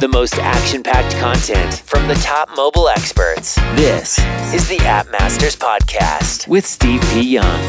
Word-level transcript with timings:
The 0.00 0.06
most 0.06 0.38
action 0.38 0.84
packed 0.84 1.16
content 1.16 1.82
from 1.84 2.06
the 2.06 2.14
top 2.14 2.48
mobile 2.56 2.88
experts. 2.88 3.56
This 3.74 4.16
is 4.54 4.68
the 4.68 4.78
App 4.82 5.10
Masters 5.10 5.56
Podcast 5.56 6.46
with 6.46 6.64
Steve 6.64 7.02
P. 7.12 7.22
Young. 7.22 7.60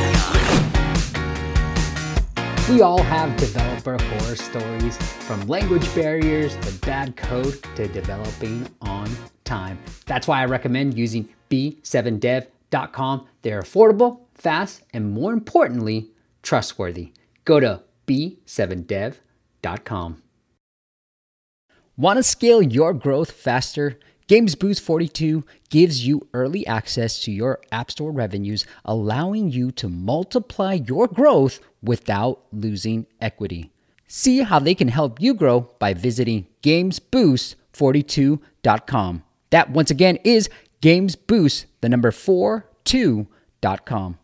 We 2.70 2.84
all 2.84 3.02
have 3.02 3.36
developer 3.38 3.98
horror 3.98 4.36
stories 4.36 4.96
from 4.98 5.42
language 5.48 5.92
barriers 5.96 6.56
to 6.58 6.72
bad 6.86 7.16
code 7.16 7.64
to 7.76 7.88
developing 7.88 8.70
on 8.80 9.10
time. 9.44 9.80
That's 10.06 10.28
why 10.28 10.44
I 10.44 10.46
recommend 10.46 11.00
using 11.00 11.30
b7dev.com. 11.50 13.28
They're 13.42 13.64
affordable, 13.64 14.20
fast, 14.36 14.84
and 14.94 15.14
more 15.14 15.34
importantly, 15.34 16.12
trustworthy. 16.44 17.14
Go 17.44 17.60
to 17.60 17.82
b7dev.com. 18.06 20.22
Want 22.00 22.16
to 22.16 22.24
scale 22.24 22.62
your 22.62 22.94
growth 22.94 23.32
faster? 23.32 24.00
Games 24.28 24.56
Boost 24.56 24.80
42 24.80 25.44
gives 25.70 26.08
you 26.08 26.30
early 26.34 26.66
access 26.66 27.20
to 27.24 27.30
your 27.30 27.60
App 27.74 27.92
Store 27.92 28.14
revenues, 28.14 28.66
allowing 28.86 29.52
you 29.52 29.70
to 29.72 29.90
multiply 29.90 30.76
your 30.76 31.08
growth 31.08 31.60
without 31.84 32.46
losing 32.54 33.06
equity. 33.20 33.70
See 34.08 34.44
how 34.44 34.60
they 34.60 34.76
can 34.76 34.88
help 34.88 35.20
you 35.20 35.34
grow 35.34 35.70
by 35.78 35.94
visiting 35.94 36.48
gamesboost42.com. 36.64 39.24
That 39.50 39.72
once 39.72 39.92
again 39.92 40.20
is 40.24 40.50
gamesboost, 40.82 41.66
the 41.82 41.90
number 41.90 42.12
42.com. 42.12 44.18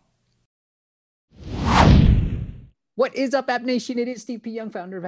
What 2.96 3.14
is 3.14 3.34
up, 3.34 3.50
App 3.50 3.64
Nation? 3.64 4.00
It 4.00 4.08
is 4.08 4.22
Steve 4.22 4.44
P. 4.44 4.52
Young, 4.52 4.70
founder 4.70 4.96
of 4.96 5.04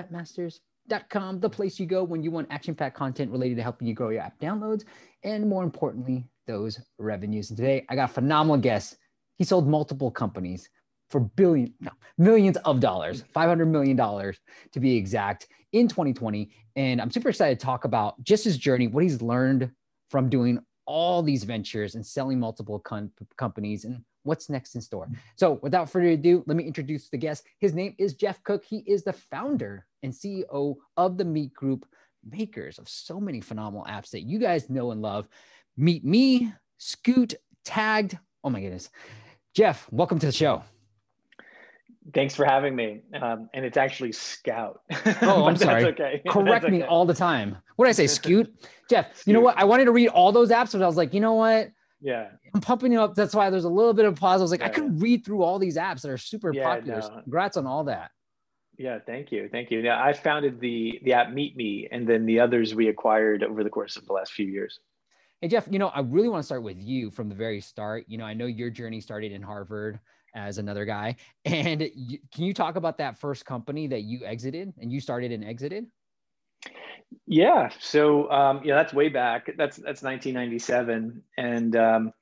AppMasters.com, 0.90 1.40
the 1.40 1.50
place 1.50 1.80
you 1.80 1.86
go 1.86 2.04
when 2.04 2.24
you 2.24 2.32
want 2.32 2.48
action 2.50 2.76
packed 2.76 2.96
content 2.96 3.32
related 3.32 3.56
to 3.58 3.64
helping 3.64 3.88
you 3.88 3.94
grow 3.94 4.10
your 4.10 4.22
app 4.22 4.40
downloads 4.40 4.84
and, 5.24 5.48
more 5.48 5.64
importantly, 5.64 6.28
those 6.46 6.80
revenues. 6.98 7.50
And 7.50 7.58
today 7.58 7.86
I 7.90 7.96
got 7.96 8.10
a 8.10 8.14
phenomenal 8.14 8.58
guest. 8.58 8.98
He 9.38 9.44
sold 9.44 9.68
multiple 9.68 10.12
companies 10.12 10.70
for 11.10 11.22
billion, 11.22 11.74
no, 11.80 11.92
millions 12.18 12.58
of 12.58 12.80
dollars, 12.80 13.24
$500 13.36 13.68
million 13.68 13.98
to 13.98 14.80
be 14.80 14.96
exact, 14.96 15.48
in 15.74 15.88
2020. 15.88 16.50
And 16.76 17.02
I'm 17.02 17.12
super 17.12 17.30
excited 17.30 17.60
to 17.60 17.66
talk 17.66 17.86
about 17.86 18.22
just 18.24 18.44
his 18.44 18.58
journey, 18.58 18.88
what 18.88 19.04
he's 19.04 19.22
learned 19.22 19.72
from 20.10 20.30
doing 20.30 20.60
all 20.86 21.22
these 21.22 21.44
ventures 21.44 21.96
and 21.96 22.06
selling 22.06 22.40
multiple 22.40 22.80
com- 22.80 23.12
companies 23.38 23.84
and 23.84 24.02
what's 24.28 24.50
next 24.50 24.76
in 24.76 24.82
store. 24.82 25.08
So, 25.36 25.60
without 25.64 25.90
further 25.90 26.10
ado, 26.10 26.44
let 26.46 26.58
me 26.58 26.66
introduce 26.66 27.10
the 27.10 27.18
guest. 27.18 27.46
His 27.60 27.74
name 27.74 27.96
is 27.98 28.14
Jeff 28.14 28.44
Cook. 28.44 28.64
He 28.64 28.84
is 28.86 29.04
the 29.04 29.14
founder 29.14 29.88
and 30.04 30.14
CEO 30.14 30.76
of 30.98 31.18
the 31.18 31.26
Meet 31.26 31.54
Group, 31.54 31.88
makers 32.30 32.78
of 32.78 32.88
so 32.90 33.20
many 33.20 33.42
phenomenal 33.42 33.86
apps 33.90 34.12
that 34.12 34.22
you 34.22 34.38
guys 34.38 34.70
know 34.70 34.92
and 34.92 35.02
love. 35.02 35.28
Meet 35.78 36.04
Me, 36.04 36.54
Scoot, 36.78 37.36
Tagged. 37.64 38.18
Oh 38.44 38.50
my 38.50 38.62
goodness. 38.62 38.90
Jeff, 39.54 39.88
welcome 39.92 40.20
to 40.20 40.26
the 40.26 40.32
show. 40.32 40.62
Thanks 42.14 42.36
for 42.36 42.46
having 42.46 42.76
me. 42.76 43.02
Um, 43.20 43.50
and 43.54 43.66
it's 43.66 43.78
actually 43.78 44.12
Skout. 44.12 44.78
Oh, 45.22 45.46
I'm 45.46 45.58
sorry. 45.58 45.86
okay. 45.86 46.22
Correct 46.28 46.64
That's 46.64 46.72
me 46.72 46.84
all 46.84 47.06
the 47.06 47.14
time. 47.14 47.58
What 47.76 47.86
did 47.86 47.90
I 47.90 47.94
say? 47.94 48.08
Scoot? 48.08 48.54
Jeff, 48.90 49.24
you 49.26 49.34
know 49.34 49.42
what? 49.42 49.58
I 49.58 49.66
wanted 49.66 49.86
to 49.86 49.92
read 49.92 50.10
all 50.10 50.32
those 50.32 50.50
apps, 50.50 50.72
but 50.72 50.82
I 50.82 50.88
was 50.88 50.96
like, 50.96 51.14
you 51.14 51.20
know 51.20 51.34
what? 51.34 51.72
Yeah. 52.02 52.28
I'm 52.54 52.62
pumping 52.62 52.92
you 52.92 53.02
up. 53.02 53.16
That's 53.16 53.34
why 53.34 53.50
there's 53.50 53.64
a 53.64 53.70
little 53.70 53.94
bit 53.94 54.06
of 54.06 54.16
pause. 54.16 54.42
I 54.42 54.44
was 54.44 54.52
like, 54.52 54.62
I 54.62 54.66
Yeah. 54.68 54.72
could 54.74 55.02
read 55.02 55.26
through 55.26 55.42
all 55.44 55.58
these 55.60 55.78
apps 55.78 56.02
that 56.02 56.12
are 56.12 56.18
super 56.18 56.54
Yeah, 56.54 56.76
popular. 56.76 57.00
no. 57.00 57.22
Congrats 57.24 57.58
on 57.58 57.66
all 57.66 57.86
that. 57.86 58.12
Yeah. 58.78 59.00
Thank 59.00 59.32
you. 59.32 59.50
Thank 59.52 59.72
you. 59.72 59.80
Yeah. 59.80 60.02
I 60.04 60.14
founded 60.14 60.60
the 60.60 61.00
the 61.04 61.14
app 61.14 61.32
Meet 61.32 61.56
Me, 61.58 61.88
and 61.92 62.08
then 62.08 62.26
the 62.26 62.40
others 62.40 62.76
we 62.76 62.88
acquired 62.90 63.44
over 63.44 63.64
the 63.64 63.70
course 63.70 63.98
of 63.98 64.06
the 64.06 64.14
last 64.14 64.34
few 64.34 64.46
years. 64.46 64.80
Hey, 65.42 65.48
Jeff, 65.48 65.68
you 65.70 65.80
know, 65.80 65.90
I 65.90 66.02
really 66.02 66.30
want 66.30 66.42
to 66.42 66.46
start 66.46 66.64
with 66.64 66.78
you 66.80 67.12
from 67.12 67.30
the 67.30 67.36
very 67.36 67.62
start. 67.62 68.06
You 68.08 68.18
know, 68.18 68.26
I 68.26 68.34
know 68.34 68.46
your 68.48 68.70
journey 68.70 69.02
started 69.02 69.32
in 69.32 69.42
Harvard 69.42 70.00
as 70.36 70.58
another 70.60 70.86
guy. 70.86 71.16
And 71.46 71.90
you, 71.96 72.20
can 72.34 72.44
you 72.44 72.54
talk 72.54 72.76
about 72.76 72.98
that 73.00 73.18
first 73.20 73.46
company 73.46 73.88
that 73.88 74.02
you 74.02 74.26
exited 74.26 74.74
and 74.80 74.92
you 74.92 75.00
started 75.00 75.32
and 75.32 75.44
exited? 75.44 75.86
Yeah. 77.26 77.70
So 77.80 78.30
um, 78.32 78.62
yeah, 78.64 78.76
that's 78.76 78.94
way 78.94 79.10
back. 79.10 79.52
That's 79.58 79.78
that's 79.78 80.02
1997, 80.02 81.24
and 81.38 81.76
um, 81.76 82.14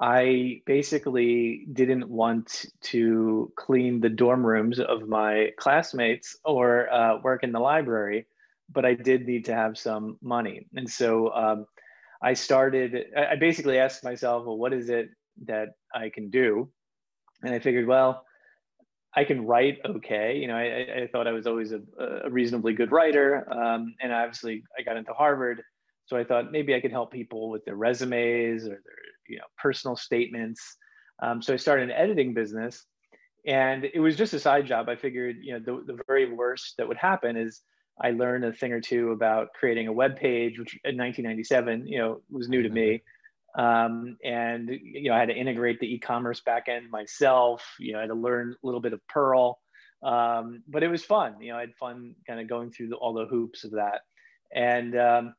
I 0.00 0.62
basically 0.66 1.66
didn't 1.72 2.08
want 2.08 2.66
to 2.92 3.52
clean 3.56 4.00
the 4.00 4.08
dorm 4.08 4.44
rooms 4.44 4.80
of 4.80 5.08
my 5.08 5.50
classmates 5.58 6.36
or 6.44 6.92
uh, 6.92 7.18
work 7.22 7.42
in 7.44 7.52
the 7.52 7.60
library, 7.60 8.26
but 8.72 8.84
I 8.84 8.94
did 8.94 9.26
need 9.26 9.44
to 9.46 9.54
have 9.54 9.78
some 9.78 10.18
money, 10.22 10.66
and 10.74 10.90
so 10.90 11.32
um, 11.34 11.66
I 12.22 12.34
started. 12.34 13.06
I 13.16 13.32
I 13.32 13.36
basically 13.36 13.78
asked 13.78 14.04
myself, 14.04 14.46
well, 14.46 14.58
what 14.58 14.72
is 14.72 14.88
it 14.90 15.10
that 15.46 15.70
I 15.94 16.08
can 16.10 16.30
do? 16.30 16.70
And 17.42 17.54
I 17.54 17.58
figured, 17.58 17.86
well, 17.86 18.24
I 19.16 19.24
can 19.24 19.46
write 19.46 19.78
okay. 19.84 20.36
You 20.36 20.48
know, 20.48 20.56
I, 20.56 21.02
I- 21.02 21.08
thought 21.12 21.26
I 21.26 21.32
was 21.32 21.46
always 21.46 21.72
a, 21.72 21.80
a 22.24 22.30
reasonably 22.30 22.72
good 22.72 22.90
writer, 22.90 23.46
um, 23.52 23.94
and 24.00 24.12
obviously 24.12 24.64
I 24.78 24.82
got 24.82 24.96
into 24.96 25.12
Harvard, 25.12 25.62
so 26.06 26.16
I 26.16 26.24
thought 26.24 26.50
maybe 26.52 26.74
I 26.74 26.80
could 26.80 26.90
help 26.90 27.12
people 27.12 27.50
with 27.50 27.64
their 27.64 27.76
resumes 27.76 28.64
or 28.64 28.70
their 28.70 29.04
you 29.28 29.38
know 29.38 29.44
personal 29.58 29.96
statements. 29.96 30.76
Um, 31.22 31.40
so 31.40 31.52
I 31.54 31.56
started 31.56 31.90
an 31.90 31.96
editing 31.96 32.34
business, 32.34 32.84
and 33.46 33.84
it 33.84 34.00
was 34.00 34.16
just 34.16 34.34
a 34.34 34.40
side 34.40 34.66
job. 34.66 34.88
I 34.88 34.96
figured, 34.96 35.36
you 35.40 35.52
know, 35.52 35.60
the, 35.60 35.92
the 35.92 36.02
very 36.06 36.32
worst 36.32 36.74
that 36.78 36.88
would 36.88 36.96
happen 36.96 37.36
is 37.36 37.60
I 38.02 38.10
learned 38.10 38.44
a 38.44 38.52
thing 38.52 38.72
or 38.72 38.80
two 38.80 39.12
about 39.12 39.48
creating 39.58 39.86
a 39.86 39.92
web 39.92 40.16
page, 40.16 40.58
which 40.58 40.74
in 40.84 40.96
1997, 40.96 41.86
you 41.86 41.98
know, 41.98 42.20
was 42.30 42.48
new 42.48 42.62
to 42.62 42.68
me 42.68 43.02
um, 43.56 44.16
and 44.24 44.68
you 44.68 45.08
know 45.10 45.14
I 45.14 45.20
had 45.20 45.28
to 45.28 45.36
integrate 45.36 45.78
the 45.80 45.94
e-commerce 45.94 46.42
backend 46.46 46.90
myself. 46.90 47.64
You 47.78 47.92
know, 47.92 47.98
I 47.98 48.02
had 48.02 48.08
to 48.08 48.14
learn 48.14 48.52
a 48.52 48.66
little 48.66 48.80
bit 48.80 48.92
of 48.92 49.06
Perl, 49.08 49.58
um, 50.02 50.62
but 50.68 50.82
it 50.82 50.88
was 50.88 51.04
fun. 51.04 51.40
You 51.40 51.52
know, 51.52 51.58
I 51.58 51.60
had 51.60 51.74
fun 51.78 52.14
kind 52.26 52.40
of 52.40 52.48
going 52.48 52.72
through 52.72 52.88
the, 52.88 52.96
all 52.96 53.14
the 53.14 53.26
hoops 53.26 53.64
of 53.64 53.72
that, 53.72 54.00
and 54.52 54.96
um, 54.96 55.34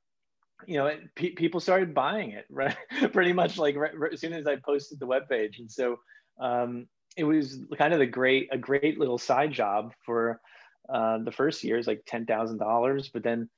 you 0.65 0.77
know, 0.77 0.87
it, 0.87 1.01
pe- 1.15 1.31
people 1.31 1.59
started 1.59 1.93
buying 1.93 2.31
it 2.31 2.45
right, 2.49 2.77
pretty 3.11 3.33
much 3.33 3.57
like 3.57 3.75
right, 3.75 3.97
right 3.97 4.13
as 4.13 4.21
soon 4.21 4.33
as 4.33 4.47
I 4.47 4.55
posted 4.57 4.99
the 4.99 5.07
web 5.07 5.27
page, 5.29 5.59
and 5.59 5.69
so 5.69 5.97
um, 6.39 6.87
it 7.17 7.25
was 7.25 7.59
kind 7.77 7.93
of 7.93 7.99
a 7.99 8.05
great 8.05 8.47
a 8.51 8.57
great 8.57 8.97
little 8.97 9.17
side 9.17 9.51
job 9.51 9.93
for 10.05 10.39
uh, 10.87 11.17
the 11.17 11.31
first 11.31 11.63
year 11.65 11.77
is 11.77 11.87
like 11.87 12.03
ten 12.07 12.25
thousand 12.25 12.59
dollars, 12.59 13.09
but 13.13 13.23
then. 13.23 13.49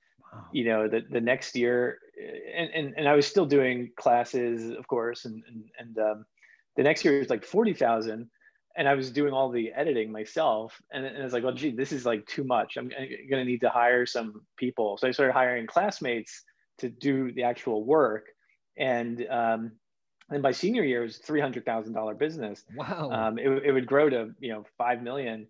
You 0.52 0.66
know 0.66 0.88
the, 0.88 1.02
the 1.10 1.22
next 1.22 1.56
year 1.56 2.00
and, 2.56 2.70
and 2.74 2.94
and 2.98 3.08
i 3.08 3.14
was 3.14 3.28
still 3.28 3.46
doing 3.46 3.92
classes 3.98 4.72
of 4.72 4.88
course 4.88 5.26
and 5.26 5.44
and, 5.48 5.64
and 5.80 5.98
um, 6.00 6.26
the 6.76 6.84
next 6.84 7.04
year 7.04 7.20
was 7.20 7.30
like 7.30 7.44
40000 7.44 8.30
and 8.78 8.88
i 8.88 8.94
was 8.94 9.12
doing 9.12 9.34
all 9.34 9.50
the 9.50 9.72
editing 9.74 10.12
myself 10.12 10.80
and, 10.92 11.06
and 11.06 11.18
i 11.18 11.24
was 11.24 11.34
like 11.34 11.44
well 11.44 11.54
gee 11.54 11.72
this 11.72 11.92
is 11.92 12.06
like 12.06 12.26
too 12.26 12.44
much. 12.44 12.78
I'm, 12.78 12.90
going 12.90 13.10
to 13.30 13.46
need 13.46 13.62
to 13.62 13.70
hire 13.70 14.06
some 14.06 14.42
people. 14.58 14.98
So 14.98 15.08
i 15.08 15.12
started 15.12 15.34
hiring 15.34 15.68
classmates 15.68 16.44
to 16.80 16.90
do 16.90 17.32
the 17.32 17.44
actual 17.44 17.84
work 17.84 18.28
and 18.78 19.26
um, 19.30 19.72
and 20.30 20.44
by 20.44 20.52
senior 20.52 20.84
year 20.84 21.02
it 21.02 21.06
was 21.06 21.20
$300000 21.20 22.18
business. 22.18 22.64
Wow. 22.76 23.10
um, 23.12 23.40
it, 23.40 23.48
it 23.66 23.72
would 23.72 23.88
grow 23.88 24.10
to 24.10 24.32
you 24.40 24.54
know 24.54 24.66
five 24.78 25.02
million 25.02 25.48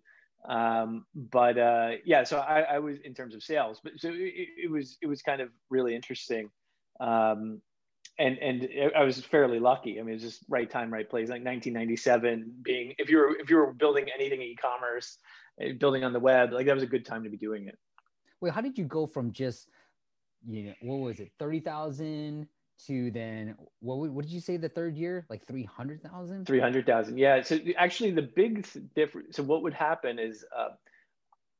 um, 0.48 1.04
but 1.14 1.58
uh, 1.58 1.90
yeah 2.04 2.24
so 2.24 2.38
I, 2.38 2.60
I 2.62 2.78
was 2.78 2.98
in 3.04 3.14
terms 3.14 3.34
of 3.34 3.42
sales 3.42 3.80
but 3.82 3.92
so 3.96 4.08
it, 4.10 4.48
it 4.64 4.70
was 4.70 4.96
it 5.02 5.06
was 5.06 5.22
kind 5.22 5.40
of 5.40 5.50
really 5.70 5.94
interesting. 5.94 6.50
Um, 7.00 7.60
and 8.18 8.36
and 8.38 8.68
I 8.96 9.04
was 9.04 9.20
fairly 9.20 9.60
lucky. 9.60 10.00
I 10.00 10.02
mean 10.02 10.10
it 10.10 10.14
was 10.14 10.22
just 10.22 10.44
right 10.48 10.68
time 10.68 10.92
right 10.92 11.08
place. 11.08 11.28
Like 11.28 11.44
1997 11.44 12.52
being 12.62 12.94
if 12.98 13.08
you 13.08 13.18
were 13.18 13.36
if 13.38 13.48
you 13.48 13.56
were 13.56 13.72
building 13.72 14.06
anything 14.12 14.42
e-commerce 14.42 15.18
uh, 15.62 15.74
building 15.78 16.02
on 16.02 16.12
the 16.12 16.18
web 16.18 16.52
like 16.52 16.66
that 16.66 16.74
was 16.74 16.82
a 16.82 16.88
good 16.88 17.04
time 17.04 17.22
to 17.22 17.30
be 17.30 17.36
doing 17.36 17.68
it. 17.68 17.78
Wait, 18.40 18.52
how 18.52 18.60
did 18.60 18.78
you 18.78 18.84
go 18.84 19.06
from 19.06 19.32
just, 19.32 19.68
you 20.46 20.64
know, 20.64 20.74
what 20.82 20.96
was 20.96 21.20
it, 21.20 21.32
30,000 21.38 22.46
to 22.86 23.10
then, 23.10 23.54
what, 23.80 24.10
what 24.10 24.24
did 24.24 24.32
you 24.32 24.40
say 24.40 24.56
the 24.56 24.68
third 24.68 24.96
year? 24.96 25.26
Like 25.28 25.46
300,000? 25.46 26.46
300,000. 26.46 27.18
Yeah. 27.18 27.42
So 27.42 27.58
actually, 27.76 28.12
the 28.12 28.22
big 28.22 28.66
difference. 28.94 29.36
So 29.36 29.42
what 29.42 29.62
would 29.62 29.74
happen 29.74 30.18
is 30.18 30.44
uh, 30.56 30.70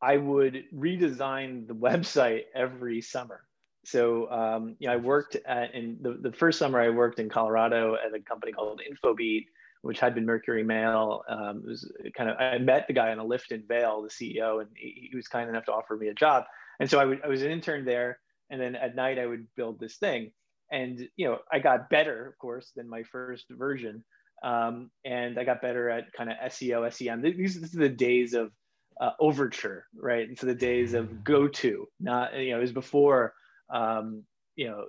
I 0.00 0.16
would 0.16 0.64
redesign 0.74 1.66
the 1.66 1.74
website 1.74 2.42
every 2.54 3.00
summer. 3.00 3.42
So 3.84 4.30
um, 4.30 4.76
you 4.78 4.88
know, 4.88 4.94
I 4.94 4.96
worked 4.96 5.36
at, 5.46 5.74
in 5.74 5.98
the, 6.00 6.18
the 6.20 6.32
first 6.32 6.58
summer 6.58 6.80
I 6.80 6.90
worked 6.90 7.18
in 7.18 7.28
Colorado 7.28 7.94
at 7.94 8.14
a 8.14 8.20
company 8.20 8.52
called 8.52 8.80
Infobeat, 8.80 9.46
which 9.82 10.00
had 10.00 10.14
been 10.14 10.26
Mercury 10.26 10.62
Mail. 10.62 11.22
Um, 11.28 11.62
it 11.64 11.68
was 11.68 11.90
kind 12.16 12.28
of 12.28 12.36
I 12.38 12.58
met 12.58 12.86
the 12.86 12.92
guy 12.92 13.10
on 13.10 13.18
a 13.18 13.24
lift 13.24 13.52
in 13.52 13.62
Vail, 13.66 14.02
the 14.02 14.08
CEO, 14.08 14.60
and 14.60 14.68
he, 14.74 15.08
he 15.10 15.16
was 15.16 15.28
kind 15.28 15.48
enough 15.48 15.64
to 15.66 15.72
offer 15.72 15.96
me 15.96 16.08
a 16.08 16.14
job. 16.14 16.44
And 16.80 16.90
so 16.90 17.00
I 17.00 17.26
was 17.26 17.42
an 17.42 17.50
intern 17.50 17.84
there, 17.84 18.18
and 18.50 18.60
then 18.60 18.76
at 18.76 18.94
night 18.94 19.18
I 19.18 19.26
would 19.26 19.46
build 19.56 19.80
this 19.80 19.96
thing. 19.96 20.32
And 20.70 21.08
you 21.16 21.28
know, 21.28 21.38
I 21.52 21.58
got 21.58 21.90
better, 21.90 22.26
of 22.26 22.38
course, 22.38 22.72
than 22.76 22.88
my 22.88 23.02
first 23.02 23.46
version 23.50 24.04
um, 24.42 24.90
and 25.04 25.38
I 25.38 25.44
got 25.44 25.60
better 25.60 25.90
at 25.90 26.12
kind 26.12 26.30
of 26.30 26.36
SEO, 26.52 26.92
SEM. 26.92 27.22
These, 27.22 27.60
these 27.60 27.74
are 27.74 27.80
the 27.80 27.88
days 27.88 28.34
of 28.34 28.52
uh, 29.00 29.10
Overture, 29.20 29.86
right? 29.96 30.28
And 30.28 30.38
so 30.38 30.46
the 30.46 30.54
days 30.54 30.94
of 30.94 31.24
go 31.24 31.48
to 31.48 31.86
not 32.00 32.36
you 32.36 32.50
know, 32.50 32.58
it 32.58 32.62
was 32.62 32.72
before 32.72 33.34
um, 33.70 34.24
you 34.56 34.66
know, 34.66 34.86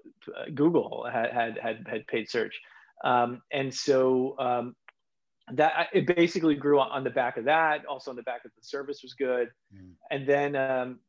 Google 0.56 1.08
had 1.12 1.32
had 1.32 1.58
had, 1.58 1.88
had 1.88 2.08
paid 2.08 2.30
search, 2.30 2.60
um, 3.04 3.42
and 3.52 3.74
so 3.74 4.36
um, 4.40 4.76
that 5.54 5.90
it 5.94 6.08
basically 6.08 6.56
grew 6.56 6.80
on 6.80 7.04
the 7.04 7.10
back 7.10 7.38
of 7.38 7.46
that. 7.46 7.86
Also 7.86 8.10
on 8.10 8.18
the 8.18 8.24
back 8.24 8.46
of 8.46 8.52
the 8.58 8.64
service 8.64 9.02
was 9.04 9.14
good, 9.14 9.50
mm. 9.76 9.92
and 10.10 10.28
then 10.28 10.56
um, 10.56 11.00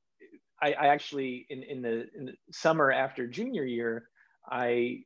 I, 0.61 0.72
I, 0.72 0.87
actually 0.88 1.46
in 1.49 1.62
in 1.62 1.81
the, 1.81 2.06
in 2.14 2.26
the 2.26 2.32
summer 2.52 2.93
after 2.93 3.26
junior 3.26 3.64
year, 3.64 4.08
I 4.48 5.00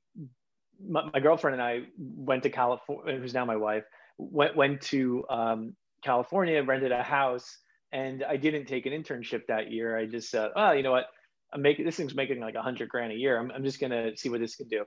my, 0.86 1.08
my, 1.12 1.20
girlfriend 1.20 1.54
and 1.54 1.62
I 1.62 1.82
went 1.98 2.42
to 2.42 2.50
California, 2.50 3.16
who's 3.16 3.34
now 3.34 3.44
my 3.44 3.56
wife, 3.56 3.84
went 4.18 4.56
went 4.56 4.80
to 4.82 5.24
um, 5.30 5.76
California, 6.02 6.62
rented 6.62 6.92
a 6.92 7.02
house, 7.02 7.58
and 7.92 8.24
I 8.24 8.36
didn't 8.36 8.66
take 8.66 8.86
an 8.86 8.92
internship 8.92 9.46
that 9.48 9.70
year. 9.70 9.96
I 9.96 10.06
just 10.06 10.30
said, 10.30 10.50
oh, 10.56 10.72
you 10.72 10.82
know 10.82 10.92
what, 10.92 11.06
I'm 11.52 11.62
making 11.62 11.84
this 11.84 11.96
thing's 11.96 12.14
making 12.14 12.40
like 12.40 12.56
a 12.56 12.62
hundred 12.62 12.88
grand 12.88 13.12
a 13.12 13.16
year. 13.16 13.38
I'm, 13.38 13.50
I'm 13.52 13.64
just 13.64 13.80
gonna 13.80 14.16
see 14.16 14.28
what 14.28 14.40
this 14.40 14.56
can 14.56 14.68
do. 14.68 14.84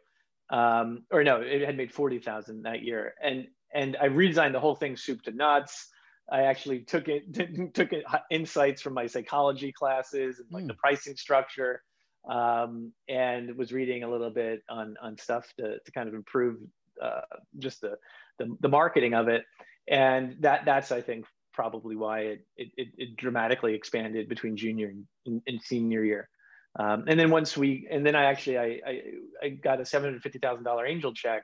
Um, 0.50 1.03
or 1.11 1.23
no, 1.23 1.41
it 1.41 1.61
had 1.61 1.77
made 1.77 1.93
forty 1.93 2.19
thousand 2.19 2.63
that 2.63 2.83
year, 2.83 3.13
and 3.23 3.47
and 3.73 3.97
I 4.01 4.09
redesigned 4.09 4.53
the 4.53 4.59
whole 4.59 4.75
thing 4.75 4.97
soup 4.97 5.23
to 5.23 5.31
nuts. 5.31 5.88
I 6.29 6.41
actually 6.41 6.81
took 6.81 7.07
it 7.07 7.33
took 7.73 7.93
it, 7.93 8.03
insights 8.29 8.81
from 8.81 8.93
my 8.93 9.07
psychology 9.07 9.71
classes 9.71 10.39
and 10.39 10.47
like 10.51 10.65
mm. 10.65 10.67
the 10.67 10.73
pricing 10.75 11.15
structure, 11.15 11.81
um, 12.27 12.91
and 13.07 13.56
was 13.56 13.71
reading 13.71 14.03
a 14.03 14.09
little 14.09 14.29
bit 14.29 14.63
on 14.69 14.95
on 15.01 15.18
stuff 15.18 15.51
to 15.59 15.79
to 15.79 15.91
kind 15.91 16.07
of 16.07 16.15
improve 16.15 16.57
uh, 17.01 17.21
just 17.59 17.81
the, 17.81 17.97
the, 18.39 18.56
the 18.59 18.69
marketing 18.69 19.13
of 19.13 19.27
it, 19.27 19.44
and 19.88 20.35
that 20.41 20.65
that's 20.65 20.91
I 20.91 21.01
think 21.01 21.25
probably 21.53 21.95
why 21.95 22.19
it 22.19 22.45
it, 22.57 22.88
it 22.97 23.18
dramatically 23.18 23.74
expanded 23.74 24.29
between 24.29 24.57
junior 24.57 24.94
and, 25.25 25.41
and 25.47 25.62
senior 25.62 26.03
year. 26.03 26.29
Um, 26.77 27.06
and 27.07 27.19
then 27.19 27.31
once 27.31 27.57
we 27.57 27.88
and 27.89 28.06
then 28.06 28.15
I 28.15 28.25
actually 28.25 28.57
I 28.57 28.79
I, 28.85 29.01
I 29.41 29.50
got 29.50 29.81
a 29.81 29.85
seven 29.85 30.09
hundred 30.09 30.21
fifty 30.21 30.39
thousand 30.39 30.65
dollar 30.65 30.85
angel 30.85 31.13
check 31.13 31.44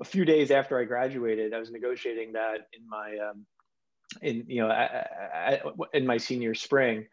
a 0.00 0.04
few 0.04 0.24
days 0.24 0.50
after 0.50 0.78
I 0.78 0.84
graduated. 0.84 1.54
I 1.54 1.58
was 1.58 1.70
negotiating 1.70 2.32
that 2.32 2.66
in 2.72 2.86
my 2.88 3.16
um, 3.30 3.46
in 4.22 4.44
you 4.48 4.62
know 4.62 4.68
I, 4.68 5.06
I, 5.34 5.60
in 5.94 6.04
my 6.04 6.18
senior 6.18 6.54
spring 6.54 7.06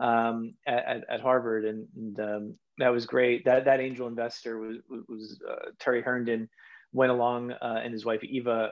um, 0.00 0.54
at, 0.66 1.04
at, 1.08 1.20
Harvard, 1.20 1.64
and, 1.64 1.86
and 1.96 2.20
um, 2.20 2.54
that 2.78 2.88
was 2.88 3.06
great. 3.06 3.44
That 3.44 3.64
that 3.64 3.80
angel 3.80 4.06
investor 4.06 4.58
was 4.58 4.76
was 5.08 5.40
uh, 5.48 5.70
Terry 5.78 6.02
Herndon 6.02 6.48
went 6.92 7.12
along, 7.12 7.52
uh, 7.52 7.80
and 7.82 7.92
his 7.92 8.04
wife 8.04 8.22
Eva 8.24 8.50
uh, 8.50 8.70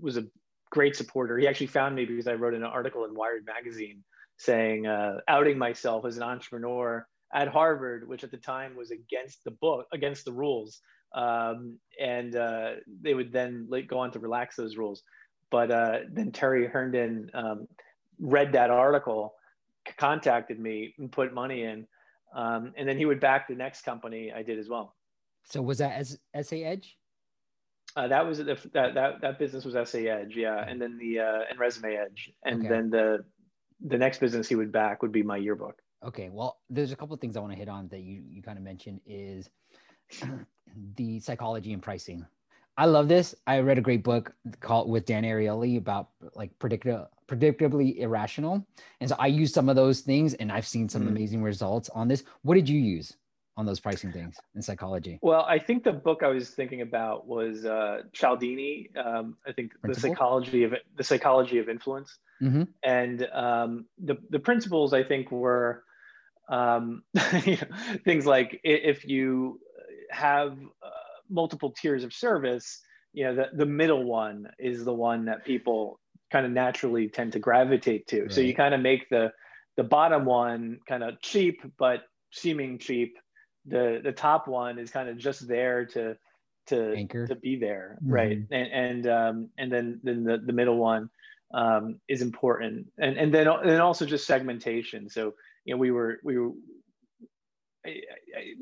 was 0.00 0.16
a 0.16 0.24
great 0.70 0.96
supporter. 0.96 1.38
He 1.38 1.46
actually 1.46 1.68
found 1.68 1.94
me 1.94 2.04
because 2.04 2.26
I 2.26 2.34
wrote 2.34 2.54
an 2.54 2.64
article 2.64 3.04
in 3.04 3.14
Wired 3.14 3.44
magazine 3.46 4.02
saying 4.36 4.86
uh, 4.86 5.18
outing 5.28 5.58
myself 5.58 6.04
as 6.04 6.16
an 6.16 6.22
entrepreneur 6.22 7.06
at 7.32 7.48
Harvard, 7.48 8.08
which 8.08 8.24
at 8.24 8.30
the 8.30 8.36
time 8.36 8.76
was 8.76 8.90
against 8.90 9.44
the 9.44 9.50
book, 9.50 9.86
against 9.92 10.24
the 10.24 10.32
rules. 10.32 10.80
Um, 11.14 11.78
and 12.00 12.34
uh, 12.34 12.70
they 13.02 13.14
would 13.14 13.32
then 13.32 13.68
go 13.86 13.98
on 13.98 14.10
to 14.12 14.18
relax 14.18 14.56
those 14.56 14.76
rules. 14.76 15.02
But 15.50 15.70
uh, 15.70 15.98
then 16.10 16.32
Terry 16.32 16.66
Herndon 16.66 17.30
um, 17.34 17.68
read 18.18 18.52
that 18.52 18.70
article, 18.70 19.34
contacted 19.96 20.58
me, 20.58 20.94
and 20.98 21.10
put 21.10 21.32
money 21.32 21.64
in. 21.64 21.86
Um, 22.34 22.72
and 22.76 22.88
then 22.88 22.98
he 22.98 23.04
would 23.04 23.20
back 23.20 23.48
the 23.48 23.54
next 23.54 23.82
company 23.82 24.32
I 24.34 24.42
did 24.42 24.58
as 24.58 24.68
well. 24.68 24.96
So 25.44 25.62
was 25.62 25.78
that 25.78 25.92
as 25.92 26.18
EssayEdge? 26.34 26.86
Uh, 27.96 28.08
that 28.08 28.26
was 28.26 28.38
the, 28.38 28.58
that 28.72 28.94
that 28.94 29.20
that 29.20 29.38
business 29.38 29.64
was 29.64 29.74
EssayEdge, 29.74 30.34
yeah, 30.34 30.64
and 30.66 30.80
then 30.80 30.98
the 30.98 31.20
uh, 31.20 31.40
and 31.48 31.58
Resume 31.58 31.94
Edge, 31.94 32.32
and 32.44 32.60
okay. 32.60 32.68
then 32.68 32.90
the 32.90 33.24
the 33.86 33.98
next 33.98 34.18
business 34.18 34.48
he 34.48 34.56
would 34.56 34.72
back 34.72 35.02
would 35.02 35.12
be 35.12 35.22
myYearbook. 35.22 35.74
Okay, 36.04 36.28
well, 36.30 36.58
there's 36.68 36.92
a 36.92 36.96
couple 36.96 37.14
of 37.14 37.20
things 37.20 37.36
I 37.36 37.40
want 37.40 37.52
to 37.52 37.58
hit 37.58 37.68
on 37.68 37.88
that 37.88 38.00
you 38.00 38.22
you 38.28 38.42
kind 38.42 38.58
of 38.58 38.64
mentioned 38.64 39.00
is 39.06 39.48
the 40.96 41.20
psychology 41.20 41.72
and 41.72 41.82
pricing. 41.82 42.26
I 42.76 42.86
love 42.86 43.08
this. 43.08 43.34
I 43.46 43.60
read 43.60 43.78
a 43.78 43.80
great 43.80 44.02
book 44.02 44.34
called 44.60 44.88
with 44.88 45.06
Dan 45.06 45.22
Ariely 45.22 45.78
about 45.78 46.08
like 46.34 46.58
predictable, 46.58 47.08
predictably 47.28 47.98
irrational, 47.98 48.66
and 49.00 49.08
so 49.08 49.16
I 49.18 49.28
use 49.28 49.52
some 49.52 49.68
of 49.68 49.76
those 49.76 50.00
things, 50.00 50.34
and 50.34 50.50
I've 50.50 50.66
seen 50.66 50.88
some 50.88 51.02
mm 51.02 51.08
amazing 51.08 51.42
results 51.42 51.88
on 51.90 52.08
this. 52.08 52.24
What 52.42 52.54
did 52.54 52.68
you 52.68 52.80
use 52.80 53.16
on 53.56 53.66
those 53.66 53.78
pricing 53.78 54.10
things 54.10 54.36
in 54.56 54.62
psychology? 54.62 55.18
Well, 55.22 55.42
I 55.42 55.60
think 55.60 55.84
the 55.84 55.92
book 55.92 56.22
I 56.24 56.28
was 56.28 56.50
thinking 56.50 56.80
about 56.80 57.28
was 57.28 57.64
uh, 57.64 58.02
Cialdini. 58.12 58.90
Um, 58.96 59.36
I 59.46 59.52
think 59.52 59.72
Principle? 59.80 60.10
the 60.10 60.16
psychology 60.16 60.64
of 60.64 60.74
the 60.96 61.04
psychology 61.04 61.58
of 61.58 61.68
influence, 61.68 62.18
mm-hmm. 62.42 62.64
and 62.82 63.28
um, 63.32 63.86
the 64.02 64.16
the 64.30 64.40
principles 64.40 64.92
I 64.92 65.04
think 65.04 65.30
were 65.30 65.84
um, 66.48 67.04
things 68.04 68.26
like 68.26 68.60
if 68.64 69.04
you 69.04 69.60
have 70.10 70.58
uh, 70.82 71.03
multiple 71.28 71.72
tiers 71.80 72.04
of 72.04 72.12
service, 72.12 72.80
you 73.12 73.24
know, 73.24 73.34
the, 73.34 73.48
the 73.54 73.66
middle 73.66 74.04
one 74.04 74.48
is 74.58 74.84
the 74.84 74.92
one 74.92 75.24
that 75.26 75.44
people 75.44 76.00
kind 76.32 76.44
of 76.44 76.52
naturally 76.52 77.08
tend 77.08 77.32
to 77.32 77.38
gravitate 77.38 78.06
to. 78.08 78.22
Right. 78.22 78.32
So 78.32 78.40
you 78.40 78.54
kind 78.54 78.74
of 78.74 78.80
make 78.80 79.08
the 79.08 79.32
the 79.76 79.84
bottom 79.84 80.24
one 80.24 80.78
kind 80.88 81.02
of 81.02 81.20
cheap, 81.20 81.60
but 81.78 82.02
seeming 82.32 82.78
cheap. 82.78 83.16
The 83.66 84.00
the 84.02 84.12
top 84.12 84.46
one 84.46 84.78
is 84.78 84.90
kind 84.90 85.08
of 85.08 85.16
just 85.16 85.48
there 85.48 85.86
to 85.86 86.16
to 86.66 86.94
Anchor. 86.94 87.26
to 87.26 87.34
be 87.34 87.56
there, 87.56 87.98
mm-hmm. 88.02 88.12
right? 88.12 88.38
And 88.50 88.72
and 88.72 89.06
um, 89.06 89.48
and 89.58 89.72
then 89.72 90.00
then 90.02 90.24
the, 90.24 90.38
the 90.44 90.52
middle 90.52 90.76
one 90.76 91.08
um, 91.54 92.00
is 92.08 92.20
important, 92.20 92.86
and 92.98 93.16
and 93.16 93.32
then 93.32 93.46
and 93.46 93.80
also 93.80 94.04
just 94.04 94.26
segmentation. 94.26 95.08
So 95.08 95.34
you 95.64 95.74
know 95.74 95.78
we 95.78 95.90
were 95.90 96.18
we 96.24 96.38
were 96.38 96.50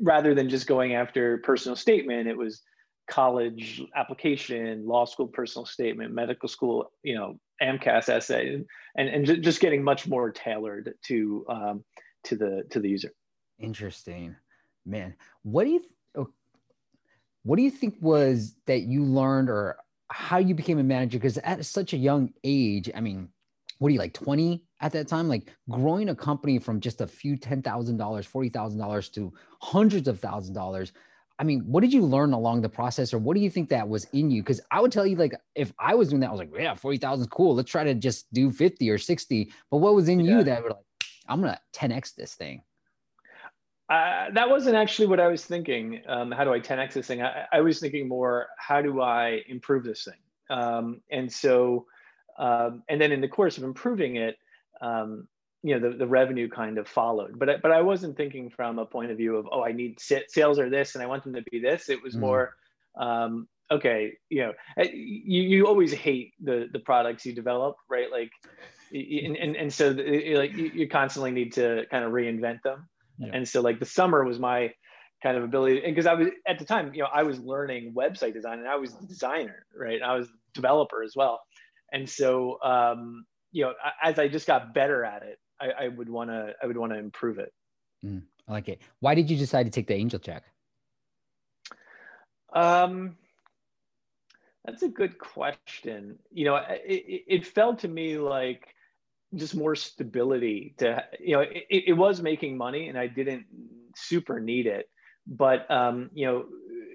rather 0.01 0.33
than 0.33 0.49
just 0.49 0.67
going 0.67 0.95
after 0.95 1.37
personal 1.39 1.75
statement, 1.75 2.27
it 2.27 2.37
was 2.37 2.61
college 3.09 3.81
application, 3.95 4.85
law 4.85 5.05
school 5.05 5.27
personal 5.27 5.65
statement, 5.65 6.13
medical 6.13 6.47
school, 6.47 6.91
you 7.03 7.15
know, 7.15 7.39
AMCAS 7.61 8.09
essay, 8.09 8.63
and 8.95 9.09
and 9.09 9.43
just 9.43 9.59
getting 9.59 9.83
much 9.83 10.07
more 10.07 10.31
tailored 10.31 10.93
to 11.07 11.45
um, 11.49 11.83
to 12.25 12.35
the 12.35 12.63
to 12.71 12.79
the 12.79 12.89
user. 12.89 13.11
Interesting, 13.59 14.35
man. 14.85 15.15
What 15.43 15.65
do 15.65 15.71
you 15.71 15.79
th- 15.79 15.89
what 17.43 17.57
do 17.57 17.61
you 17.61 17.71
think 17.71 17.95
was 17.99 18.55
that 18.65 18.81
you 18.83 19.03
learned 19.03 19.49
or 19.49 19.77
how 20.09 20.37
you 20.37 20.55
became 20.55 20.79
a 20.79 20.83
manager? 20.83 21.17
Because 21.17 21.37
at 21.39 21.65
such 21.65 21.93
a 21.93 21.97
young 21.97 22.33
age, 22.43 22.89
I 22.95 23.01
mean, 23.01 23.29
what 23.83 23.89
are 23.89 23.91
you 23.91 23.99
like 23.99 24.13
20 24.13 24.63
at 24.79 24.93
that 24.93 25.09
time 25.09 25.27
like 25.27 25.51
growing 25.69 26.07
a 26.07 26.15
company 26.15 26.57
from 26.57 26.79
just 26.79 27.01
a 27.01 27.07
few 27.07 27.35
$10,000 27.37 27.61
$40,000 27.61 29.13
to 29.13 29.33
hundreds 29.61 30.07
of 30.07 30.21
thousand 30.21 30.53
dollars 30.53 30.93
I 31.39 31.43
mean, 31.43 31.61
what 31.65 31.81
did 31.81 31.91
you 31.91 32.03
learn 32.03 32.31
along 32.31 32.61
the 32.61 32.69
process, 32.69 33.11
or 33.11 33.17
what 33.17 33.35
do 33.35 33.41
you 33.41 33.49
think 33.49 33.67
that 33.69 33.89
was 33.89 34.05
in 34.13 34.29
you? 34.29 34.43
Because 34.43 34.61
I 34.69 34.79
would 34.79 34.91
tell 34.91 35.05
you, 35.05 35.15
like, 35.15 35.33
if 35.55 35.73
I 35.79 35.95
was 35.95 36.09
doing 36.09 36.19
that, 36.19 36.27
I 36.27 36.31
was 36.31 36.39
like, 36.39 36.51
yeah, 36.55 36.75
forty 36.75 36.99
thousand 36.99 37.23
is 37.23 37.27
cool. 37.27 37.55
Let's 37.55 37.71
try 37.71 37.83
to 37.83 37.95
just 37.95 38.31
do 38.31 38.51
fifty 38.51 38.87
or 38.91 38.99
sixty. 38.99 39.51
But 39.71 39.77
what 39.77 39.95
was 39.95 40.09
in 40.09 40.19
yeah. 40.19 40.37
you 40.37 40.43
that 40.43 40.61
were 40.61 40.69
like, 40.69 40.85
I'm 41.27 41.41
gonna 41.41 41.59
10x 41.75 42.13
this 42.13 42.35
thing? 42.35 42.61
Uh, 43.89 44.29
that 44.31 44.47
wasn't 44.47 44.75
actually 44.75 45.07
what 45.07 45.19
I 45.19 45.27
was 45.27 45.43
thinking. 45.43 46.03
Um, 46.07 46.31
how 46.31 46.43
do 46.43 46.53
I 46.53 46.59
10x 46.59 46.93
this 46.93 47.07
thing? 47.07 47.23
I, 47.23 47.45
I, 47.51 47.61
was 47.61 47.79
thinking 47.79 48.07
more, 48.07 48.47
how 48.57 48.81
do 48.81 49.01
I 49.01 49.41
improve 49.49 49.83
this 49.83 50.05
thing? 50.05 50.57
Um, 50.57 51.01
and 51.11 51.31
so, 51.31 51.87
um, 52.37 52.83
and 52.89 52.99
then 52.99 53.11
in 53.11 53.21
the 53.21 53.27
course 53.27 53.57
of 53.57 53.63
improving 53.63 54.15
it, 54.17 54.37
um, 54.81 55.27
you 55.61 55.79
know, 55.79 55.89
the, 55.89 55.97
the 55.97 56.07
revenue 56.07 56.49
kind 56.49 56.77
of 56.77 56.87
followed. 56.87 57.39
But 57.39 57.61
but 57.61 57.71
I 57.71 57.81
wasn't 57.81 58.17
thinking 58.17 58.49
from 58.49 58.79
a 58.79 58.85
point 58.85 59.11
of 59.11 59.17
view 59.17 59.37
of 59.37 59.47
oh, 59.51 59.63
I 59.63 59.71
need 59.71 59.99
sales 59.99 60.59
are 60.59 60.69
this 60.69 60.95
and 60.95 61.03
I 61.03 61.07
want 61.07 61.23
them 61.23 61.33
to 61.33 61.43
be 61.43 61.59
this. 61.59 61.89
It 61.89 62.03
was 62.03 62.15
mm. 62.15 62.19
more 62.19 62.55
um, 62.99 63.47
okay. 63.71 64.13
You 64.29 64.47
know, 64.47 64.53
you 64.77 65.41
you 65.41 65.67
always 65.67 65.93
hate 65.93 66.33
the 66.41 66.67
the 66.71 66.79
products 66.79 67.25
you 67.25 67.33
develop, 67.33 67.77
right? 67.89 68.11
Like, 68.11 68.31
and 68.91 69.37
and, 69.37 69.55
and 69.55 69.73
so 69.73 69.93
the, 69.93 70.35
like 70.35 70.53
you, 70.53 70.71
you 70.73 70.89
constantly 70.89 71.31
need 71.31 71.53
to 71.53 71.85
kind 71.89 72.03
of 72.03 72.11
reinvent 72.11 72.61
them. 72.63 72.89
Yeah. 73.17 73.29
And 73.33 73.47
so 73.47 73.61
like 73.61 73.79
the 73.79 73.85
summer 73.85 74.23
was 74.25 74.39
my 74.39 74.73
kind 75.21 75.37
of 75.37 75.43
ability 75.43 75.81
because 75.85 76.05
I 76.05 76.13
was 76.13 76.27
at 76.45 76.59
the 76.59 76.65
time, 76.65 76.93
you 76.93 77.01
know, 77.01 77.09
I 77.11 77.23
was 77.23 77.39
learning 77.39 77.93
website 77.93 78.33
design 78.33 78.59
and 78.59 78.67
I 78.67 78.75
was 78.75 78.93
the 78.93 79.07
designer, 79.07 79.65
right? 79.75 80.01
I 80.01 80.17
was 80.17 80.27
developer 80.53 81.01
as 81.01 81.13
well. 81.15 81.39
And 81.93 82.09
so 82.09 82.61
um, 82.61 83.25
you 83.53 83.63
know, 83.63 83.73
as 84.01 84.19
I 84.19 84.27
just 84.27 84.47
got 84.47 84.73
better 84.73 85.05
at 85.05 85.21
it, 85.21 85.37
I, 85.61 85.85
I 85.85 85.87
would 85.87 86.09
want 86.09 86.31
to, 86.31 86.53
I 86.61 86.65
would 86.65 86.75
want 86.75 86.91
to 86.91 86.97
improve 86.97 87.37
it. 87.37 87.53
Mm, 88.03 88.23
I 88.47 88.51
like 88.51 88.67
it. 88.67 88.81
Why 88.99 89.13
did 89.13 89.29
you 89.29 89.37
decide 89.37 89.65
to 89.65 89.71
take 89.71 89.87
the 89.87 89.93
angel 89.93 90.19
check? 90.19 90.43
Um, 92.51 93.15
that's 94.65 94.81
a 94.81 94.87
good 94.87 95.19
question. 95.19 96.17
You 96.31 96.45
know, 96.45 96.55
it, 96.55 96.81
it, 96.85 97.23
it 97.27 97.47
felt 97.47 97.79
to 97.79 97.87
me 97.87 98.17
like 98.17 98.73
just 99.35 99.55
more 99.55 99.75
stability 99.75 100.73
to, 100.79 101.03
you 101.19 101.35
know, 101.35 101.41
it, 101.41 101.65
it 101.69 101.93
was 101.93 102.21
making 102.21 102.57
money 102.57 102.89
and 102.89 102.97
I 102.97 103.05
didn't 103.05 103.45
super 103.95 104.39
need 104.39 104.65
it, 104.65 104.89
but, 105.27 105.69
um, 105.69 106.09
you 106.13 106.25
know, 106.25 106.45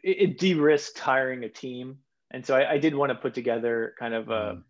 it, 0.02 0.30
it 0.30 0.38
de-risked 0.38 0.98
hiring 0.98 1.44
a 1.44 1.48
team. 1.48 1.98
And 2.32 2.44
so 2.44 2.56
I, 2.56 2.72
I 2.72 2.78
did 2.78 2.96
want 2.96 3.10
to 3.10 3.14
put 3.14 3.32
together 3.32 3.94
kind 3.98 4.12
of 4.12 4.28
a, 4.28 4.32
mm 4.32 4.62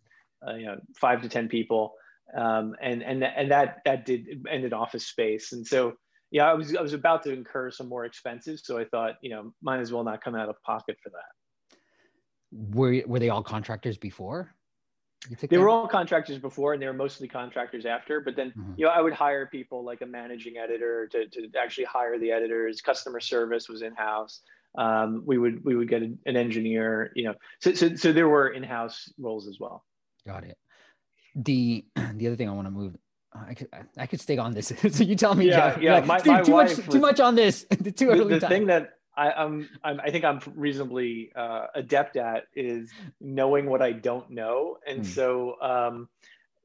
uh, 0.47 0.55
you 0.55 0.67
know 0.67 0.77
five 0.97 1.23
to 1.23 1.29
ten 1.29 1.49
people 1.49 1.95
um, 2.37 2.75
and 2.81 3.03
and 3.03 3.25
and 3.25 3.51
that 3.51 3.79
that 3.85 4.05
did 4.05 4.47
ended 4.51 4.73
office 4.73 5.07
space 5.07 5.53
and 5.53 5.67
so 5.67 5.95
yeah, 6.31 6.51
I 6.51 6.55
was 6.55 6.75
I 6.77 6.83
was 6.83 6.93
about 6.93 7.23
to 7.25 7.33
incur 7.33 7.71
some 7.71 7.89
more 7.89 8.05
expenses, 8.05 8.63
so 8.65 8.79
I 8.79 8.85
thought, 8.85 9.15
you 9.23 9.31
know, 9.31 9.53
might 9.63 9.81
as 9.81 9.93
well 9.93 10.05
not 10.05 10.23
come 10.23 10.35
out 10.35 10.49
of 10.49 10.63
pocket 10.63 10.99
for 11.03 11.11
that. 11.11 12.77
Were 12.77 13.03
were 13.07 13.19
they 13.19 13.31
all 13.31 13.43
contractors 13.43 13.97
before? 13.97 14.55
They 15.41 15.59
were 15.59 15.69
all 15.69 15.89
contractors 15.89 16.39
before, 16.39 16.75
and 16.75 16.83
they 16.83 16.87
were 16.87 16.93
mostly 16.93 17.29
contractors 17.29 17.87
after. 17.87 18.21
But 18.21 18.37
then, 18.37 18.51
mm-hmm. 18.51 18.75
you 18.77 18.85
know, 18.87 18.93
I 18.93 19.01
would 19.01 19.15
hire 19.15 19.47
people 19.47 19.85
like 19.85 20.01
a 20.03 20.07
managing 20.07 20.59
editor 20.59 21.09
to, 21.09 21.27
to 21.29 21.49
actually 21.61 21.85
hire 21.85 22.19
the 22.19 22.31
editors. 22.31 22.81
Customer 22.81 23.21
service 23.21 23.69
was 23.69 23.83
in 23.83 23.95
house. 23.95 24.43
Um, 24.77 25.23
we 25.25 25.39
would 25.39 25.65
we 25.65 25.75
would 25.77 25.89
get 25.89 26.03
an 26.03 26.19
engineer. 26.27 27.11
You 27.17 27.25
know, 27.25 27.35
so 27.61 27.73
so 27.73 27.97
so 27.97 28.13
there 28.13 28.29
were 28.29 28.49
in 28.49 28.63
house 28.63 29.11
roles 29.19 29.49
as 29.49 29.59
well. 29.59 29.85
Got 30.29 30.45
it. 30.45 30.59
The 31.35 31.87
the 32.15 32.27
other 32.27 32.37
thing 32.37 32.51
I 32.51 32.53
want 32.53 32.67
to 32.67 32.71
move 32.71 32.95
I 33.35 33.55
could 33.55 33.69
I 33.97 34.07
could 34.07 34.21
stay 34.21 34.37
on 34.37 34.53
this. 34.53 34.73
so 34.91 35.03
you 35.03 35.17
tell 35.17 35.35
me, 35.35 35.49
yeah, 35.49 35.73
Jeff. 35.73 35.83
yeah. 35.83 36.01
My, 36.01 36.19
too, 36.19 36.33
my 36.33 36.43
too 36.43 36.53
much, 36.53 36.77
was, 36.77 36.87
too 36.87 37.01
much 37.01 37.19
on 37.19 37.35
this. 37.35 37.65
too 37.97 38.11
early. 38.11 38.35
The, 38.35 38.41
the 38.41 38.49
thing 38.49 38.67
that 38.67 38.91
I, 39.17 39.31
am 39.31 39.69
I'm, 39.83 39.99
I'm, 39.99 40.01
i 40.01 40.11
think 40.11 40.25
I'm 40.27 40.41
reasonably 40.55 41.33
uh, 41.35 41.67
adept 41.75 42.17
at 42.17 42.45
is 42.55 42.91
knowing 43.23 43.71
what 43.71 43.81
I 43.81 43.93
don't 43.93 44.29
know, 44.31 44.77
and 44.87 45.01
mm. 45.01 45.07
so 45.07 45.57
um, 45.63 46.09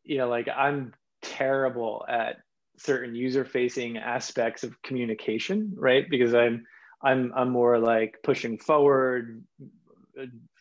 you 0.03 0.17
know, 0.17 0.27
like 0.27 0.49
I'm 0.53 0.93
terrible 1.21 2.05
at 2.09 2.39
certain 2.77 3.15
user-facing 3.15 3.97
aspects 3.97 4.63
of 4.63 4.81
communication, 4.81 5.73
right? 5.77 6.09
Because 6.09 6.33
I'm 6.33 6.65
I'm 7.01 7.31
I'm 7.33 7.49
more 7.49 7.79
like 7.79 8.17
pushing 8.23 8.57
forward, 8.57 9.41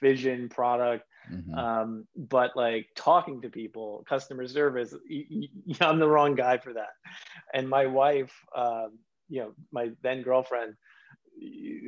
vision, 0.01 0.49
product 0.49 1.05
Mm-hmm. 1.31 1.55
Um, 1.55 2.07
but 2.17 2.57
like 2.57 2.87
talking 2.97 3.43
to 3.43 3.50
people, 3.50 4.05
customer 4.09 4.47
service, 4.47 4.95
I'm 5.81 5.99
the 5.99 6.09
wrong 6.09 6.35
guy 6.35 6.59
for 6.59 6.73
that. 6.73 6.91
And 7.55 7.69
my 7.69 7.87
wife, 7.87 8.33
um, 8.57 8.99
you 9.29 9.41
know, 9.41 9.52
my 9.73 9.91
then 10.02 10.23
girlfriend, 10.23 10.75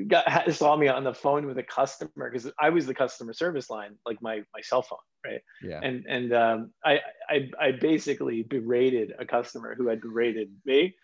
got 0.08 0.52
saw 0.54 0.76
me 0.76 0.88
on 0.88 1.04
the 1.04 1.14
phone 1.14 1.46
with 1.46 1.58
a 1.58 1.62
customer 1.62 2.30
because 2.30 2.50
I 2.58 2.70
was 2.70 2.86
the 2.86 2.94
customer 2.94 3.32
service 3.32 3.70
line, 3.70 3.96
like 4.06 4.20
my 4.22 4.42
my 4.54 4.60
cell 4.62 4.82
phone, 4.82 4.98
right? 5.24 5.40
Yeah. 5.62 5.80
And 5.82 6.04
and 6.08 6.32
um, 6.32 6.70
I, 6.84 7.00
I 7.28 7.50
I 7.60 7.72
basically 7.72 8.42
berated 8.42 9.12
a 9.18 9.26
customer 9.26 9.74
who 9.74 9.88
had 9.88 10.00
berated 10.00 10.50
me, 10.64 10.94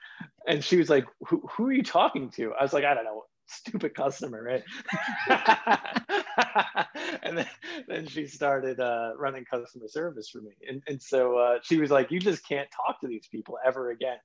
and 0.47 0.65
she 0.65 0.77
was 0.77 0.91
like, 0.91 1.07
"Who 1.29 1.43
who 1.51 1.67
are 1.67 1.73
you 1.73 1.83
talking 1.83 2.31
to?" 2.33 2.53
I 2.55 2.63
was 2.63 2.73
like, 2.73 2.85
"I 2.85 2.95
don't 2.95 3.05
know." 3.05 3.25
Stupid 3.51 3.95
customer, 3.95 4.43
right? 4.43 4.63
and 7.23 7.39
then, 7.39 7.49
then, 7.89 8.07
she 8.07 8.27
started 8.27 8.81
uh, 8.81 9.13
running 9.17 9.45
customer 9.45 9.89
service 9.89 10.29
for 10.31 10.41
me. 10.41 10.53
And, 10.69 10.83
and 10.87 11.03
so 11.03 11.39
uh, 11.39 11.59
she 11.63 11.79
was 11.79 11.91
like, 11.91 12.11
you 12.11 12.21
just 12.21 12.47
can't 12.47 12.69
talk 12.71 13.01
to 13.01 13.09
these 13.09 13.27
people 13.31 13.59
ever 13.67 13.91
again. 13.91 14.19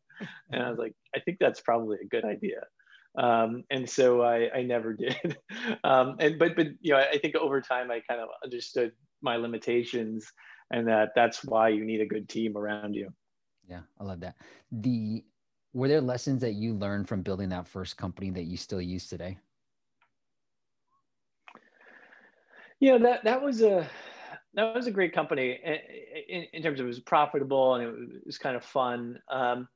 And 0.51 0.63
I 0.63 0.70
was 0.70 0.79
like, 0.79 0.94
I 1.15 1.20
think 1.20 1.38
that's 1.39 1.62
probably 1.62 1.98
a 2.03 2.08
good 2.08 2.25
idea. 2.25 2.62
Um, 3.17 3.63
and 3.70 3.89
so 3.89 4.22
I, 4.22 4.50
I 4.53 4.63
never 4.63 4.94
did. 5.05 5.38
Um, 5.84 6.17
and, 6.20 6.38
but, 6.38 6.55
but, 6.55 6.67
you 6.82 6.94
know, 6.94 7.00
I 7.00 7.17
think 7.17 7.36
over 7.36 7.62
time 7.62 7.91
I 7.91 8.01
kind 8.08 8.22
of 8.22 8.29
understood 8.44 8.91
my 9.22 9.38
limitations 9.38 10.32
and 10.72 10.88
that 10.88 11.10
that's 11.15 11.44
why 11.44 11.70
you 11.70 11.86
need 11.86 12.01
a 12.01 12.05
good 12.05 12.27
team 12.27 12.58
around 12.58 12.96
you. 12.96 13.12
Yeah, 13.67 13.82
I 14.00 14.03
love 14.03 14.20
that. 14.22 14.36
The 14.72 15.24
were 15.75 15.89
there 15.89 16.01
lessons 16.01 16.39
that 16.41 16.53
you 16.53 16.74
learned 16.74 17.08
from 17.08 17.22
building 17.22 17.50
that 17.50 17.67
first 17.67 17.98
company 17.98 18.32
that 18.32 18.44
you 18.44 18.55
still 18.55 18.82
use 18.82 19.08
today? 19.08 19.38
Yeah, 22.79 22.98
that 23.00 23.25
that 23.25 23.41
was 23.41 23.62
a 23.62 23.88
that 24.53 24.74
was 24.74 24.88
a 24.88 24.91
great 24.91 25.13
company 25.13 25.60
in, 26.29 26.46
in 26.53 26.63
terms 26.63 26.79
of 26.79 26.86
it 26.86 26.88
was 26.88 27.01
profitable 27.01 27.75
and 27.75 27.84
it 27.84 28.25
was 28.25 28.38
kind 28.38 28.55
of 28.55 28.63
fun. 28.63 29.20
Um, 29.29 29.67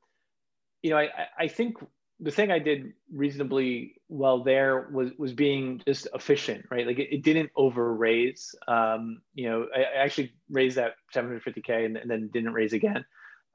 you 0.81 0.91
know, 0.91 0.97
I, 0.97 1.09
I 1.37 1.47
think 1.49 1.75
the 2.21 2.31
thing 2.31 2.49
I 2.49 2.59
did 2.59 2.93
reasonably 3.13 3.95
well 4.07 4.41
there 4.41 4.89
was 4.93 5.11
was 5.17 5.33
being 5.33 5.81
just 5.85 6.07
efficient, 6.13 6.65
right? 6.71 6.87
Like 6.87 6.99
it, 6.99 7.13
it 7.13 7.23
didn't 7.23 7.51
over 7.57 7.93
raise. 7.93 8.55
Um, 8.69 9.21
you 9.33 9.49
know, 9.49 9.67
I, 9.75 9.79
I, 9.79 10.03
actually 10.03 10.33
raised 10.49 10.77
that 10.77 10.93
750k 11.13 11.85
and, 11.85 11.97
and, 11.97 12.09
then 12.09 12.29
didn't 12.31 12.53
raise 12.53 12.71
again. 12.71 13.03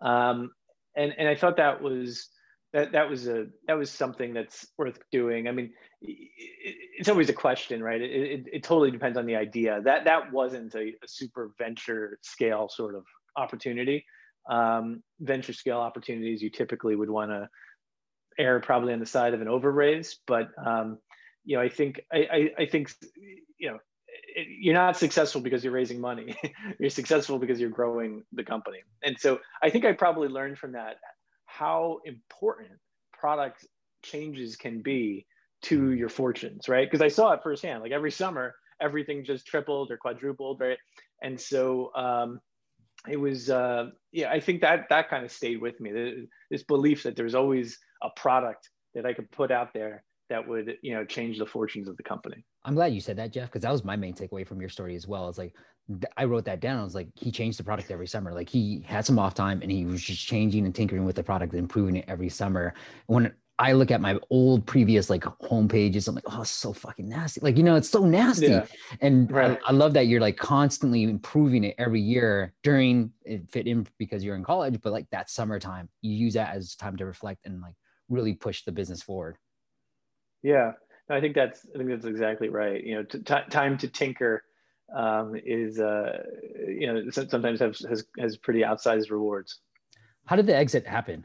Um, 0.02 0.50
and 0.94 1.14
and 1.16 1.26
I 1.28 1.34
thought 1.34 1.56
that 1.56 1.82
was 1.82 2.28
that 2.74 2.90
that 2.90 3.08
was 3.08 3.28
a 3.28 3.46
that 3.68 3.78
was 3.78 3.90
something 3.90 4.34
that's 4.34 4.66
worth 4.76 4.98
doing. 5.12 5.46
I 5.46 5.52
mean, 5.52 5.70
it's 6.02 7.08
always 7.08 7.28
a 7.28 7.32
question, 7.32 7.82
right? 7.82 8.00
It, 8.00 8.10
it, 8.10 8.44
it 8.52 8.62
totally 8.64 8.90
depends 8.90 9.16
on 9.16 9.26
the 9.26 9.36
idea. 9.36 9.80
That 9.82 10.04
that 10.04 10.32
wasn't 10.32 10.74
a, 10.74 10.88
a 10.88 11.06
super 11.06 11.52
venture 11.56 12.18
scale 12.22 12.68
sort 12.68 12.96
of 12.96 13.04
opportunity. 13.36 14.04
Um, 14.50 15.04
venture 15.20 15.52
scale 15.52 15.78
opportunities 15.78 16.42
you 16.42 16.50
typically 16.50 16.96
would 16.96 17.08
want 17.08 17.30
to 17.30 17.48
err 18.38 18.58
probably 18.58 18.92
on 18.92 18.98
the 18.98 19.06
side 19.06 19.32
of 19.34 19.40
an 19.40 19.46
overraise, 19.46 20.16
but 20.26 20.48
um, 20.66 20.98
you 21.44 21.56
know, 21.56 21.62
I 21.62 21.68
think 21.68 22.00
I, 22.12 22.18
I, 22.18 22.62
I 22.62 22.66
think 22.66 22.92
you 23.56 23.70
know 23.70 23.78
you're 24.36 24.74
not 24.74 24.96
successful 24.96 25.40
because 25.40 25.62
you're 25.62 25.72
raising 25.72 26.00
money. 26.00 26.36
you're 26.80 26.90
successful 26.90 27.38
because 27.38 27.60
you're 27.60 27.70
growing 27.70 28.24
the 28.32 28.42
company. 28.42 28.78
And 29.04 29.16
so 29.18 29.38
I 29.62 29.70
think 29.70 29.84
I 29.84 29.92
probably 29.92 30.28
learned 30.28 30.58
from 30.58 30.72
that 30.72 30.96
how 31.56 32.00
important 32.04 32.72
product 33.12 33.64
changes 34.02 34.56
can 34.56 34.82
be 34.82 35.24
to 35.62 35.92
your 35.92 36.08
fortunes, 36.08 36.68
right? 36.68 36.90
Because 36.90 37.00
I 37.00 37.08
saw 37.08 37.32
it 37.32 37.40
firsthand. 37.42 37.82
Like 37.82 37.92
every 37.92 38.10
summer, 38.10 38.54
everything 38.80 39.24
just 39.24 39.46
tripled 39.46 39.90
or 39.92 39.96
quadrupled, 39.96 40.60
right? 40.60 40.78
And 41.22 41.40
so 41.40 41.94
um, 41.94 42.40
it 43.08 43.16
was, 43.16 43.50
uh, 43.50 43.90
yeah, 44.10 44.30
I 44.30 44.40
think 44.40 44.62
that 44.62 44.86
that 44.90 45.08
kind 45.08 45.24
of 45.24 45.30
stayed 45.30 45.60
with 45.60 45.80
me. 45.80 46.26
This 46.50 46.64
belief 46.64 47.04
that 47.04 47.14
there's 47.14 47.36
always 47.36 47.78
a 48.02 48.10
product 48.16 48.68
that 48.94 49.06
I 49.06 49.12
could 49.12 49.30
put 49.30 49.52
out 49.52 49.72
there 49.72 50.02
that 50.30 50.46
would, 50.46 50.76
you 50.82 50.94
know, 50.94 51.04
change 51.04 51.38
the 51.38 51.46
fortunes 51.46 51.88
of 51.88 51.96
the 51.96 52.02
company. 52.02 52.44
I'm 52.64 52.74
glad 52.74 52.94
you 52.94 53.00
said 53.00 53.18
that, 53.18 53.32
Jeff, 53.32 53.48
because 53.48 53.62
that 53.62 53.72
was 53.72 53.84
my 53.84 53.94
main 53.94 54.14
takeaway 54.14 54.46
from 54.46 54.60
your 54.60 54.70
story 54.70 54.96
as 54.96 55.06
well. 55.06 55.28
It's 55.28 55.38
like 55.38 55.54
I 56.16 56.24
wrote 56.24 56.46
that 56.46 56.60
down. 56.60 56.80
I 56.80 56.84
was 56.84 56.94
like, 56.94 57.08
he 57.14 57.30
changed 57.30 57.58
the 57.58 57.64
product 57.64 57.90
every 57.90 58.06
summer. 58.06 58.32
Like 58.32 58.48
he 58.48 58.82
had 58.86 59.04
some 59.04 59.18
off 59.18 59.34
time 59.34 59.60
and 59.62 59.70
he 59.70 59.84
was 59.84 60.02
just 60.02 60.26
changing 60.26 60.64
and 60.64 60.74
tinkering 60.74 61.04
with 61.04 61.16
the 61.16 61.22
product 61.22 61.52
and 61.52 61.60
improving 61.60 61.96
it 61.96 62.06
every 62.08 62.30
summer. 62.30 62.74
When 63.06 63.32
I 63.58 63.72
look 63.72 63.90
at 63.90 64.00
my 64.00 64.18
old 64.30 64.66
previous 64.66 65.10
like 65.10 65.24
home 65.24 65.68
pages, 65.68 66.08
I'm 66.08 66.14
like, 66.14 66.24
oh, 66.26 66.40
it's 66.40 66.50
so 66.50 66.72
fucking 66.72 67.08
nasty. 67.08 67.40
Like, 67.40 67.56
you 67.56 67.62
know, 67.62 67.76
it's 67.76 67.90
so 67.90 68.04
nasty. 68.04 68.46
Yeah. 68.46 68.66
And 69.00 69.30
right. 69.30 69.58
I, 69.64 69.68
I, 69.68 69.72
love 69.72 69.92
that 69.92 70.06
you're 70.06 70.20
like 70.20 70.36
constantly 70.36 71.04
improving 71.04 71.64
it 71.64 71.74
every 71.78 72.00
year 72.00 72.54
during 72.62 73.12
it 73.24 73.48
fit 73.50 73.66
in 73.66 73.86
because 73.98 74.24
you're 74.24 74.36
in 74.36 74.42
college, 74.42 74.80
but 74.82 74.92
like 74.92 75.08
that 75.10 75.30
summertime, 75.30 75.88
you 76.00 76.14
use 76.14 76.34
that 76.34 76.54
as 76.54 76.74
time 76.74 76.96
to 76.96 77.06
reflect 77.06 77.46
and 77.46 77.60
like 77.60 77.74
really 78.08 78.32
push 78.32 78.64
the 78.64 78.72
business 78.72 79.02
forward. 79.02 79.36
Yeah. 80.42 80.72
I 81.10 81.20
think 81.20 81.34
that's 81.34 81.66
I 81.74 81.78
think 81.78 81.90
that's 81.90 82.06
exactly 82.06 82.48
right. 82.48 82.82
You 82.82 82.96
know, 82.96 83.02
t- 83.02 83.20
time 83.50 83.76
to 83.78 83.88
tinker 83.88 84.42
um, 84.94 85.34
is 85.44 85.80
uh, 85.80 86.22
you 86.66 86.92
know 86.92 87.10
sometimes 87.10 87.60
has, 87.60 87.80
has 87.88 88.04
has 88.18 88.36
pretty 88.36 88.60
outsized 88.60 89.10
rewards. 89.10 89.60
How 90.26 90.36
did 90.36 90.46
the 90.46 90.56
exit 90.56 90.86
happen? 90.86 91.24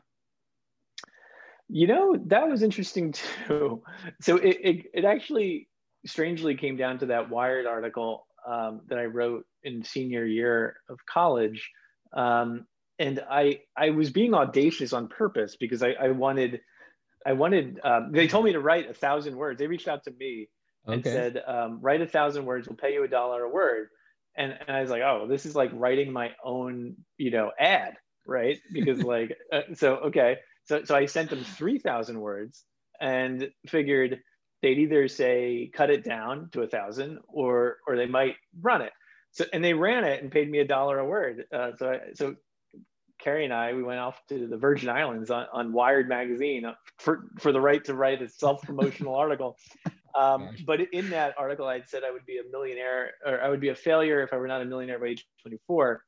You 1.67 1.87
know, 1.87 2.17
that 2.25 2.47
was 2.47 2.63
interesting 2.63 3.11
too. 3.47 3.83
So 4.21 4.37
it, 4.37 4.57
it, 4.61 4.85
it 4.93 5.05
actually 5.05 5.69
strangely 6.05 6.55
came 6.55 6.77
down 6.77 6.99
to 6.99 7.07
that 7.07 7.29
Wired 7.29 7.67
article 7.67 8.27
um, 8.47 8.81
that 8.87 8.97
I 8.97 9.05
wrote 9.05 9.45
in 9.63 9.83
senior 9.83 10.25
year 10.25 10.77
of 10.89 10.97
college. 11.05 11.69
Um, 12.13 12.65
and 12.97 13.23
I, 13.29 13.61
I 13.77 13.91
was 13.91 14.09
being 14.09 14.33
audacious 14.33 14.93
on 14.93 15.07
purpose 15.07 15.55
because 15.57 15.83
I, 15.83 15.91
I 15.91 16.09
wanted 16.09 16.59
I 17.25 17.33
wanted, 17.33 17.79
um, 17.83 18.11
they 18.11 18.27
told 18.27 18.45
me 18.45 18.53
to 18.53 18.61
write 18.61 18.89
a 18.89 18.93
thousand 18.93 19.35
words. 19.35 19.59
They 19.59 19.67
reached 19.67 19.87
out 19.87 20.03
to 20.05 20.11
me 20.11 20.47
and 20.91 21.05
okay. 21.05 21.11
said, 21.11 21.43
um, 21.45 21.79
write 21.81 22.01
a 22.01 22.07
thousand 22.07 22.45
words, 22.45 22.67
we'll 22.67 22.77
pay 22.77 22.93
you 22.93 23.03
a 23.03 23.07
dollar 23.07 23.43
a 23.43 23.49
word. 23.49 23.87
And, 24.35 24.57
and 24.67 24.75
I 24.75 24.81
was 24.81 24.89
like, 24.89 25.01
oh, 25.01 25.27
this 25.27 25.45
is 25.45 25.55
like 25.55 25.71
writing 25.73 26.11
my 26.11 26.31
own, 26.43 26.95
you 27.17 27.31
know, 27.31 27.51
ad, 27.59 27.95
right? 28.25 28.59
Because 28.73 29.03
like, 29.03 29.37
uh, 29.51 29.61
so, 29.73 29.95
okay. 29.95 30.37
So, 30.65 30.83
so 30.83 30.95
I 30.95 31.05
sent 31.05 31.29
them 31.29 31.43
3,000 31.43 32.19
words 32.19 32.63
and 33.01 33.49
figured 33.67 34.19
they'd 34.61 34.77
either 34.77 35.07
say, 35.07 35.71
cut 35.73 35.89
it 35.89 36.03
down 36.03 36.49
to 36.51 36.61
a 36.61 36.67
thousand 36.67 37.19
or, 37.27 37.77
or 37.87 37.95
they 37.95 38.05
might 38.05 38.35
run 38.61 38.81
it. 38.81 38.91
So, 39.31 39.45
and 39.53 39.63
they 39.63 39.73
ran 39.73 40.03
it 40.03 40.21
and 40.21 40.31
paid 40.31 40.49
me 40.49 40.59
a 40.59 40.65
dollar 40.65 40.99
a 40.99 41.05
word. 41.05 41.45
Uh, 41.53 41.71
so, 41.77 41.89
I, 41.89 41.99
so 42.13 42.35
Carrie 43.19 43.43
and 43.43 43.53
I, 43.53 43.73
we 43.73 43.83
went 43.83 43.99
off 43.99 44.19
to 44.29 44.47
the 44.47 44.57
Virgin 44.57 44.89
Islands 44.89 45.29
on, 45.29 45.45
on 45.51 45.73
Wired 45.73 46.07
magazine 46.07 46.63
for, 46.97 47.25
for 47.39 47.51
the 47.51 47.61
right 47.61 47.83
to 47.85 47.93
write 47.93 48.21
a 48.21 48.29
self-promotional 48.29 49.15
article. 49.15 49.57
Um, 50.15 50.49
but 50.65 50.81
in 50.93 51.09
that 51.11 51.35
article, 51.37 51.67
I 51.67 51.81
said 51.81 52.03
I 52.03 52.11
would 52.11 52.25
be 52.25 52.37
a 52.37 52.49
millionaire 52.51 53.11
or 53.25 53.41
I 53.41 53.49
would 53.49 53.59
be 53.59 53.69
a 53.69 53.75
failure 53.75 54.21
if 54.21 54.33
I 54.33 54.37
were 54.37 54.47
not 54.47 54.61
a 54.61 54.65
millionaire 54.65 54.99
by 54.99 55.07
age 55.07 55.25
24. 55.43 56.03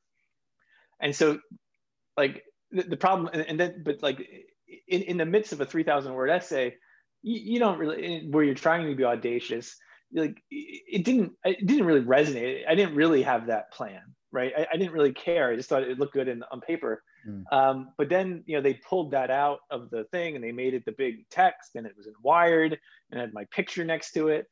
And 1.00 1.14
so 1.14 1.38
like 2.16 2.42
the, 2.70 2.82
the 2.82 2.96
problem, 2.96 3.30
and, 3.32 3.42
and, 3.42 3.58
then, 3.60 3.82
but 3.84 4.02
like 4.02 4.20
in, 4.88 5.02
in 5.02 5.16
the 5.16 5.26
midst 5.26 5.52
of 5.52 5.60
a 5.60 5.66
3000 5.66 6.12
word 6.12 6.30
essay, 6.30 6.74
you, 7.22 7.54
you 7.54 7.58
don't 7.58 7.78
really, 7.78 8.28
where 8.30 8.44
you're 8.44 8.54
trying 8.54 8.88
to 8.88 8.94
be 8.94 9.04
audacious, 9.04 9.76
like 10.14 10.36
it 10.50 11.04
didn't, 11.04 11.32
it 11.44 11.66
didn't 11.66 11.86
really 11.86 12.02
resonate. 12.04 12.62
I 12.68 12.74
didn't 12.74 12.94
really 12.94 13.22
have 13.22 13.46
that 13.46 13.72
plan 13.72 14.02
right? 14.32 14.52
I, 14.56 14.66
I, 14.72 14.76
didn't 14.76 14.92
really 14.92 15.12
care. 15.12 15.50
I 15.50 15.56
just 15.56 15.68
thought 15.68 15.82
it 15.82 15.98
looked 15.98 16.14
good 16.14 16.28
in, 16.28 16.42
on 16.50 16.60
paper. 16.60 17.02
Mm. 17.28 17.44
Um, 17.52 17.92
but 17.98 18.08
then, 18.08 18.42
you 18.46 18.56
know, 18.56 18.62
they 18.62 18.74
pulled 18.74 19.12
that 19.12 19.30
out 19.30 19.60
of 19.70 19.90
the 19.90 20.04
thing 20.12 20.34
and 20.34 20.44
they 20.44 20.52
made 20.52 20.74
it 20.74 20.84
the 20.84 20.94
big 20.96 21.28
text 21.30 21.76
and 21.76 21.86
it 21.86 21.94
was 21.96 22.06
in 22.06 22.14
Wired 22.22 22.78
and 23.10 23.20
had 23.20 23.32
my 23.32 23.44
picture 23.50 23.84
next 23.84 24.12
to 24.12 24.28
it. 24.28 24.46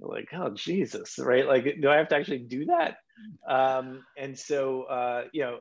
like, 0.00 0.28
oh, 0.34 0.50
Jesus, 0.50 1.18
right? 1.18 1.46
Like, 1.46 1.64
do 1.80 1.88
I 1.88 1.96
have 1.96 2.08
to 2.08 2.16
actually 2.16 2.40
do 2.40 2.66
that? 2.66 2.96
Um, 3.48 4.04
and 4.16 4.38
so, 4.38 4.84
uh, 4.84 5.24
you 5.32 5.42
know, 5.42 5.58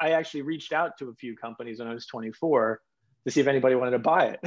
I, 0.00 0.08
I 0.08 0.10
actually 0.12 0.42
reached 0.42 0.72
out 0.72 0.98
to 0.98 1.08
a 1.08 1.14
few 1.14 1.36
companies 1.36 1.78
when 1.78 1.88
I 1.88 1.94
was 1.94 2.06
24 2.06 2.80
to 3.24 3.30
see 3.30 3.40
if 3.40 3.46
anybody 3.46 3.74
wanted 3.74 3.92
to 3.92 3.98
buy 3.98 4.36
it. 4.36 4.40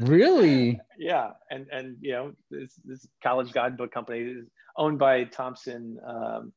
really? 0.00 0.80
Yeah, 0.98 1.30
and 1.50 1.66
and 1.72 1.96
you 2.00 2.12
know 2.12 2.32
this 2.50 2.74
this 2.84 3.06
college 3.22 3.52
guidebook 3.52 3.92
company 3.92 4.20
is 4.20 4.46
owned 4.76 4.98
by 4.98 5.24
Thomson 5.24 5.98
um, 6.06 6.52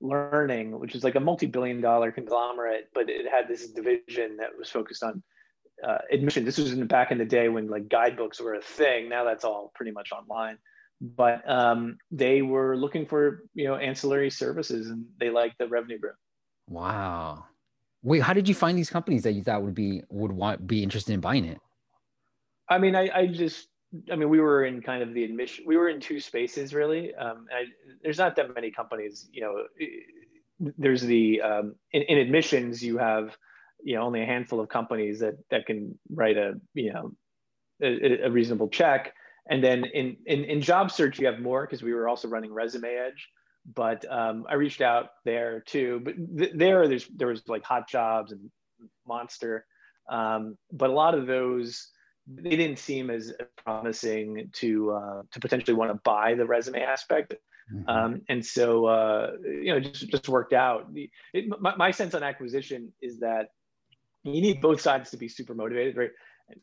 Learning, 0.00 0.78
which 0.78 0.94
is 0.94 1.04
like 1.04 1.14
a 1.14 1.20
multi-billion 1.20 1.80
dollar 1.80 2.10
conglomerate, 2.10 2.88
but 2.94 3.10
it 3.10 3.26
had 3.30 3.48
this 3.48 3.68
division 3.68 4.38
that 4.38 4.50
was 4.56 4.70
focused 4.70 5.02
on 5.02 5.22
uh, 5.86 5.98
admission. 6.10 6.44
This 6.44 6.58
was 6.58 6.72
in 6.72 6.80
the, 6.80 6.86
back 6.86 7.10
in 7.10 7.18
the 7.18 7.24
day 7.24 7.48
when 7.48 7.68
like 7.68 7.88
guidebooks 7.88 8.40
were 8.40 8.54
a 8.54 8.62
thing. 8.62 9.08
Now 9.08 9.24
that's 9.24 9.44
all 9.44 9.72
pretty 9.74 9.92
much 9.92 10.10
online. 10.12 10.58
But 11.02 11.48
um, 11.48 11.98
they 12.10 12.42
were 12.42 12.76
looking 12.76 13.06
for 13.06 13.44
you 13.54 13.66
know 13.66 13.76
ancillary 13.76 14.30
services, 14.30 14.88
and 14.88 15.06
they 15.18 15.30
liked 15.30 15.58
the 15.58 15.68
revenue 15.68 15.98
growth. 15.98 16.14
Wow. 16.68 17.44
Wait, 18.02 18.22
how 18.22 18.32
did 18.32 18.48
you 18.48 18.54
find 18.54 18.78
these 18.78 18.90
companies 18.90 19.24
that 19.24 19.32
you 19.32 19.42
thought 19.42 19.62
would 19.62 19.74
be 19.74 20.02
would 20.08 20.32
want 20.32 20.66
be 20.66 20.82
interested 20.82 21.12
in 21.12 21.20
buying 21.20 21.44
it? 21.44 21.58
I 22.68 22.78
mean, 22.78 22.94
I, 22.94 23.10
I 23.12 23.26
just, 23.26 23.68
I 24.10 24.16
mean, 24.16 24.28
we 24.28 24.40
were 24.40 24.64
in 24.64 24.82
kind 24.82 25.02
of 25.02 25.14
the 25.14 25.24
admission. 25.24 25.64
We 25.66 25.76
were 25.76 25.88
in 25.88 26.00
two 26.00 26.20
spaces 26.20 26.74
really. 26.74 27.14
Um, 27.14 27.46
I, 27.52 27.64
there's 28.02 28.18
not 28.18 28.36
that 28.36 28.54
many 28.54 28.70
companies. 28.70 29.28
You 29.32 29.42
know, 29.42 30.70
there's 30.78 31.02
the 31.02 31.42
um, 31.42 31.74
in, 31.92 32.02
in 32.02 32.18
admissions 32.18 32.82
you 32.82 32.98
have, 32.98 33.36
you 33.82 33.96
know, 33.96 34.02
only 34.02 34.22
a 34.22 34.26
handful 34.26 34.60
of 34.60 34.68
companies 34.68 35.20
that 35.20 35.34
that 35.50 35.66
can 35.66 35.98
write 36.10 36.36
a 36.36 36.54
you 36.74 36.92
know 36.92 37.12
a, 37.82 38.26
a 38.26 38.30
reasonable 38.30 38.68
check. 38.68 39.12
And 39.48 39.64
then 39.64 39.84
in, 39.86 40.16
in 40.26 40.44
in 40.44 40.60
job 40.60 40.92
search 40.92 41.18
you 41.18 41.26
have 41.26 41.40
more 41.40 41.66
because 41.66 41.82
we 41.82 41.92
were 41.92 42.08
also 42.08 42.28
running 42.28 42.52
Resume 42.52 42.88
Edge 42.88 43.28
but 43.74 44.04
um, 44.10 44.46
I 44.48 44.54
reached 44.54 44.80
out 44.80 45.10
there 45.24 45.60
too. 45.60 46.00
But 46.04 46.14
th- 46.38 46.52
there, 46.54 46.88
there's 46.88 47.06
there 47.08 47.28
was 47.28 47.42
like 47.48 47.62
HotJobs 47.62 48.32
and 48.32 48.50
Monster, 49.06 49.66
um, 50.08 50.56
but 50.72 50.90
a 50.90 50.92
lot 50.92 51.14
of 51.14 51.26
those 51.26 51.88
they 52.36 52.56
didn't 52.56 52.78
seem 52.78 53.10
as 53.10 53.32
promising 53.64 54.50
to 54.54 54.92
uh, 54.92 55.22
to 55.32 55.40
potentially 55.40 55.74
want 55.74 55.90
to 55.90 56.00
buy 56.04 56.34
the 56.34 56.46
resume 56.46 56.82
aspect. 56.82 57.34
Mm-hmm. 57.72 57.88
Um, 57.88 58.22
and 58.28 58.44
so 58.44 58.86
uh, 58.86 59.32
you 59.44 59.72
know 59.72 59.80
just 59.80 60.08
just 60.08 60.28
worked 60.28 60.52
out. 60.52 60.88
It, 61.32 61.60
my, 61.60 61.76
my 61.76 61.90
sense 61.90 62.14
on 62.14 62.22
acquisition 62.22 62.92
is 63.00 63.20
that 63.20 63.48
you 64.22 64.40
need 64.40 64.60
both 64.60 64.80
sides 64.80 65.10
to 65.10 65.16
be 65.16 65.28
super 65.28 65.54
motivated, 65.54 65.96
right? 65.96 66.10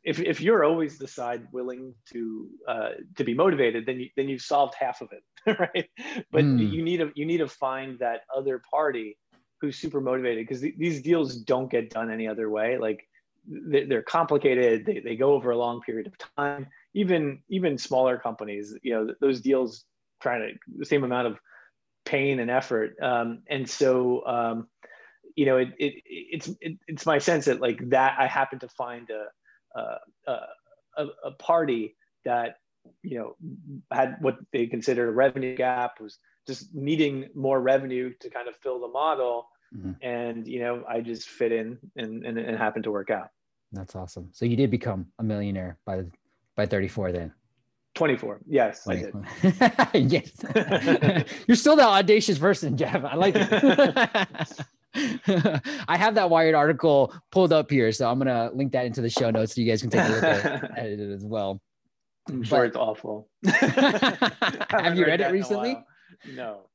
if, 0.03 0.19
if 0.19 0.41
you're 0.41 0.63
always 0.63 0.97
the 0.97 1.07
side 1.07 1.47
willing 1.51 1.93
to 2.11 2.47
uh, 2.67 2.89
to 3.15 3.23
be 3.23 3.33
motivated, 3.33 3.85
then 3.85 3.99
you 3.99 4.09
then 4.15 4.29
you've 4.29 4.41
solved 4.41 4.75
half 4.79 5.01
of 5.01 5.09
it, 5.11 5.59
right? 5.59 5.89
But 6.31 6.43
mm. 6.43 6.71
you 6.71 6.81
need 6.83 6.97
to 6.97 7.11
you 7.15 7.25
need 7.25 7.37
to 7.37 7.47
find 7.47 7.99
that 7.99 8.21
other 8.35 8.61
party 8.69 9.17
who's 9.61 9.77
super 9.77 10.01
motivated 10.01 10.45
because 10.47 10.61
th- 10.61 10.75
these 10.77 11.01
deals 11.01 11.37
don't 11.37 11.71
get 11.71 11.89
done 11.89 12.11
any 12.11 12.27
other 12.27 12.49
way. 12.49 12.77
Like 12.77 13.07
they're 13.47 14.03
complicated. 14.03 14.85
They, 14.85 14.99
they 14.99 15.15
go 15.15 15.33
over 15.33 15.51
a 15.51 15.57
long 15.57 15.81
period 15.81 16.07
of 16.07 16.13
time. 16.37 16.67
Even 16.93 17.41
even 17.49 17.77
smaller 17.77 18.17
companies, 18.17 18.75
you 18.81 18.93
know, 18.93 19.13
those 19.21 19.41
deals 19.41 19.85
trying 20.21 20.41
to 20.41 20.77
the 20.77 20.85
same 20.85 21.03
amount 21.03 21.27
of 21.27 21.39
pain 22.05 22.39
and 22.39 22.49
effort. 22.49 22.95
Um, 23.01 23.43
and 23.47 23.69
so, 23.69 24.25
um, 24.25 24.67
you 25.35 25.45
know, 25.45 25.57
it, 25.57 25.69
it 25.77 25.93
it's 26.05 26.49
it, 26.61 26.77
it's 26.87 27.05
my 27.05 27.19
sense 27.19 27.45
that 27.45 27.61
like 27.61 27.89
that 27.89 28.15
I 28.19 28.27
happen 28.27 28.59
to 28.59 28.67
find 28.67 29.09
a 29.09 29.79
uh, 29.79 29.97
a, 30.97 31.05
a 31.23 31.31
party 31.31 31.95
that 32.25 32.57
you 33.03 33.17
know 33.17 33.35
had 33.91 34.17
what 34.21 34.37
they 34.51 34.67
considered 34.67 35.09
a 35.09 35.11
revenue 35.11 35.55
gap 35.55 35.99
was 35.99 36.17
just 36.47 36.73
needing 36.73 37.29
more 37.35 37.61
revenue 37.61 38.13
to 38.19 38.29
kind 38.29 38.47
of 38.47 38.55
fill 38.57 38.79
the 38.79 38.87
model 38.87 39.47
mm-hmm. 39.75 39.91
and 40.01 40.47
you 40.47 40.59
know 40.59 40.83
i 40.89 41.01
just 41.01 41.27
fit 41.27 41.51
in 41.51 41.77
and, 41.95 42.25
and 42.25 42.37
it 42.37 42.57
happened 42.57 42.83
to 42.83 42.91
work 42.91 43.09
out 43.09 43.29
that's 43.77 43.95
awesome 43.95 44.29
so 44.31 44.45
you 44.45 44.55
did 44.55 44.71
become 44.71 45.07
a 45.19 45.23
millionaire 45.23 45.77
by 45.85 46.03
by 46.55 46.65
34 46.65 47.11
then 47.11 47.31
24 47.95 48.41
yes 48.47 48.83
24. 48.83 49.23
i 49.43 49.89
did 49.93 50.11
yes 50.11 51.25
you're 51.47 51.57
still 51.57 51.75
the 51.75 51.83
audacious 51.83 52.37
person 52.37 52.75
jeff 52.77 53.03
i 53.03 53.15
like 53.15 53.35
it 53.35 54.65
I 55.87 55.97
have 55.97 56.15
that 56.15 56.29
Wired 56.29 56.55
article 56.55 57.13
pulled 57.31 57.53
up 57.53 57.69
here, 57.69 57.91
so 57.91 58.09
I'm 58.09 58.17
gonna 58.17 58.49
link 58.53 58.71
that 58.71 58.85
into 58.85 59.01
the 59.01 59.09
show 59.09 59.29
notes 59.29 59.53
so 59.53 59.61
you 59.61 59.69
guys 59.69 59.81
can 59.81 59.89
take 59.89 60.07
a 60.07 60.11
look 60.11 60.23
at, 60.23 60.85
it 60.85 60.99
as 60.99 61.23
well. 61.23 61.61
I'm 62.29 62.43
sure 62.43 62.65
it's 62.65 62.75
awful. 62.75 63.29
have 63.45 64.97
you 64.97 65.05
read 65.05 65.21
it 65.21 65.31
recently? 65.31 65.77
No. 66.33 66.69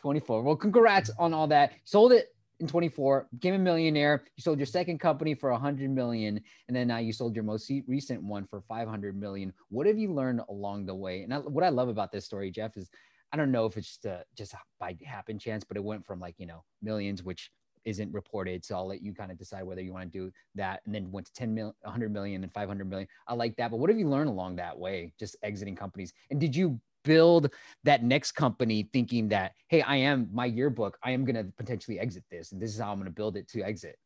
24. 0.00 0.42
Well, 0.42 0.56
congrats 0.56 1.10
on 1.18 1.32
all 1.32 1.46
that. 1.48 1.72
Sold 1.84 2.12
it 2.12 2.33
in 2.60 2.66
24, 2.66 3.28
became 3.32 3.54
a 3.54 3.58
millionaire. 3.58 4.24
You 4.36 4.42
sold 4.42 4.58
your 4.58 4.66
second 4.66 4.98
company 4.98 5.34
for 5.34 5.50
100 5.50 5.90
million, 5.90 6.40
and 6.68 6.76
then 6.76 6.88
now 6.88 6.98
you 6.98 7.12
sold 7.12 7.34
your 7.34 7.44
most 7.44 7.70
recent 7.86 8.22
one 8.22 8.46
for 8.46 8.60
500 8.62 9.18
million. 9.18 9.52
What 9.68 9.86
have 9.86 9.98
you 9.98 10.12
learned 10.12 10.40
along 10.48 10.86
the 10.86 10.94
way? 10.94 11.22
And 11.22 11.34
I, 11.34 11.38
what 11.38 11.64
I 11.64 11.68
love 11.68 11.88
about 11.88 12.12
this 12.12 12.24
story, 12.24 12.50
Jeff, 12.50 12.76
is 12.76 12.88
I 13.32 13.36
don't 13.36 13.50
know 13.50 13.66
if 13.66 13.76
it's 13.76 13.88
just, 13.88 14.06
uh, 14.06 14.22
just 14.36 14.54
by 14.78 14.96
happen 15.04 15.38
chance, 15.38 15.64
but 15.64 15.76
it 15.76 15.82
went 15.82 16.06
from 16.06 16.20
like, 16.20 16.36
you 16.38 16.46
know, 16.46 16.62
millions, 16.82 17.22
which 17.22 17.50
isn't 17.84 18.12
reported. 18.12 18.64
So 18.64 18.76
I'll 18.76 18.86
let 18.86 19.02
you 19.02 19.12
kind 19.12 19.30
of 19.30 19.38
decide 19.38 19.64
whether 19.64 19.82
you 19.82 19.92
want 19.92 20.10
to 20.12 20.18
do 20.18 20.30
that. 20.54 20.80
And 20.86 20.94
then 20.94 21.10
went 21.10 21.26
to 21.26 21.32
10 21.32 21.54
million, 21.54 21.74
100 21.82 22.12
million 22.12 22.42
and 22.42 22.52
500 22.52 22.88
million. 22.88 23.08
I 23.26 23.34
like 23.34 23.56
that. 23.56 23.70
But 23.70 23.78
what 23.78 23.90
have 23.90 23.98
you 23.98 24.08
learned 24.08 24.30
along 24.30 24.56
that 24.56 24.78
way, 24.78 25.12
just 25.18 25.36
exiting 25.42 25.76
companies? 25.76 26.12
And 26.30 26.40
did 26.40 26.54
you 26.54 26.80
build 27.04 27.50
that 27.84 28.02
next 28.02 28.32
company 28.32 28.88
thinking 28.92 29.28
that, 29.28 29.52
hey, 29.68 29.82
I 29.82 29.96
am 29.96 30.26
myYearbook, 30.26 30.92
I 31.02 31.12
am 31.12 31.24
going 31.24 31.36
to 31.36 31.44
potentially 31.56 31.98
exit 32.00 32.24
this. 32.30 32.52
And 32.52 32.60
this 32.60 32.74
is 32.74 32.80
how 32.80 32.90
I'm 32.90 32.98
going 32.98 33.06
to 33.06 33.12
build 33.12 33.36
it 33.36 33.48
to 33.48 33.62
exit? 33.62 33.96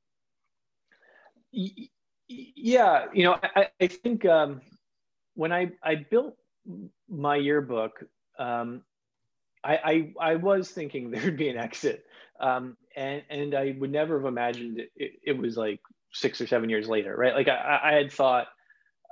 Yeah. 1.53 3.07
You 3.15 3.25
know, 3.25 3.39
I, 3.57 3.69
I 3.81 3.87
think 3.87 4.27
um, 4.27 4.61
when 5.35 5.53
I, 5.53 5.73
I 5.83 5.95
built 5.95 6.37
myYearbook, 7.11 7.91
um, 8.39 8.83
I, 9.65 9.77
I, 9.77 10.33
I 10.33 10.35
was 10.37 10.71
thinking 10.71 11.11
there'd 11.13 11.37
be 11.37 11.49
an 11.49 11.59
exit, 11.59 12.05
um, 12.41 12.77
and 12.97 13.23
and 13.31 13.55
I 13.55 13.77
would 13.79 13.91
never 13.91 14.19
have 14.19 14.27
imagined 14.27 14.79
it, 14.79 14.91
it, 14.97 15.13
it, 15.25 15.39
was 15.39 15.57
like 15.57 15.81
six 16.13 16.41
or 16.41 16.47
seven 16.47 16.71
years 16.71 16.89
later, 16.89 17.15
right? 17.17 17.35
Like 17.35 17.49
I, 17.49 17.81
I 17.83 17.93
had 17.95 18.13
thought, 18.13 18.47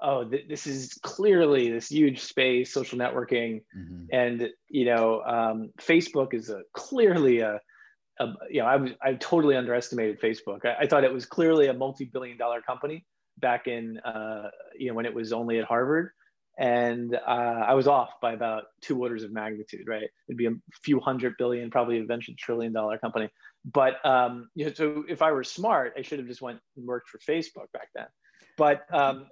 oh, 0.03 0.25
th- 0.25 0.49
this 0.49 0.67
is 0.67 0.99
clearly 1.03 1.71
this 1.71 1.91
huge 1.91 2.21
space, 2.21 2.73
social 2.73 2.99
networking, 2.99 3.63
mm-hmm. 3.77 4.05
and 4.13 4.49
you 4.69 4.85
know, 4.85 5.23
um, 5.23 5.71
Facebook 5.81 6.35
is 6.35 6.51
a 6.51 6.63
clearly 6.73 7.41
a, 7.41 7.61
a, 8.21 8.27
you 8.51 8.61
know, 8.61 8.67
I 8.67 8.77
was 8.77 8.91
I 9.03 9.15
totally 9.15 9.57
underestimated 9.57 10.21
Facebook. 10.21 10.65
I, 10.65 10.85
I 10.85 10.87
thought 10.87 11.05
it 11.05 11.13
was 11.13 11.27
clearly 11.27 11.69
a 11.69 11.75
multi-billion 11.75 12.37
dollar 12.37 12.61
company 12.61 13.05
back 13.39 13.67
in 13.67 13.99
uh, 13.99 14.51
you 14.79 14.89
know 14.89 14.95
when 14.95 15.07
it 15.07 15.15
was 15.15 15.33
only 15.33 15.59
at 15.59 15.65
Harvard 15.65 16.11
and 16.59 17.15
uh, 17.15 17.65
I 17.67 17.75
was 17.75 17.87
off 17.87 18.11
by 18.23 18.33
about 18.33 18.65
two 18.81 19.03
orders 19.03 19.23
of 19.23 19.33
magnitude. 19.33 19.87
Right, 19.87 20.09
it'd 20.29 20.39
be 20.39 20.47
a 20.47 20.55
few 20.83 21.01
hundred 21.01 21.35
billion, 21.39 21.71
probably 21.71 21.99
eventually 21.99 22.37
trillion 22.37 22.73
dollar 22.73 22.99
company. 22.99 23.29
But 23.65 24.05
um, 24.05 24.49
you 24.55 24.67
know, 24.67 24.73
so 24.73 25.05
if 25.09 25.23
I 25.23 25.33
were 25.33 25.45
smart, 25.45 25.95
I 25.99 26.03
should 26.03 26.19
have 26.19 26.29
just 26.29 26.41
went 26.41 26.59
and 26.77 26.87
worked 26.87 27.09
for 27.09 27.19
Facebook 27.19 27.71
back 27.73 27.89
then. 27.95 28.07
But 28.57 28.87
um, 28.93 29.27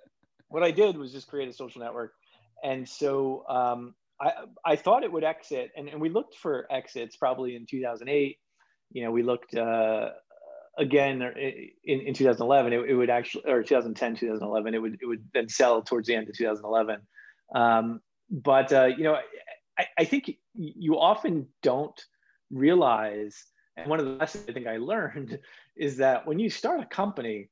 what 0.54 0.62
I 0.62 0.70
did 0.70 0.96
was 0.96 1.12
just 1.12 1.28
create 1.28 1.48
a 1.48 1.52
social 1.52 1.80
network, 1.80 2.12
and 2.62 2.88
so 2.88 3.44
um, 3.48 3.94
I 4.20 4.32
I 4.64 4.76
thought 4.76 5.04
it 5.04 5.12
would 5.12 5.24
exit, 5.24 5.70
and, 5.76 5.88
and 5.88 6.00
we 6.00 6.08
looked 6.08 6.36
for 6.36 6.66
exits 6.70 7.16
probably 7.16 7.56
in 7.56 7.66
2008. 7.66 8.38
You 8.92 9.04
know, 9.04 9.10
we 9.10 9.22
looked. 9.22 9.54
Uh, 9.54 10.10
again 10.76 11.22
in, 11.22 12.00
in 12.00 12.12
2011 12.14 12.72
it, 12.72 12.90
it, 12.90 12.94
would 12.96 13.08
actually 13.08 13.44
or 13.46 13.62
2010 13.62 14.16
2011 14.16 14.74
it 14.74 14.78
would 14.78 14.98
it 15.00 15.06
would 15.06 15.24
then 15.32 15.48
sell 15.48 15.80
towards 15.80 16.08
the 16.08 16.14
end 16.16 16.28
of 16.28 16.36
2011 16.36 17.00
um, 17.54 18.00
but 18.30 18.72
uh, 18.72 18.86
you 18.86 19.04
know, 19.04 19.18
I, 19.78 19.86
I, 19.98 20.04
think 20.04 20.30
you 20.54 20.98
often 20.98 21.46
don't 21.62 21.98
realize, 22.50 23.36
and 23.76 23.88
one 23.88 24.00
of 24.00 24.06
the 24.06 24.12
lessons 24.12 24.46
I 24.48 24.52
think 24.52 24.66
I 24.66 24.78
learned 24.78 25.38
is 25.76 25.98
that 25.98 26.26
when 26.26 26.38
you 26.38 26.50
start 26.50 26.80
a 26.80 26.86
company, 26.86 27.48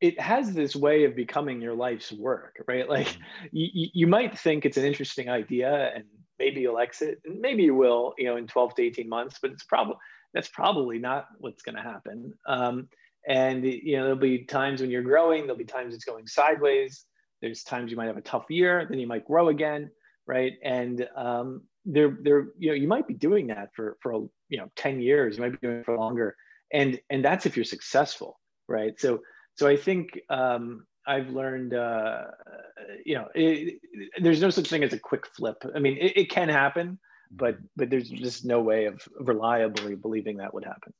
it 0.00 0.20
has 0.20 0.52
this 0.52 0.76
way 0.76 1.04
of 1.04 1.16
becoming 1.16 1.60
your 1.60 1.74
life's 1.74 2.12
work, 2.12 2.62
right? 2.68 2.88
Like 2.88 3.08
mm-hmm. 3.08 3.46
you, 3.52 3.88
you 3.94 4.06
might 4.06 4.38
think 4.38 4.64
it's 4.64 4.76
an 4.76 4.84
interesting 4.84 5.28
idea 5.28 5.92
and 5.94 6.04
maybe 6.38 6.60
you'll 6.60 6.78
exit, 6.78 7.20
and 7.24 7.40
maybe 7.40 7.62
you 7.62 7.74
will, 7.74 8.14
you 8.18 8.26
know, 8.26 8.36
in 8.36 8.46
12 8.46 8.74
to 8.76 8.82
18 8.82 9.08
months, 9.08 9.38
but 9.40 9.50
it's 9.52 9.64
probably 9.64 9.96
that's 10.34 10.48
probably 10.48 10.98
not 10.98 11.28
what's 11.38 11.62
going 11.62 11.76
to 11.76 11.82
happen. 11.82 12.34
Um, 12.46 12.88
and 13.26 13.64
you 13.64 13.96
know, 13.96 14.04
there'll 14.04 14.18
be 14.18 14.44
times 14.44 14.80
when 14.80 14.90
you're 14.90 15.02
growing, 15.02 15.42
there'll 15.42 15.56
be 15.56 15.64
times 15.64 15.94
it's 15.94 16.04
going 16.04 16.26
sideways. 16.26 17.06
There's 17.42 17.62
times 17.62 17.90
you 17.90 17.96
might 17.96 18.06
have 18.06 18.16
a 18.16 18.22
tough 18.22 18.46
year, 18.50 18.86
then 18.88 18.98
you 18.98 19.06
might 19.06 19.26
grow 19.26 19.48
again, 19.48 19.90
right? 20.26 20.54
And 20.62 21.08
um, 21.16 21.62
they're 21.86 22.18
they're 22.22 22.48
you 22.58 22.68
know 22.68 22.74
you 22.74 22.88
might 22.88 23.06
be 23.06 23.14
doing 23.14 23.46
that 23.46 23.70
for 23.74 23.96
for 24.02 24.28
you 24.48 24.58
know 24.58 24.68
10 24.76 25.00
years 25.00 25.36
you 25.36 25.42
might 25.42 25.52
be 25.52 25.66
doing 25.66 25.78
it 25.78 25.84
for 25.84 25.96
longer 25.96 26.36
and 26.72 27.00
and 27.10 27.24
that's 27.24 27.46
if 27.46 27.56
you're 27.56 27.64
successful 27.64 28.38
right 28.68 28.98
so 28.98 29.20
so 29.56 29.66
i 29.66 29.76
think 29.76 30.20
um 30.30 30.86
i've 31.06 31.28
learned 31.30 31.74
uh 31.74 32.24
you 33.04 33.14
know 33.14 33.28
it, 33.34 33.80
there's 34.20 34.40
no 34.40 34.50
such 34.50 34.68
thing 34.68 34.84
as 34.84 34.92
a 34.92 34.98
quick 34.98 35.26
flip 35.26 35.62
i 35.74 35.78
mean 35.78 35.96
it, 35.98 36.16
it 36.16 36.30
can 36.30 36.48
happen 36.48 36.98
but 37.30 37.56
mm-hmm. 37.56 37.66
but 37.76 37.90
there's 37.90 38.08
just 38.08 38.44
no 38.44 38.60
way 38.60 38.86
of 38.86 39.06
reliably 39.20 39.94
believing 39.94 40.36
that 40.36 40.52
would 40.52 40.64
happen 40.64 40.92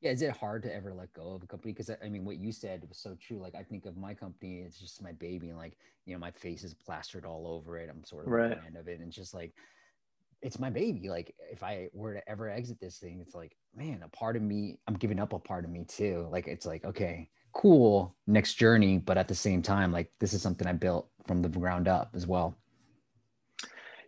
yeah 0.00 0.10
is 0.10 0.22
it 0.22 0.36
hard 0.36 0.62
to 0.62 0.74
ever 0.74 0.92
let 0.92 1.12
go 1.12 1.32
of 1.34 1.42
a 1.42 1.46
company 1.46 1.72
because 1.72 1.90
i 2.02 2.08
mean 2.08 2.24
what 2.24 2.38
you 2.38 2.52
said 2.52 2.82
was 2.88 2.98
so 2.98 3.16
true 3.20 3.38
like 3.38 3.54
i 3.54 3.62
think 3.62 3.86
of 3.86 3.96
my 3.96 4.14
company 4.14 4.60
it's 4.60 4.78
just 4.78 5.02
my 5.02 5.12
baby 5.12 5.48
and 5.48 5.58
like 5.58 5.76
you 6.06 6.14
know 6.14 6.18
my 6.18 6.30
face 6.30 6.64
is 6.64 6.74
plastered 6.74 7.24
all 7.24 7.46
over 7.46 7.78
it 7.78 7.88
i'm 7.90 8.04
sort 8.04 8.26
of 8.26 8.32
right. 8.32 8.52
a 8.52 8.56
fan 8.56 8.76
of 8.76 8.88
it 8.88 9.00
and 9.00 9.12
just 9.12 9.34
like 9.34 9.52
it's 10.42 10.58
my 10.58 10.70
baby. 10.70 11.08
Like 11.08 11.34
if 11.50 11.62
I 11.62 11.88
were 11.92 12.14
to 12.14 12.28
ever 12.28 12.48
exit 12.48 12.80
this 12.80 12.98
thing, 12.98 13.20
it's 13.20 13.34
like, 13.34 13.56
man, 13.74 14.02
a 14.04 14.08
part 14.08 14.36
of 14.36 14.42
me, 14.42 14.78
I'm 14.86 14.94
giving 14.94 15.20
up 15.20 15.32
a 15.32 15.38
part 15.38 15.64
of 15.64 15.70
me 15.70 15.84
too. 15.84 16.28
Like 16.30 16.46
it's 16.48 16.66
like, 16.66 16.84
okay, 16.84 17.28
cool, 17.52 18.14
next 18.26 18.54
journey, 18.54 18.98
but 18.98 19.18
at 19.18 19.28
the 19.28 19.34
same 19.34 19.62
time, 19.62 19.92
like 19.92 20.10
this 20.18 20.32
is 20.32 20.42
something 20.42 20.66
I 20.66 20.72
built 20.72 21.08
from 21.26 21.42
the 21.42 21.48
ground 21.48 21.88
up 21.88 22.10
as 22.14 22.26
well. 22.26 22.56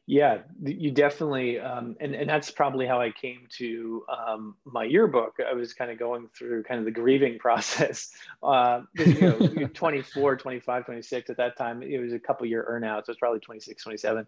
Yeah, 0.07 0.39
you 0.61 0.91
definitely, 0.91 1.61
um, 1.61 1.97
and 2.01 2.13
and 2.15 2.29
that's 2.29 2.51
probably 2.51 2.87
how 2.87 3.01
I 3.01 3.13
came 3.13 3.47
to 3.59 4.05
um, 4.09 4.57
myYearbook. 4.67 5.31
I 5.49 5.53
was 5.53 5.75
kind 5.75 5.93
of 5.93 5.99
going 5.99 6.29
through 6.37 6.65
kind 6.65 6.81
of 6.81 6.85
the 6.85 6.91
grieving 6.91 7.39
process. 7.41 8.11
Uh, 8.43 8.83
you 8.97 9.21
know, 9.21 9.69
24, 9.75 10.37
25, 10.37 10.85
26 10.85 11.31
at 11.31 11.37
that 11.37 11.57
time. 11.57 11.83
It 11.85 11.99
was 11.99 12.13
a 12.13 12.19
couple 12.19 12.47
year 12.47 12.67
earnout, 12.69 13.07
so 13.07 13.13
it's 13.13 13.21
probably 13.21 13.39
26, 13.41 13.81
27, 13.81 14.27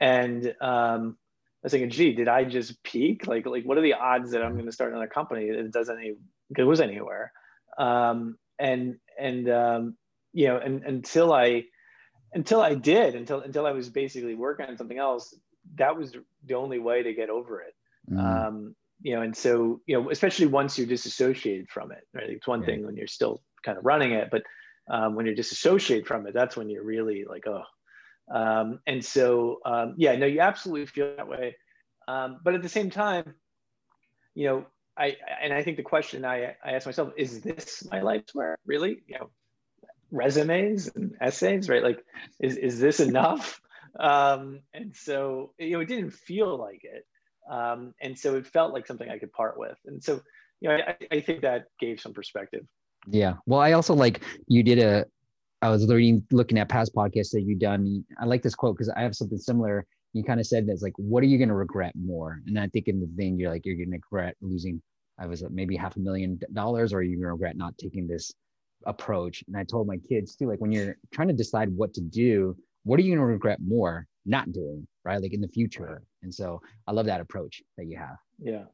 and 0.00 0.54
um, 0.62 1.18
I 1.62 1.66
was 1.66 1.72
thinking, 1.72 1.90
gee, 1.90 2.14
did 2.14 2.26
I 2.26 2.44
just 2.44 2.82
peak? 2.82 3.26
Like, 3.26 3.44
like 3.44 3.64
what 3.64 3.76
are 3.76 3.82
the 3.82 3.92
odds 3.92 4.30
that 4.30 4.42
I'm 4.42 4.54
going 4.54 4.66
to 4.66 4.72
start 4.72 4.92
another 4.92 5.06
company 5.06 5.50
that 5.50 5.70
doesn't 5.70 5.98
any 5.98 6.14
goes 6.54 6.80
anywhere? 6.80 7.32
Um, 7.76 8.38
and 8.60 8.96
and 9.18 9.50
um, 9.50 9.96
you 10.32 10.48
know, 10.48 10.58
and 10.58 10.84
until 10.84 11.32
I 11.32 11.64
until 12.32 12.60
I 12.60 12.74
did, 12.74 13.14
until 13.14 13.40
until 13.40 13.66
I 13.66 13.72
was 13.72 13.88
basically 13.88 14.34
working 14.34 14.66
on 14.66 14.76
something 14.76 14.98
else, 14.98 15.34
that 15.76 15.96
was 15.96 16.12
the 16.44 16.54
only 16.54 16.78
way 16.78 17.02
to 17.02 17.12
get 17.14 17.30
over 17.30 17.60
it. 17.60 17.74
Mm. 18.10 18.18
Um, 18.18 18.76
you 19.02 19.14
know, 19.14 19.22
and 19.22 19.36
so 19.36 19.80
you 19.86 20.00
know, 20.00 20.10
especially 20.10 20.46
once 20.46 20.78
you're 20.78 20.86
disassociated 20.86 21.68
from 21.68 21.90
it, 21.92 22.06
right? 22.14 22.28
It's 22.28 22.46
one 22.46 22.60
yeah. 22.60 22.66
thing 22.66 22.86
when 22.86 22.96
you're 22.96 23.06
still 23.06 23.42
kind 23.64 23.78
of 23.78 23.84
running 23.84 24.12
it, 24.12 24.28
but 24.30 24.42
um, 24.88 25.14
when 25.14 25.26
you're 25.26 25.34
disassociated 25.34 26.06
from 26.06 26.26
it, 26.26 26.34
that's 26.34 26.56
when 26.56 26.68
you're 26.68 26.84
really 26.84 27.24
like, 27.24 27.46
oh, 27.46 27.62
um, 28.30 28.80
and 28.86 29.04
so, 29.04 29.58
um, 29.64 29.94
yeah, 29.96 30.14
no, 30.16 30.26
you 30.26 30.40
absolutely 30.40 30.86
feel 30.86 31.14
that 31.16 31.28
way. 31.28 31.56
Um, 32.06 32.40
but 32.44 32.54
at 32.54 32.62
the 32.62 32.68
same 32.68 32.90
time, 32.90 33.34
you 34.34 34.46
know, 34.46 34.66
I, 35.00 35.16
and 35.42 35.52
I 35.52 35.62
think 35.62 35.76
the 35.76 35.82
question 35.82 36.24
I, 36.24 36.54
I 36.64 36.72
ask 36.72 36.86
myself, 36.86 37.12
is 37.16 37.40
this 37.40 37.86
my 37.90 38.02
life's 38.02 38.34
work 38.34 38.58
really? 38.66 39.02
You 39.06 39.18
know, 39.18 39.30
resumes 40.10 40.88
and 40.94 41.14
essays, 41.20 41.68
right? 41.68 41.82
Like, 41.82 42.04
is, 42.38 42.56
is 42.56 42.78
this 42.78 43.00
enough? 43.00 43.60
Um, 43.98 44.60
and 44.72 44.94
so, 44.94 45.52
you 45.58 45.72
know, 45.72 45.80
it 45.80 45.88
didn't 45.88 46.12
feel 46.12 46.56
like 46.56 46.82
it. 46.84 47.04
Um, 47.50 47.92
and 48.00 48.16
so 48.16 48.36
it 48.36 48.46
felt 48.46 48.72
like 48.72 48.86
something 48.86 49.10
I 49.10 49.18
could 49.18 49.32
part 49.32 49.58
with. 49.58 49.76
And 49.84 50.00
so, 50.00 50.20
you 50.60 50.68
know, 50.68 50.76
I, 50.76 50.96
I 51.10 51.20
think 51.20 51.42
that 51.42 51.64
gave 51.80 52.00
some 52.00 52.14
perspective. 52.14 52.64
Yeah. 53.08 53.34
Well, 53.46 53.58
I 53.58 53.72
also 53.72 53.94
like 53.94 54.22
you 54.46 54.62
did 54.62 54.78
a 54.78 55.06
I 55.62 55.68
was 55.68 55.86
reading, 55.86 56.24
looking 56.30 56.58
at 56.58 56.68
past 56.68 56.94
podcasts 56.94 57.30
that 57.32 57.42
you've 57.42 57.58
done. 57.58 58.04
I 58.18 58.24
like 58.24 58.42
this 58.42 58.54
quote 58.54 58.76
because 58.76 58.88
I 58.88 59.02
have 59.02 59.14
something 59.14 59.38
similar. 59.38 59.86
You 60.12 60.24
kind 60.24 60.40
of 60.40 60.46
said 60.46 60.66
that's 60.66 60.82
like, 60.82 60.94
what 60.96 61.22
are 61.22 61.26
you 61.26 61.36
going 61.36 61.50
to 61.50 61.54
regret 61.54 61.92
more? 61.94 62.40
And 62.46 62.58
I 62.58 62.68
think 62.68 62.88
in 62.88 63.00
the 63.00 63.08
thing, 63.16 63.38
you're 63.38 63.50
like, 63.50 63.66
you're 63.66 63.76
going 63.76 63.90
to 63.90 63.96
regret 63.96 64.36
losing, 64.40 64.80
I 65.20 65.26
was 65.26 65.44
maybe 65.50 65.76
half 65.76 65.96
a 65.96 66.00
million 66.00 66.40
dollars, 66.52 66.92
or 66.92 67.02
to 67.02 67.16
regret 67.18 67.56
not 67.56 67.76
taking 67.78 68.06
this 68.06 68.32
approach. 68.86 69.44
And 69.46 69.56
I 69.56 69.64
told 69.64 69.86
my 69.86 69.98
kids 69.98 70.34
too, 70.34 70.48
like 70.48 70.60
when 70.60 70.72
you're 70.72 70.96
trying 71.12 71.28
to 71.28 71.34
decide 71.34 71.68
what 71.68 71.92
to 71.94 72.00
do, 72.00 72.56
what 72.84 72.98
are 72.98 73.02
you 73.02 73.10
going 73.10 73.20
to 73.20 73.32
regret 73.32 73.58
more 73.60 74.06
not 74.26 74.52
doing, 74.52 74.86
right? 75.04 75.20
Like 75.20 75.34
in 75.34 75.40
the 75.40 75.48
future. 75.48 76.02
And 76.22 76.34
so 76.34 76.60
I 76.86 76.92
love 76.92 77.06
that 77.06 77.20
approach 77.20 77.62
that 77.76 77.86
you 77.86 77.98
have. 77.98 78.16
Yeah. 78.38 78.64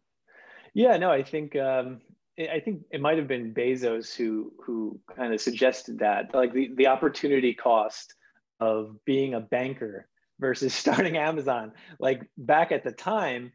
Yeah, 0.74 0.96
no, 0.98 1.10
I 1.10 1.22
think 1.22 1.56
um, 1.56 2.00
I 2.38 2.60
think 2.60 2.82
it 2.90 3.00
might 3.00 3.16
have 3.16 3.28
been 3.28 3.54
Bezos 3.54 4.14
who 4.14 4.52
who 4.62 5.00
kind 5.16 5.32
of 5.32 5.40
suggested 5.40 6.00
that, 6.00 6.34
like 6.34 6.52
the, 6.52 6.70
the 6.76 6.88
opportunity 6.88 7.54
cost 7.54 8.14
of 8.60 9.02
being 9.06 9.34
a 9.34 9.40
banker 9.40 10.06
versus 10.38 10.74
starting 10.82 11.16
Amazon. 11.16 11.72
Like 11.98 12.28
back 12.36 12.72
at 12.72 12.84
the 12.84 12.92
time, 12.92 13.52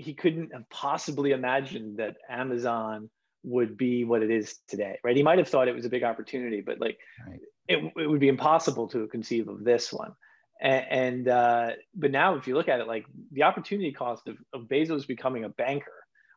he 0.00 0.14
couldn't 0.14 0.52
have 0.52 0.68
possibly 0.70 1.32
imagined 1.32 1.98
that 1.98 2.16
Amazon 2.28 3.10
would 3.42 3.76
be 3.76 4.04
what 4.04 4.22
it 4.22 4.30
is 4.30 4.58
today, 4.68 4.98
right? 5.04 5.16
He 5.16 5.22
might 5.22 5.38
have 5.38 5.48
thought 5.48 5.68
it 5.68 5.74
was 5.74 5.84
a 5.84 5.90
big 5.90 6.04
opportunity, 6.04 6.60
but 6.60 6.80
like 6.80 6.98
right. 7.26 7.40
it, 7.68 7.92
it 7.96 8.06
would 8.06 8.20
be 8.20 8.28
impossible 8.28 8.88
to 8.88 9.06
conceive 9.08 9.48
of 9.48 9.64
this 9.64 9.92
one. 9.92 10.12
And, 10.60 10.86
and 10.90 11.28
uh, 11.28 11.70
but 11.94 12.10
now 12.10 12.36
if 12.36 12.46
you 12.46 12.54
look 12.54 12.68
at 12.68 12.80
it, 12.80 12.86
like 12.86 13.06
the 13.32 13.42
opportunity 13.42 13.92
cost 13.92 14.26
of, 14.26 14.36
of 14.52 14.68
Bezos 14.68 15.06
becoming 15.06 15.44
a 15.44 15.48
banker 15.48 15.92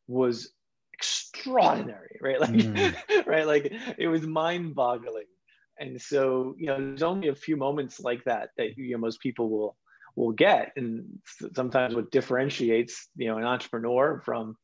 was 0.07 0.51
extraordinary, 0.93 2.17
right? 2.21 2.39
Like, 2.39 2.51
mm. 2.51 3.25
right? 3.25 3.47
Like 3.47 3.73
it 3.97 4.07
was 4.07 4.25
mind 4.25 4.75
boggling. 4.75 5.25
And 5.79 6.01
so, 6.01 6.55
you 6.57 6.67
know, 6.67 6.77
there's 6.77 7.03
only 7.03 7.29
a 7.29 7.35
few 7.35 7.57
moments 7.57 7.99
like 7.99 8.23
that 8.25 8.49
that 8.57 8.77
you 8.77 8.91
know 8.91 8.99
most 8.99 9.19
people 9.19 9.49
will 9.49 9.75
will 10.15 10.31
get. 10.31 10.73
And 10.75 11.19
sometimes 11.55 11.95
what 11.95 12.11
differentiates, 12.11 13.07
you 13.15 13.27
know, 13.27 13.37
an 13.37 13.45
entrepreneur 13.45 14.21
from 14.23 14.57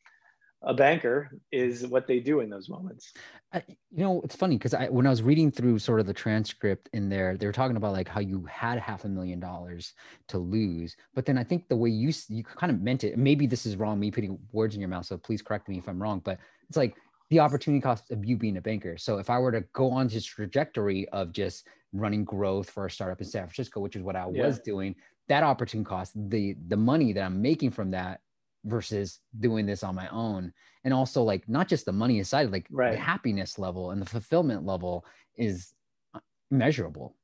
a 0.62 0.74
banker 0.74 1.30
is 1.52 1.88
what 1.88 2.06
they 2.06 2.20
do 2.20 2.42
in 2.42 2.50
those 2.50 2.68
moments. 2.68 3.14
I, 3.54 3.64
you 3.92 4.04
know, 4.04 4.22
it's 4.24 4.36
funny 4.36 4.58
because 4.58 4.74
I 4.74 4.90
when 4.90 5.08
I 5.08 5.10
was 5.10 5.24
reading 5.24 5.52
through 5.52 5.80
sort 5.80 6.02
of 6.02 6.06
the 6.06 6.14
transcript 6.14 6.90
in 6.92 7.08
there, 7.08 7.38
they 7.38 7.46
were 7.46 7.54
talking 7.54 7.78
about 7.78 7.94
like 7.94 8.10
how 8.10 8.20
you 8.20 8.46
had 8.46 8.78
half 8.78 9.06
a 9.06 9.10
million 9.10 9.40
dollars 9.40 9.94
to 10.28 10.38
lose, 10.38 10.96
but 11.16 11.26
then 11.26 11.38
I 11.38 11.44
think 11.44 11.70
the 11.70 11.78
way 11.78 11.90
you 11.90 12.12
you 12.28 12.44
kind 12.44 12.72
of 12.72 12.82
meant 12.82 13.06
it. 13.06 13.18
Maybe 13.18 13.48
this 13.48 13.66
is 13.66 13.78
wrong, 13.78 14.00
me 14.00 14.12
putting 14.12 14.38
words 14.52 14.76
in 14.76 14.82
your 14.82 14.90
mouth, 14.90 15.06
so 15.06 15.18
please 15.18 15.42
correct 15.42 15.70
me 15.70 15.78
if 15.78 15.88
I'm 15.88 16.02
wrong. 16.02 16.22
But 16.24 16.40
it's 16.68 16.78
like 16.78 16.96
the 17.30 17.40
opportunity 17.40 17.82
cost 17.82 18.12
of 18.12 18.26
you 18.26 18.36
being 18.36 18.58
a 18.58 18.62
banker. 18.62 18.98
So 18.98 19.18
if 19.18 19.30
I 19.30 19.40
were 19.40 19.52
to 19.52 19.62
go 19.74 19.90
on 19.92 20.08
this 20.08 20.26
trajectory 20.26 21.08
of 21.10 21.32
just 21.32 21.68
running 21.94 22.26
growth 22.26 22.70
for 22.70 22.86
a 22.86 22.92
startup 22.92 23.22
in 23.22 23.28
San 23.28 23.44
Francisco, 23.44 23.80
which 23.80 23.96
is 23.96 24.04
what 24.04 24.16
I 24.16 24.28
yeah. 24.32 24.46
was 24.46 24.60
doing, 24.60 24.96
that 25.30 25.44
opportunity 25.44 25.88
cost, 25.88 26.14
the 26.30 26.56
the 26.68 26.78
money 26.78 27.14
that 27.14 27.24
I'm 27.24 27.42
making 27.42 27.72
from 27.72 27.92
that 27.92 28.20
versus 28.66 29.20
doing 29.40 29.66
this 29.66 29.84
on 29.84 29.96
my 29.96 30.08
own 30.10 30.54
and 30.84 30.94
also 30.94 31.24
like 31.24 31.48
not 31.48 31.68
just 31.68 31.86
the 31.86 31.92
money 31.92 32.20
aside 32.20 32.52
like 32.52 32.68
right. 32.70 32.92
the 32.92 32.98
happiness 32.98 33.58
level 33.58 33.92
and 33.92 34.02
the 34.02 34.06
fulfillment 34.06 34.66
level 34.66 35.06
is 35.38 35.74
uh, 36.14 36.20
measurable 36.52 37.16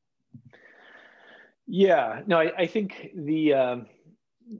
yeah 1.67 2.21
no 2.25 2.39
i, 2.39 2.51
I 2.57 2.67
think 2.67 3.09
the 3.15 3.53
um, 3.53 3.85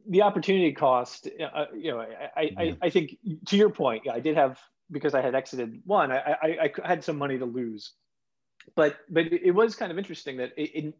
the 0.10 0.22
opportunity 0.22 0.72
cost 0.74 1.30
uh, 1.40 1.66
you 1.76 1.92
know 1.92 2.00
I, 2.02 2.42
yeah. 2.42 2.60
I 2.60 2.78
i 2.82 2.90
think 2.90 3.18
to 3.48 3.56
your 3.56 3.70
point 3.70 4.04
yeah 4.06 4.14
i 4.14 4.20
did 4.20 4.36
have 4.36 4.60
because 4.92 5.14
i 5.14 5.22
had 5.22 5.34
exited 5.34 5.82
one 5.86 6.12
i 6.12 6.36
i, 6.42 6.70
I 6.84 6.88
had 6.88 7.04
some 7.04 7.18
money 7.18 7.38
to 7.38 7.46
lose 7.46 7.94
but 8.76 8.98
but 9.10 9.26
it 9.32 9.52
was 9.52 9.76
kind 9.76 9.92
of 9.92 9.98
interesting 9.98 10.38
that 10.38 10.52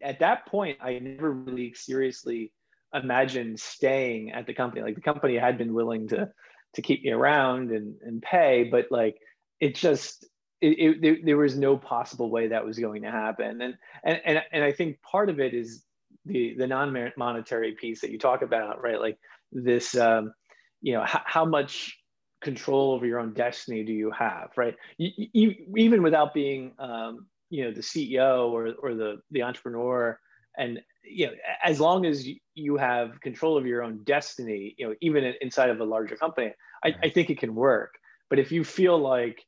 at 0.02 0.20
that 0.20 0.46
point 0.48 0.78
i 0.82 1.00
never 1.00 1.32
really 1.32 1.74
seriously 1.74 2.52
imagined 2.96 3.60
staying 3.60 4.32
at 4.32 4.48
the 4.48 4.54
company. 4.54 4.82
Like 4.82 4.96
the 4.96 5.02
company 5.02 5.38
had 5.38 5.58
been 5.58 5.74
willing 5.74 6.08
to 6.10 6.30
to 6.74 6.82
keep 6.82 7.04
me 7.04 7.12
around 7.12 7.72
and 7.72 7.96
and 8.02 8.22
pay, 8.22 8.64
but 8.66 8.88
like 8.90 9.18
it 9.60 9.76
just 9.76 10.26
it, 10.62 10.80
it 10.80 11.02
there, 11.02 11.18
there, 11.24 11.38
was 11.38 11.58
no 11.58 11.78
possible 11.78 12.30
way 12.30 12.48
that 12.48 12.66
was 12.66 12.80
going 12.80 13.04
to 13.04 13.12
happen. 13.12 13.62
And 13.62 13.76
and 14.04 14.22
and 14.26 14.42
and 14.52 14.64
I 14.64 14.72
think 14.72 15.02
part 15.02 15.30
of 15.30 15.40
it 15.40 15.54
is 15.54 15.84
the 16.26 16.56
the 16.58 16.68
non 16.68 17.12
monetary 17.18 17.74
piece 17.74 18.02
that 18.02 18.12
you 18.12 18.18
talk 18.18 18.42
about, 18.42 18.82
right? 18.82 19.00
Like 19.00 19.18
this, 19.52 19.96
um, 19.96 20.34
you 20.82 20.94
know, 20.94 21.04
h- 21.04 21.24
how 21.26 21.46
much 21.46 21.98
control 22.42 22.94
over 22.94 23.06
your 23.06 23.20
own 23.20 23.34
destiny 23.34 23.84
do 23.84 23.94
you 23.94 24.12
have, 24.12 24.50
right? 24.56 24.76
You, 24.98 25.10
you, 25.34 25.56
even 25.78 26.04
without 26.04 26.34
being, 26.34 26.74
um, 26.78 27.28
you 27.50 27.64
know, 27.64 27.72
the 27.72 27.82
CEO 27.82 28.50
or 28.52 28.74
or 28.82 28.94
the 28.94 29.22
the 29.32 29.44
entrepreneur. 29.44 30.20
And 30.58 30.80
you 31.04 31.28
know 31.28 31.34
as 31.64 31.80
long 31.80 32.06
as 32.06 32.28
you 32.54 32.78
have 32.78 33.20
control 33.22 33.58
of 33.58 33.66
your 33.66 33.84
own 33.84 34.04
destiny 34.06 34.74
you 34.78 34.88
know 34.88 34.96
even 35.02 35.34
inside 35.42 35.70
of 35.70 35.80
a 35.80 35.84
larger 35.84 36.16
company 36.16 36.52
I, 36.84 36.96
I, 37.04 37.10
think 37.10 37.30
it 37.30 37.40
can 37.40 37.56
work. 37.56 37.96
But 38.30 38.40
if 38.40 38.52
you 38.52 38.64
feel 38.64 38.98
like 38.98 39.46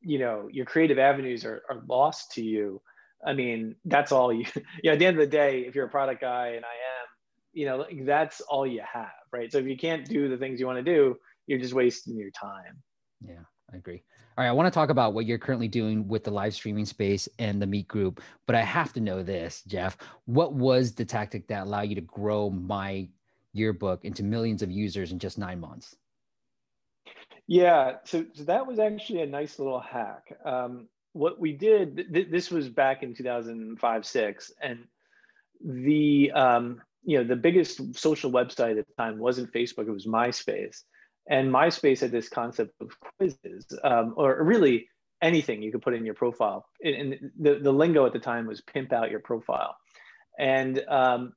you 0.00 0.18
know 0.18 0.48
your 0.50 0.64
creative 0.64 0.98
avenues 0.98 1.44
are, 1.44 1.62
are 1.68 1.82
lost 1.88 2.32
to 2.32 2.42
you 2.42 2.80
i 3.26 3.32
mean 3.32 3.74
that's 3.84 4.12
all 4.12 4.32
you 4.32 4.44
you 4.54 4.62
know 4.84 4.92
at 4.92 4.98
the 4.98 5.06
end 5.06 5.18
of 5.18 5.20
the 5.20 5.36
day 5.36 5.60
if 5.60 5.74
you're 5.74 5.86
a 5.86 5.90
product 5.90 6.20
guy 6.20 6.48
and 6.48 6.64
i 6.64 6.68
am 6.68 7.06
you 7.52 7.66
know 7.66 7.84
that's 8.04 8.40
all 8.42 8.66
you 8.66 8.80
have 8.80 9.10
right? 9.32 9.52
So 9.52 9.58
if 9.58 9.66
you 9.66 9.76
can't 9.76 10.06
do 10.06 10.28
the 10.28 10.36
things 10.36 10.60
you 10.60 10.66
want 10.66 10.78
to 10.78 10.82
do 10.82 11.16
you're 11.46 11.58
just 11.58 11.74
wasting 11.74 12.16
your 12.16 12.30
time. 12.30 12.82
Yeah 13.26 13.42
i 13.72 13.76
agree 13.76 14.02
all 14.38 14.44
right, 14.44 14.50
I 14.50 14.52
want 14.52 14.68
to 14.68 14.70
talk 14.70 14.90
about 14.90 15.14
what 15.14 15.26
you're 15.26 15.36
currently 15.36 15.66
doing 15.66 16.06
with 16.06 16.22
the 16.22 16.30
live 16.30 16.54
streaming 16.54 16.86
space 16.86 17.28
and 17.40 17.60
the 17.60 17.66
Meet 17.66 17.88
Group, 17.88 18.20
but 18.46 18.54
I 18.54 18.60
have 18.60 18.92
to 18.92 19.00
know 19.00 19.20
this, 19.20 19.64
Jeff. 19.66 19.96
What 20.26 20.52
was 20.52 20.92
the 20.92 21.04
tactic 21.04 21.48
that 21.48 21.64
allowed 21.64 21.88
you 21.88 21.96
to 21.96 22.02
grow 22.02 22.48
my 22.48 23.08
yearbook 23.52 24.04
into 24.04 24.22
millions 24.22 24.62
of 24.62 24.70
users 24.70 25.10
in 25.10 25.18
just 25.18 25.38
nine 25.38 25.58
months? 25.58 25.96
Yeah, 27.48 27.96
so, 28.04 28.26
so 28.32 28.44
that 28.44 28.64
was 28.64 28.78
actually 28.78 29.22
a 29.22 29.26
nice 29.26 29.58
little 29.58 29.80
hack. 29.80 30.32
Um, 30.44 30.86
what 31.14 31.40
we 31.40 31.52
did, 31.52 32.06
th- 32.14 32.30
this 32.30 32.48
was 32.48 32.68
back 32.68 33.02
in 33.02 33.14
2005, 33.14 34.06
six, 34.06 34.52
and 34.62 34.84
the 35.64 36.30
um, 36.30 36.80
you 37.02 37.18
know 37.18 37.24
the 37.24 37.34
biggest 37.34 37.96
social 37.98 38.30
website 38.30 38.78
at 38.78 38.86
the 38.86 38.94
time 38.96 39.18
wasn't 39.18 39.52
Facebook; 39.52 39.88
it 39.88 39.90
was 39.90 40.06
MySpace, 40.06 40.84
and 41.28 41.52
MySpace 41.52 42.00
had 42.00 42.10
this 42.10 42.28
concept 42.28 42.74
of 42.80 42.90
quizzes, 43.00 43.66
um, 43.84 44.14
or 44.16 44.42
really 44.42 44.88
anything 45.20 45.62
you 45.62 45.72
could 45.72 45.82
put 45.82 45.94
in 45.94 46.04
your 46.04 46.14
profile. 46.14 46.66
And, 46.82 47.30
the 47.38 47.58
the 47.58 47.72
lingo 47.72 48.06
at 48.06 48.12
the 48.12 48.18
time 48.18 48.46
was 48.46 48.60
pimp 48.60 48.92
out 48.92 49.10
your 49.10 49.20
profile, 49.20 49.76
and 50.38 50.82
um, 50.88 51.32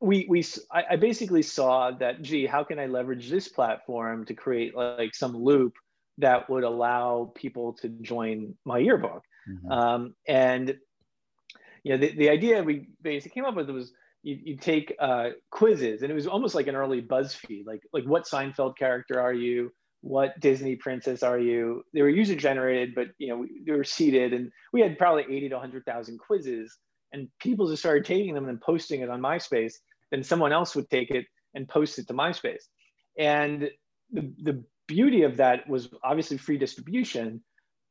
we 0.00 0.26
we 0.28 0.44
I, 0.70 0.84
I 0.90 0.96
basically 0.96 1.42
saw 1.42 1.92
that 1.92 2.22
gee, 2.22 2.46
how 2.46 2.64
can 2.64 2.78
I 2.78 2.86
leverage 2.86 3.30
this 3.30 3.48
platform 3.48 4.24
to 4.26 4.34
create 4.34 4.76
like 4.76 5.14
some 5.14 5.36
loop 5.36 5.74
that 6.18 6.48
would 6.48 6.64
allow 6.64 7.32
people 7.34 7.72
to 7.74 7.88
join 7.88 8.54
myYearbook. 8.66 9.20
Mm-hmm. 9.48 9.70
Um, 9.70 10.14
and 10.26 10.76
you 11.82 11.92
know, 11.92 11.98
the, 11.98 12.14
the 12.16 12.30
idea 12.30 12.62
we 12.62 12.88
basically 13.02 13.34
came 13.34 13.44
up 13.44 13.56
with 13.56 13.68
was 13.70 13.92
you, 14.24 14.38
you 14.42 14.56
take 14.56 14.96
uh, 14.98 15.30
quizzes, 15.50 16.02
and 16.02 16.10
it 16.10 16.14
was 16.14 16.26
almost 16.26 16.54
like 16.54 16.66
an 16.66 16.74
early 16.74 17.02
BuzzFeed, 17.02 17.66
like 17.66 17.82
like 17.92 18.04
what 18.04 18.26
Seinfeld 18.26 18.76
character 18.76 19.20
are 19.20 19.34
you? 19.34 19.70
What 20.00 20.40
Disney 20.40 20.76
princess 20.76 21.22
are 21.22 21.38
you? 21.38 21.82
They 21.92 22.02
were 22.02 22.08
user 22.08 22.34
generated, 22.34 22.94
but 22.94 23.08
you 23.18 23.28
know 23.28 23.36
we, 23.36 23.62
they 23.64 23.72
were 23.72 23.84
seeded, 23.84 24.32
and 24.32 24.50
we 24.72 24.80
had 24.80 24.98
probably 24.98 25.24
eighty 25.24 25.50
to 25.50 25.58
hundred 25.58 25.84
thousand 25.84 26.18
quizzes, 26.18 26.76
and 27.12 27.28
people 27.38 27.68
just 27.68 27.82
started 27.82 28.06
taking 28.06 28.34
them 28.34 28.48
and 28.48 28.60
posting 28.60 29.02
it 29.02 29.10
on 29.10 29.20
MySpace. 29.20 29.74
Then 30.10 30.24
someone 30.24 30.52
else 30.52 30.74
would 30.74 30.88
take 30.88 31.10
it 31.10 31.26
and 31.54 31.68
post 31.68 31.98
it 31.98 32.08
to 32.08 32.14
MySpace, 32.14 32.62
and 33.18 33.68
the, 34.10 34.32
the 34.42 34.64
beauty 34.88 35.22
of 35.22 35.36
that 35.36 35.68
was 35.68 35.90
obviously 36.02 36.38
free 36.38 36.58
distribution 36.58 37.42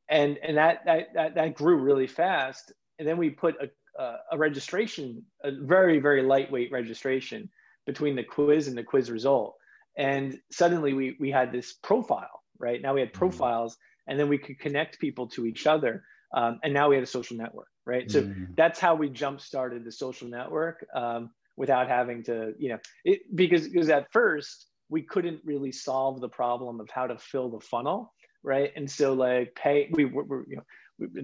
and 0.08 0.38
and 0.42 0.56
that 0.56 0.80
that 0.84 1.06
that, 1.14 1.34
that 1.34 1.54
grew 1.54 1.76
really 1.76 2.06
fast 2.06 2.72
and 2.98 3.08
then 3.08 3.16
we 3.16 3.30
put 3.30 3.56
a, 3.60 3.68
a, 3.98 4.14
a 4.32 4.38
registration 4.38 5.22
a 5.42 5.50
very 5.52 5.98
very 5.98 6.22
lightweight 6.22 6.70
registration 6.72 7.48
between 7.86 8.16
the 8.16 8.24
quiz 8.24 8.68
and 8.68 8.76
the 8.76 8.82
quiz 8.82 9.10
result 9.10 9.56
and 9.96 10.38
suddenly 10.50 10.92
we 10.92 11.16
we 11.20 11.30
had 11.30 11.52
this 11.52 11.74
profile 11.82 12.42
right 12.58 12.82
now 12.82 12.94
we 12.94 13.00
had 13.00 13.10
mm-hmm. 13.10 13.18
profiles 13.18 13.76
and 14.06 14.18
then 14.18 14.28
we 14.28 14.38
could 14.38 14.58
connect 14.58 14.98
people 14.98 15.26
to 15.28 15.46
each 15.46 15.66
other 15.66 16.02
um, 16.34 16.58
and 16.64 16.74
now 16.74 16.88
we 16.88 16.96
had 16.96 17.04
a 17.04 17.06
social 17.06 17.36
network 17.36 17.68
right 17.86 18.10
so 18.10 18.22
mm. 18.22 18.46
that's 18.56 18.80
how 18.80 18.94
we 18.94 19.08
jump 19.08 19.40
started 19.40 19.84
the 19.84 19.92
social 19.92 20.28
network 20.28 20.84
um, 20.94 21.30
without 21.56 21.88
having 21.88 22.22
to 22.22 22.52
you 22.58 22.70
know 22.70 22.78
it, 23.04 23.20
because 23.34 23.68
because 23.68 23.88
at 23.88 24.10
first 24.12 24.66
we 24.88 25.02
couldn't 25.02 25.40
really 25.44 25.72
solve 25.72 26.20
the 26.20 26.28
problem 26.28 26.80
of 26.80 26.88
how 26.90 27.06
to 27.06 27.18
fill 27.18 27.48
the 27.50 27.60
funnel, 27.60 28.12
right? 28.42 28.70
And 28.76 28.90
so 28.90 29.14
like 29.14 29.54
pay, 29.54 29.88
we 29.90 30.04
were, 30.04 30.44
you 30.48 30.56
know, 30.56 30.62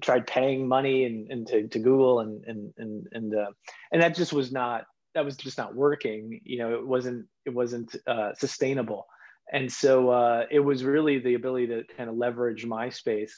tried 0.01 0.27
paying 0.27 0.67
money 0.67 1.05
and, 1.05 1.31
and 1.31 1.47
to, 1.47 1.69
to 1.69 1.79
Google 1.79 2.21
and 2.21 2.45
and 2.45 2.73
and 2.79 3.07
and 3.13 3.35
uh, 3.35 3.51
and 3.93 4.03
that 4.03 4.15
just 4.15 4.33
was 4.33 4.53
not 4.53 4.85
that 5.15 5.25
was 5.25 5.37
just 5.37 5.59
not 5.59 5.75
working. 5.75 6.41
You 6.45 6.59
know, 6.59 6.75
it 6.75 6.87
wasn't 6.87 7.27
it 7.45 7.51
wasn't 7.51 7.95
uh, 8.07 8.35
sustainable, 8.35 9.07
and 9.53 9.71
so 9.71 10.11
uh, 10.11 10.47
it 10.51 10.61
was 10.61 10.85
really 10.85 11.19
the 11.19 11.35
ability 11.35 11.69
to 11.69 11.85
kind 11.97 12.11
of 12.11 12.17
leverage 12.17 12.65
MySpace, 12.65 13.33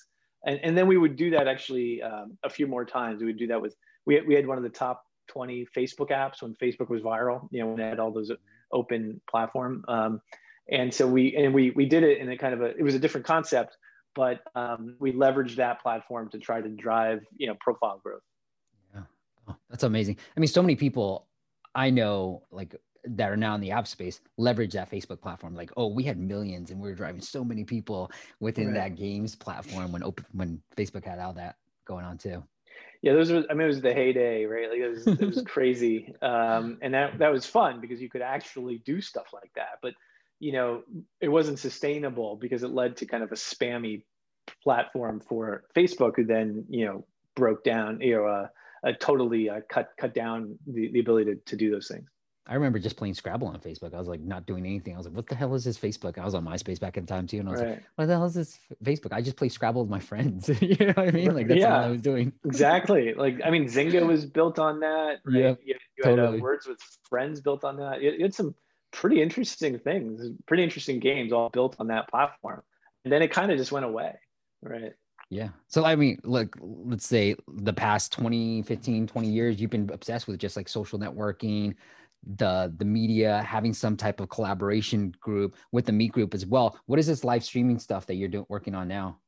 and 0.47 0.61
and 0.63 0.77
then 0.77 0.87
we 0.87 0.97
would 0.97 1.17
do 1.17 1.31
that 1.31 1.49
actually 1.49 2.03
um, 2.03 2.39
a 2.43 2.51
few 2.51 2.67
more 2.67 2.85
times. 2.85 3.21
We 3.21 3.27
would 3.27 3.39
do 3.39 3.49
that 3.49 3.61
with 3.61 3.75
we 4.07 4.21
we 4.23 4.35
had 4.35 4.47
one 4.47 4.59
of 4.59 4.65
the 4.65 4.71
top 4.71 5.03
20 5.29 5.67
Facebook 5.77 6.11
apps 6.11 6.43
when 6.43 6.55
Facebook 6.55 6.89
was 6.89 7.03
viral. 7.03 7.49
You 7.51 7.61
know, 7.61 7.69
when 7.69 7.77
they 7.77 7.89
had 7.89 8.01
all 8.01 8.13
those 8.13 8.31
open 8.73 9.21
platform. 9.31 9.85
Um, 9.89 10.21
and 10.71 10.93
so 10.93 11.07
we 11.07 11.37
and 11.37 11.53
we 11.53 11.71
we 11.71 11.87
did 11.87 12.03
it 12.03 12.19
in 12.19 12.31
a 12.31 12.37
kind 12.37 12.55
of 12.55 12.63
a 12.63 12.77
it 12.77 12.83
was 12.83 12.95
a 12.95 12.99
different 12.99 13.27
concept, 13.27 13.77
but 14.15 14.41
um, 14.55 14.97
we 14.99 15.13
leveraged 15.13 15.57
that 15.57 15.83
platform 15.83 16.29
to 16.31 16.39
try 16.39 16.61
to 16.61 16.69
drive 16.69 17.25
you 17.37 17.47
know 17.47 17.55
profile 17.61 18.01
growth. 18.03 18.23
Yeah, 18.95 19.03
oh, 19.49 19.57
that's 19.71 19.85
amazing. 19.85 20.17
I 20.37 20.41
mean, 20.41 20.49
so 20.49 20.63
many 20.63 20.77
people 20.77 21.27
I 21.75 21.91
know 21.91 22.43
like 22.51 22.77
that 23.05 23.31
are 23.31 23.37
now 23.37 23.55
in 23.55 23.61
the 23.61 23.73
app 23.73 23.87
space 23.87 24.21
leverage 24.37 24.73
that 24.75 24.91
Facebook 24.91 25.21
platform. 25.21 25.55
Like, 25.55 25.73
oh, 25.77 25.89
we 25.89 26.05
had 26.05 26.19
millions 26.19 26.71
and 26.71 26.81
we 26.81 26.89
were 26.89 26.95
driving 26.95 27.21
so 27.21 27.45
many 27.45 27.65
people 27.65 28.11
within 28.41 28.69
right. 28.69 28.75
that 28.75 28.97
games 28.97 29.35
platform 29.35 29.93
when 29.93 30.03
open 30.03 30.25
when 30.33 30.63
Facebook 30.77 31.05
had 31.05 31.19
all 31.19 31.33
that 31.35 31.57
going 31.85 32.05
on 32.05 32.17
too 32.17 32.43
yeah 33.03 33.13
those 33.13 33.31
were 33.31 33.45
i 33.51 33.55
mean 33.55 33.65
it 33.65 33.67
was 33.67 33.81
the 33.81 33.93
heyday 33.93 34.45
right 34.45 34.71
like 34.71 34.79
it 34.79 34.89
was, 34.89 35.07
it 35.07 35.21
was 35.21 35.43
crazy 35.47 36.15
um, 36.23 36.79
and 36.81 36.95
that 36.95 37.19
that 37.19 37.31
was 37.31 37.45
fun 37.45 37.81
because 37.81 38.01
you 38.01 38.09
could 38.09 38.23
actually 38.23 38.79
do 38.79 39.01
stuff 39.01 39.27
like 39.33 39.51
that 39.55 39.79
but 39.83 39.95
you 40.43 40.53
know 40.53 40.83
it 41.21 41.29
wasn't 41.29 41.59
sustainable 41.59 42.37
because 42.37 42.65
it 42.65 42.71
led 42.71 42.97
to 42.97 43.07
kind 43.07 43.23
of 43.23 43.31
a 43.31 43.37
spammy 43.37 44.03
platform 44.65 45.21
for 45.21 45.65
facebook 45.75 46.17
who 46.17 46.25
then 46.25 46.65
you 46.69 46.85
know 46.85 47.07
broke 47.37 47.63
down 47.63 48.01
you 48.01 48.17
know 48.17 48.27
uh, 48.27 48.47
uh 48.85 48.93
totally 48.99 49.49
uh, 49.49 49.61
cut 49.69 49.91
cut 49.97 50.13
down 50.13 50.59
the, 50.67 50.91
the 50.93 50.99
ability 50.99 51.33
to, 51.33 51.37
to 51.47 51.57
do 51.57 51.71
those 51.71 51.87
things 51.87 52.09
I 52.45 52.55
remember 52.55 52.81
just 52.81 52.97
playing 52.97 53.15
Scrabble 53.15 53.47
on 53.47 53.61
Facebook. 53.61 53.95
I 53.95 53.99
was 53.99 54.09
like 54.09 54.21
not 54.21 54.47
doing 54.47 54.67
anything. 54.67 54.95
I 54.95 54.97
was 54.97 55.07
like, 55.07 55.15
what 55.15 55.29
the 55.29 55.37
hell 55.37 55.55
is 55.55 55.63
this 55.63 55.79
Facebook? 55.79 56.19
I 56.19 56.25
was 56.25 56.35
on 56.35 56.45
MySpace 56.45 56.81
back 56.81 56.97
in 56.97 57.07
time 57.07 57.29
too. 57.29 57.39
And 57.39 57.49
I 57.49 57.53
was 57.53 57.61
right. 57.61 57.71
like, 57.71 57.85
what 57.95 58.07
the 58.07 58.15
hell 58.15 58.25
is 58.25 58.35
this 58.35 58.59
Facebook? 58.85 59.13
I 59.13 59.23
just 59.23 59.37
play 59.37 59.49
Scrabble 59.49 59.83
with 59.83 59.91
my 59.91 60.01
friends. 60.01 60.49
you 60.61 60.75
know 60.75 60.87
what 60.89 61.07
I 61.07 61.11
mean? 61.13 61.37
Like 61.37 61.47
that's 61.47 61.61
yeah, 61.61 61.77
all 61.77 61.85
I 61.85 61.91
was 61.91 62.03
doing. 62.03 62.33
exactly. 62.45 63.15
Like, 63.15 63.39
I 63.45 63.51
mean, 63.51 63.67
Zynga 63.67 64.05
was 64.05 64.27
built 64.27 64.59
on 64.59 64.81
that. 64.81 65.21
Right? 65.25 65.37
Yeah. 65.37 65.55
You, 65.65 65.77
you 65.97 66.03
totally. 66.03 66.33
had 66.33 66.41
uh, 66.41 66.43
Words 66.43 66.67
with 66.67 66.81
Friends 67.09 67.41
built 67.41 67.63
on 67.63 67.77
that. 67.77 68.03
You, 68.03 68.11
you 68.11 68.23
had 68.25 68.35
some 68.35 68.57
pretty 68.93 69.23
interesting 69.23 69.79
things, 69.79 70.23
pretty 70.47 70.63
interesting 70.63 71.01
games 71.01 71.33
all 71.33 71.49
built 71.49 71.77
on 71.79 71.89
that 71.89 72.09
platform. 72.09 72.63
And 73.05 73.13
then 73.13 73.23
it 73.23 73.33
kind 73.33 73.51
of 73.51 73.59
just 73.59 73.73
went 73.73 73.85
away. 73.85 74.15
Right. 74.63 74.93
Yeah. 75.31 75.49
So, 75.69 75.85
I 75.85 75.97
mean, 75.97 76.21
look, 76.25 76.57
let's 76.61 77.07
say 77.07 77.35
the 77.49 77.73
past 77.73 78.13
20, 78.13 78.63
15, 78.63 79.07
20 79.07 79.29
years, 79.29 79.61
you've 79.61 79.71
been 79.71 79.91
obsessed 79.91 80.29
with 80.29 80.39
just 80.39 80.57
like 80.57 80.69
social 80.69 80.99
networking, 80.99 81.75
the 82.37 82.73
the 82.77 82.85
media 82.85 83.43
having 83.43 83.75
some 83.75 83.97
type 83.97 84.21
of 84.21 84.29
collaboration 84.29 85.13
group 85.21 85.57
with 85.73 85.87
the 85.87 85.93
meet 85.93 86.13
group 86.13 86.35
as 86.35 86.47
well 86.47 86.79
what 86.87 86.99
is 86.99 87.07
this 87.07 87.25
live 87.25 87.43
streaming 87.43 87.79
stuff 87.79 88.07
that 88.07 88.15
you're 88.15 88.29
doing 88.29 88.47
working 88.49 88.75
on 88.75 88.87
now 88.87 89.19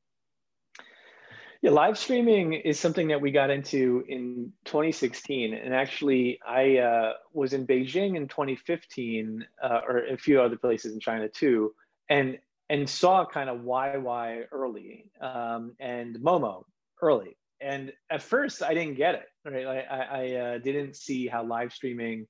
yeah 1.65 1.71
live 1.71 1.99
streaming 1.99 2.53
is 2.53 2.79
something 2.79 3.09
that 3.09 3.21
we 3.21 3.31
got 3.31 3.51
into 3.51 4.05
in 4.07 4.53
2016 4.67 5.55
and 5.55 5.75
actually 5.75 6.39
i 6.47 6.77
uh, 6.77 7.13
was 7.33 7.55
in 7.55 7.67
beijing 7.67 8.17
in 8.17 8.29
2015 8.29 9.45
uh, 9.63 9.81
or 9.89 10.07
a 10.07 10.17
few 10.17 10.41
other 10.41 10.57
places 10.57 10.93
in 10.93 11.01
china 11.01 11.29
too 11.29 11.75
and 12.09 12.39
and 12.71 12.89
saw 12.89 13.27
kind 13.27 13.51
of 13.51 13.59
YY 13.59 14.45
early 14.51 15.11
um, 15.21 15.75
and 15.79 16.17
Momo 16.17 16.65
early. 17.03 17.37
And 17.61 17.93
at 18.11 18.23
first, 18.23 18.63
I 18.63 18.75
didn't 18.75 18.97
get 18.97 19.15
it. 19.15 19.27
Right, 19.45 19.67
I, 19.67 19.99
I 20.01 20.35
uh, 20.37 20.59
didn't 20.59 20.97
see 20.97 21.27
how 21.27 21.45
live 21.45 21.73
streaming 21.73 22.27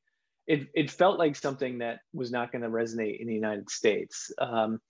it, 0.47 0.69
it 0.75 0.91
felt 0.91 1.19
like 1.19 1.37
something 1.37 1.79
that 1.79 2.01
was 2.13 2.31
not 2.31 2.53
going 2.53 2.63
to 2.63 2.69
resonate 2.69 3.21
in 3.21 3.27
the 3.27 3.35
United 3.35 3.71
States. 3.71 4.31
Um, 4.39 4.81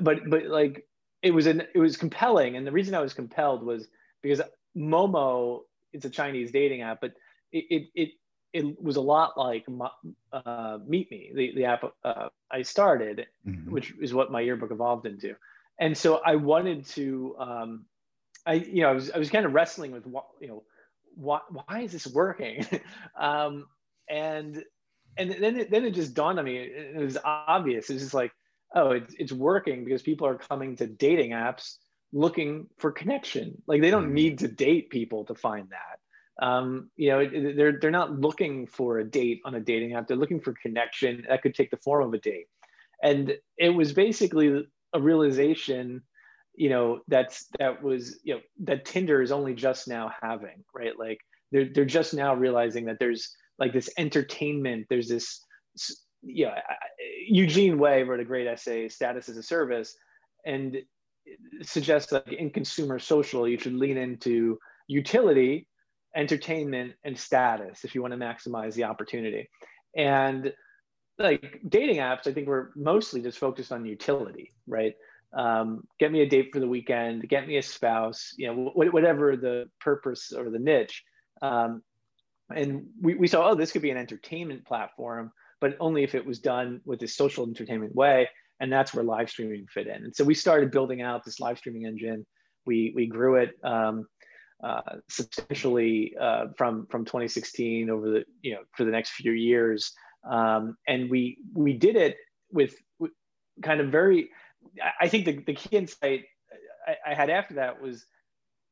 but 0.00 0.28
but 0.28 0.46
like 0.46 0.86
it 1.26 1.34
was 1.34 1.46
an 1.46 1.64
it 1.74 1.78
was 1.78 1.96
compelling, 1.96 2.56
and 2.56 2.64
the 2.64 2.70
reason 2.70 2.94
I 2.94 3.00
was 3.00 3.12
compelled 3.12 3.64
was 3.64 3.88
because 4.22 4.40
Momo 4.76 5.62
it's 5.92 6.04
a 6.04 6.10
Chinese 6.10 6.52
dating 6.52 6.82
app, 6.82 7.00
but 7.00 7.14
it 7.50 7.64
it 7.68 7.82
it, 7.96 8.08
it 8.52 8.80
was 8.80 8.94
a 8.94 9.00
lot 9.00 9.36
like 9.36 9.66
uh, 10.32 10.78
Meet 10.86 11.10
Me, 11.10 11.32
the 11.34 11.52
the 11.56 11.64
app 11.64 11.84
uh, 12.04 12.28
I 12.48 12.62
started, 12.62 13.26
mm-hmm. 13.44 13.72
which 13.72 13.92
is 14.00 14.14
what 14.14 14.30
myYearbook 14.30 14.70
evolved 14.70 15.04
into, 15.04 15.34
and 15.80 15.98
so 15.98 16.20
I 16.24 16.36
wanted 16.36 16.86
to. 16.90 17.34
Um, 17.40 17.86
I 18.46 18.54
you 18.54 18.82
know 18.82 18.90
I 18.90 18.92
was 18.92 19.10
I 19.10 19.18
was 19.18 19.28
kind 19.28 19.46
of 19.46 19.52
wrestling 19.52 19.90
with 19.90 20.06
what 20.06 20.26
you 20.40 20.46
know 20.46 20.62
why 21.16 21.40
why 21.50 21.80
is 21.80 21.90
this 21.90 22.06
working 22.06 22.64
um, 23.18 23.66
and 24.08 24.62
and 25.16 25.30
then 25.32 25.56
it, 25.56 25.70
then 25.72 25.84
it 25.84 25.90
just 25.90 26.14
dawned 26.14 26.38
on 26.38 26.44
me 26.44 26.58
it 26.58 27.02
was 27.02 27.18
obvious 27.24 27.90
it's 27.90 28.02
just 28.02 28.14
like 28.14 28.30
oh 28.76 28.92
it's, 28.92 29.14
it's 29.18 29.32
working 29.32 29.84
because 29.84 30.02
people 30.02 30.26
are 30.26 30.36
coming 30.36 30.76
to 30.76 30.86
dating 30.86 31.32
apps 31.32 31.76
looking 32.12 32.66
for 32.78 32.92
connection. 32.92 33.60
Like 33.66 33.80
they 33.80 33.90
don't 33.90 34.04
mm-hmm. 34.04 34.14
need 34.14 34.38
to 34.40 34.48
date 34.48 34.90
people 34.90 35.24
to 35.24 35.34
find 35.34 35.68
that. 35.70 36.46
Um, 36.46 36.90
you 36.96 37.10
know 37.10 37.54
they're 37.56 37.78
they're 37.80 37.90
not 37.90 38.20
looking 38.20 38.66
for 38.66 38.98
a 38.98 39.04
date 39.04 39.40
on 39.44 39.54
a 39.54 39.60
dating 39.60 39.94
app. 39.94 40.06
They're 40.06 40.16
looking 40.16 40.40
for 40.40 40.54
connection 40.62 41.24
that 41.28 41.42
could 41.42 41.54
take 41.54 41.70
the 41.70 41.78
form 41.78 42.06
of 42.06 42.14
a 42.14 42.18
date. 42.18 42.46
And 43.02 43.34
it 43.58 43.70
was 43.70 43.92
basically 43.92 44.66
a 44.92 45.00
realization 45.00 46.02
you 46.54 46.70
know 46.70 47.00
that's 47.08 47.46
that 47.58 47.82
was 47.82 48.18
you 48.22 48.34
know 48.34 48.40
that 48.60 48.84
tinder 48.84 49.20
is 49.22 49.32
only 49.32 49.54
just 49.54 49.88
now 49.88 50.10
having 50.22 50.64
right? 50.74 50.98
Like 50.98 51.20
they're, 51.52 51.68
they're 51.72 51.84
just 51.84 52.14
now 52.14 52.34
realizing 52.34 52.86
that 52.86 52.98
there's 52.98 53.34
like 53.58 53.72
this 53.72 53.90
entertainment. 53.96 54.86
There's 54.90 55.08
this 55.08 55.44
yeah 56.22 56.60
eugene 57.26 57.78
wei 57.78 58.02
wrote 58.02 58.20
a 58.20 58.24
great 58.24 58.46
essay 58.46 58.88
status 58.88 59.28
as 59.28 59.36
a 59.36 59.42
service 59.42 59.96
and 60.44 60.76
suggests 61.62 62.10
that 62.10 62.26
in 62.32 62.50
consumer 62.50 62.98
social 62.98 63.48
you 63.48 63.58
should 63.58 63.74
lean 63.74 63.96
into 63.96 64.58
utility 64.88 65.66
entertainment 66.14 66.92
and 67.04 67.18
status 67.18 67.84
if 67.84 67.94
you 67.94 68.02
want 68.02 68.12
to 68.12 68.18
maximize 68.18 68.74
the 68.74 68.84
opportunity 68.84 69.48
and 69.96 70.52
like 71.18 71.60
dating 71.68 71.96
apps, 71.96 72.26
I 72.26 72.32
think 72.32 72.46
we're 72.46 72.70
mostly 72.76 73.22
just 73.22 73.38
focused 73.38 73.72
on 73.72 73.86
utility, 73.86 74.52
right? 74.66 74.94
Um, 75.36 75.84
get 75.98 76.12
me 76.12 76.22
a 76.22 76.28
date 76.28 76.50
for 76.52 76.60
the 76.60 76.68
weekend, 76.68 77.28
get 77.28 77.46
me 77.46 77.56
a 77.56 77.62
spouse, 77.62 78.34
you 78.36 78.46
know, 78.46 78.70
wh- 78.70 78.92
whatever 78.92 79.36
the 79.36 79.68
purpose 79.80 80.32
or 80.32 80.50
the 80.50 80.58
niche. 80.58 81.02
Um, 81.42 81.82
and 82.54 82.86
we, 83.00 83.14
we 83.14 83.26
saw, 83.26 83.50
oh, 83.50 83.54
this 83.54 83.72
could 83.72 83.82
be 83.82 83.90
an 83.90 83.96
entertainment 83.96 84.64
platform, 84.64 85.32
but 85.66 85.76
only 85.80 86.04
if 86.04 86.14
it 86.14 86.24
was 86.24 86.38
done 86.38 86.80
with 86.84 87.02
a 87.02 87.08
social 87.08 87.44
entertainment 87.44 87.92
way. 87.92 88.28
And 88.60 88.72
that's 88.72 88.94
where 88.94 89.02
live 89.02 89.28
streaming 89.28 89.66
fit 89.66 89.88
in. 89.88 90.04
And 90.04 90.14
so 90.14 90.22
we 90.22 90.32
started 90.32 90.70
building 90.70 91.02
out 91.02 91.24
this 91.24 91.40
live 91.40 91.58
streaming 91.58 91.86
engine. 91.86 92.24
We, 92.66 92.92
we 92.94 93.08
grew 93.08 93.34
it 93.34 93.56
um, 93.64 94.06
uh, 94.62 94.98
substantially 95.08 96.14
uh, 96.20 96.46
from, 96.56 96.86
from 96.88 97.04
2016 97.04 97.90
over 97.90 98.08
the, 98.08 98.24
you 98.42 98.54
know, 98.54 98.60
for 98.76 98.84
the 98.84 98.92
next 98.92 99.10
few 99.10 99.32
years. 99.32 99.92
Um, 100.30 100.76
and 100.86 101.10
we, 101.10 101.38
we 101.52 101.72
did 101.72 101.96
it 101.96 102.16
with, 102.52 102.76
kind 103.60 103.80
of 103.80 103.88
very, 103.88 104.30
I 105.00 105.08
think 105.08 105.24
the, 105.24 105.42
the 105.44 105.54
key 105.54 105.76
insight 105.76 106.26
I, 106.86 107.10
I 107.10 107.14
had 107.14 107.28
after 107.28 107.54
that 107.54 107.82
was 107.82 108.06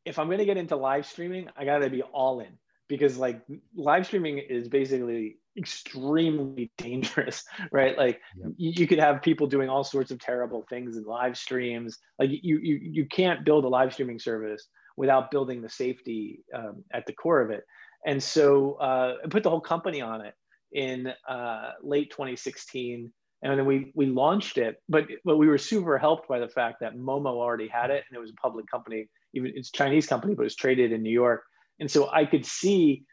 if 0.04 0.20
I'm 0.20 0.26
going 0.26 0.38
to 0.38 0.44
get 0.44 0.58
into 0.58 0.76
live 0.76 1.06
streaming, 1.06 1.48
I 1.56 1.64
got 1.64 1.78
to 1.78 1.90
be 1.90 2.02
all 2.02 2.38
in 2.38 2.56
because 2.86 3.18
like 3.18 3.42
live 3.74 4.06
streaming 4.06 4.38
is 4.38 4.68
basically 4.68 5.38
extremely 5.56 6.70
dangerous, 6.78 7.44
right? 7.72 7.96
Like 7.96 8.20
yep. 8.36 8.52
you, 8.56 8.72
you, 8.76 8.86
could 8.86 8.98
have 8.98 9.22
people 9.22 9.46
doing 9.46 9.68
all 9.68 9.84
sorts 9.84 10.10
of 10.10 10.18
terrible 10.18 10.64
things 10.68 10.96
in 10.96 11.04
live 11.04 11.36
streams. 11.36 11.98
Like 12.18 12.30
you, 12.30 12.58
you, 12.58 12.78
you 12.82 13.06
can't 13.06 13.44
build 13.44 13.64
a 13.64 13.68
live 13.68 13.92
streaming 13.92 14.18
service 14.18 14.66
without 14.96 15.30
building 15.30 15.62
the 15.62 15.68
safety 15.68 16.44
um, 16.54 16.84
at 16.92 17.06
the 17.06 17.12
core 17.12 17.40
of 17.40 17.50
it. 17.50 17.64
And 18.06 18.22
so 18.22 18.74
uh, 18.74 19.16
I 19.24 19.28
put 19.28 19.42
the 19.42 19.50
whole 19.50 19.60
company 19.60 20.00
on 20.00 20.20
it 20.20 20.34
in 20.72 21.12
uh, 21.28 21.72
late 21.82 22.10
2016 22.10 23.12
and 23.44 23.58
then 23.58 23.66
we 23.66 23.92
we 23.94 24.06
launched 24.06 24.58
it 24.58 24.82
but 24.88 25.06
but 25.24 25.36
we 25.36 25.46
were 25.46 25.58
super 25.58 25.96
helped 25.98 26.28
by 26.28 26.40
the 26.40 26.48
fact 26.48 26.80
that 26.80 26.96
momo 26.96 27.26
already 27.26 27.68
had 27.68 27.90
it 27.90 28.02
and 28.08 28.16
it 28.16 28.20
was 28.20 28.30
a 28.30 28.34
public 28.34 28.66
company 28.68 29.06
even 29.34 29.52
it's 29.54 29.68
a 29.68 29.72
chinese 29.72 30.06
company 30.06 30.34
but 30.34 30.44
it's 30.44 30.56
traded 30.56 30.90
in 30.90 31.02
new 31.02 31.12
york 31.12 31.42
and 31.78 31.88
so 31.88 32.10
i 32.12 32.24
could 32.24 32.44
see 32.44 33.04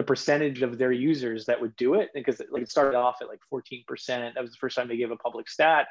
the 0.00 0.04
percentage 0.04 0.62
of 0.62 0.78
their 0.78 0.92
users 0.92 1.44
that 1.44 1.60
would 1.60 1.76
do 1.76 1.92
it 1.94 2.08
because 2.14 2.40
like 2.50 2.62
it 2.62 2.70
started 2.70 2.96
off 2.96 3.16
at 3.20 3.28
like 3.28 3.40
14% 3.52 3.84
that 4.06 4.40
was 4.40 4.50
the 4.50 4.56
first 4.56 4.74
time 4.74 4.88
they 4.88 4.96
gave 4.96 5.10
a 5.10 5.16
public 5.16 5.46
stat 5.46 5.88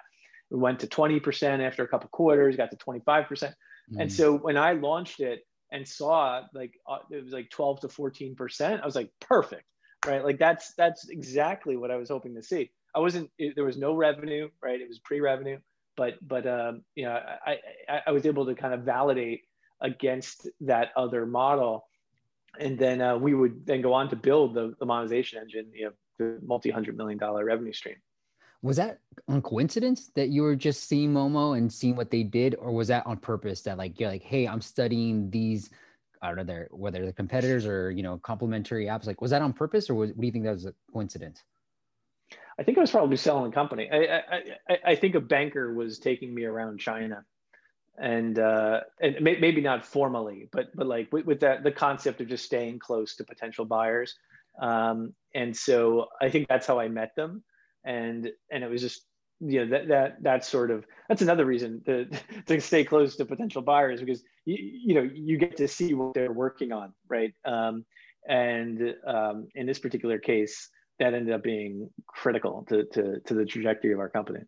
we 0.49 0.57
went 0.57 0.79
to 0.79 0.87
20% 0.87 1.65
after 1.65 1.83
a 1.83 1.87
couple 1.87 2.09
quarters 2.09 2.55
got 2.55 2.71
to 2.71 2.77
25% 2.77 3.05
mm. 3.07 3.53
and 3.99 4.11
so 4.11 4.35
when 4.35 4.57
i 4.57 4.73
launched 4.73 5.19
it 5.19 5.41
and 5.71 5.87
saw 5.87 6.41
like 6.55 6.73
uh, 6.89 6.97
it 7.11 7.23
was 7.23 7.33
like 7.33 7.51
12 7.51 7.81
to 7.81 7.87
14% 7.87 8.81
i 8.81 8.85
was 8.85 8.95
like 8.95 9.11
perfect 9.21 9.65
right 10.07 10.23
like 10.23 10.39
that's 10.39 10.73
that's 10.75 11.09
exactly 11.09 11.77
what 11.77 11.91
i 11.91 11.95
was 11.95 12.09
hoping 12.09 12.33
to 12.33 12.41
see 12.41 12.71
I 12.95 12.99
wasn't. 12.99 13.29
It, 13.37 13.55
there 13.55 13.65
was 13.65 13.77
no 13.77 13.93
revenue, 13.93 14.49
right? 14.63 14.79
It 14.79 14.87
was 14.87 14.99
pre-revenue, 14.99 15.59
but 15.95 16.15
but 16.27 16.47
um, 16.47 16.83
you 16.95 17.05
know, 17.05 17.19
I, 17.45 17.57
I, 17.87 18.01
I 18.07 18.11
was 18.11 18.25
able 18.25 18.45
to 18.47 18.55
kind 18.55 18.73
of 18.73 18.81
validate 18.81 19.41
against 19.81 20.49
that 20.61 20.89
other 20.97 21.25
model, 21.25 21.87
and 22.59 22.77
then 22.77 23.01
uh, 23.01 23.17
we 23.17 23.33
would 23.33 23.65
then 23.65 23.81
go 23.81 23.93
on 23.93 24.09
to 24.09 24.15
build 24.15 24.53
the, 24.53 24.75
the 24.79 24.85
monetization 24.85 25.39
engine, 25.39 25.67
you 25.73 25.85
know, 25.85 25.91
the 26.17 26.39
multi-hundred 26.45 26.97
million 26.97 27.17
dollar 27.17 27.45
revenue 27.45 27.73
stream. 27.73 27.95
Was 28.61 28.77
that 28.77 28.99
on 29.27 29.41
coincidence 29.41 30.11
that 30.15 30.29
you 30.29 30.41
were 30.41 30.55
just 30.55 30.89
seeing 30.89 31.13
Momo 31.13 31.57
and 31.57 31.71
seeing 31.71 31.95
what 31.95 32.11
they 32.11 32.23
did, 32.23 32.55
or 32.55 32.71
was 32.71 32.89
that 32.89 33.05
on 33.07 33.17
purpose? 33.17 33.61
That 33.61 33.77
like 33.77 33.99
you're 33.99 34.09
like, 34.09 34.23
hey, 34.23 34.47
I'm 34.47 34.61
studying 34.61 35.29
these. 35.29 35.69
I 36.21 36.35
don't 36.35 36.45
know, 36.45 36.65
whether 36.71 37.01
they're 37.01 37.13
competitors 37.13 37.65
or 37.65 37.91
you 37.91 38.03
know 38.03 38.17
complementary 38.17 38.87
apps. 38.87 39.07
Like, 39.07 39.21
was 39.21 39.31
that 39.31 39.41
on 39.41 39.53
purpose, 39.53 39.89
or 39.89 39.93
was, 39.93 40.09
what 40.09 40.19
do 40.19 40.25
you 40.25 40.33
think 40.33 40.43
that 40.43 40.51
was 40.51 40.65
a 40.65 40.73
coincidence? 40.91 41.41
I 42.59 42.63
think 42.63 42.77
I 42.77 42.81
was 42.81 42.91
probably 42.91 43.15
selling 43.15 43.49
the 43.49 43.55
company. 43.55 43.89
I, 43.89 44.17
I, 44.17 44.77
I 44.87 44.95
think 44.95 45.15
a 45.15 45.21
banker 45.21 45.73
was 45.73 45.97
taking 45.97 46.35
me 46.35 46.43
around 46.43 46.81
China, 46.81 47.23
and 47.99 48.39
uh, 48.39 48.81
and 49.01 49.21
may, 49.21 49.37
maybe 49.39 49.61
not 49.61 49.85
formally, 49.85 50.47
but 50.51 50.75
but 50.75 50.87
like 50.87 51.11
with, 51.11 51.25
with, 51.25 51.39
that 51.41 51.63
the 51.63 51.71
concept 51.71 52.21
of 52.21 52.27
just 52.27 52.45
staying 52.45 52.79
close 52.79 53.15
to 53.17 53.23
potential 53.23 53.65
buyers. 53.65 54.15
Um, 54.61 55.13
and 55.35 55.55
so 55.55 56.07
I 56.21 56.29
think 56.29 56.47
that's 56.47 56.65
how 56.65 56.79
I 56.79 56.87
met 56.87 57.15
them, 57.15 57.43
and 57.83 58.29
and 58.51 58.63
it 58.63 58.69
was 58.69 58.81
just 58.81 59.05
you 59.39 59.65
know 59.65 59.71
that 59.71 59.87
that 59.89 60.23
that 60.23 60.45
sort 60.45 60.71
of 60.71 60.85
that's 61.07 61.21
another 61.21 61.45
reason 61.45 61.81
to 61.85 62.05
to 62.47 62.61
stay 62.61 62.83
close 62.83 63.15
to 63.17 63.25
potential 63.25 63.61
buyers 63.61 63.99
because 63.99 64.23
you 64.45 64.57
you 64.59 64.93
know 64.95 65.09
you 65.13 65.37
get 65.37 65.57
to 65.57 65.67
see 65.67 65.93
what 65.93 66.13
they're 66.13 66.31
working 66.31 66.71
on, 66.71 66.93
right? 67.09 67.33
Um, 67.45 67.85
and 68.27 68.95
um, 69.07 69.47
in 69.55 69.65
this 69.65 69.79
particular 69.79 70.19
case 70.19 70.69
that 70.99 71.13
ended 71.13 71.33
up 71.33 71.43
being 71.43 71.89
critical 72.07 72.65
to, 72.69 72.83
to, 72.85 73.19
to 73.21 73.33
the 73.33 73.45
trajectory 73.45 73.93
of 73.93 73.99
our 73.99 74.09
company. 74.09 74.41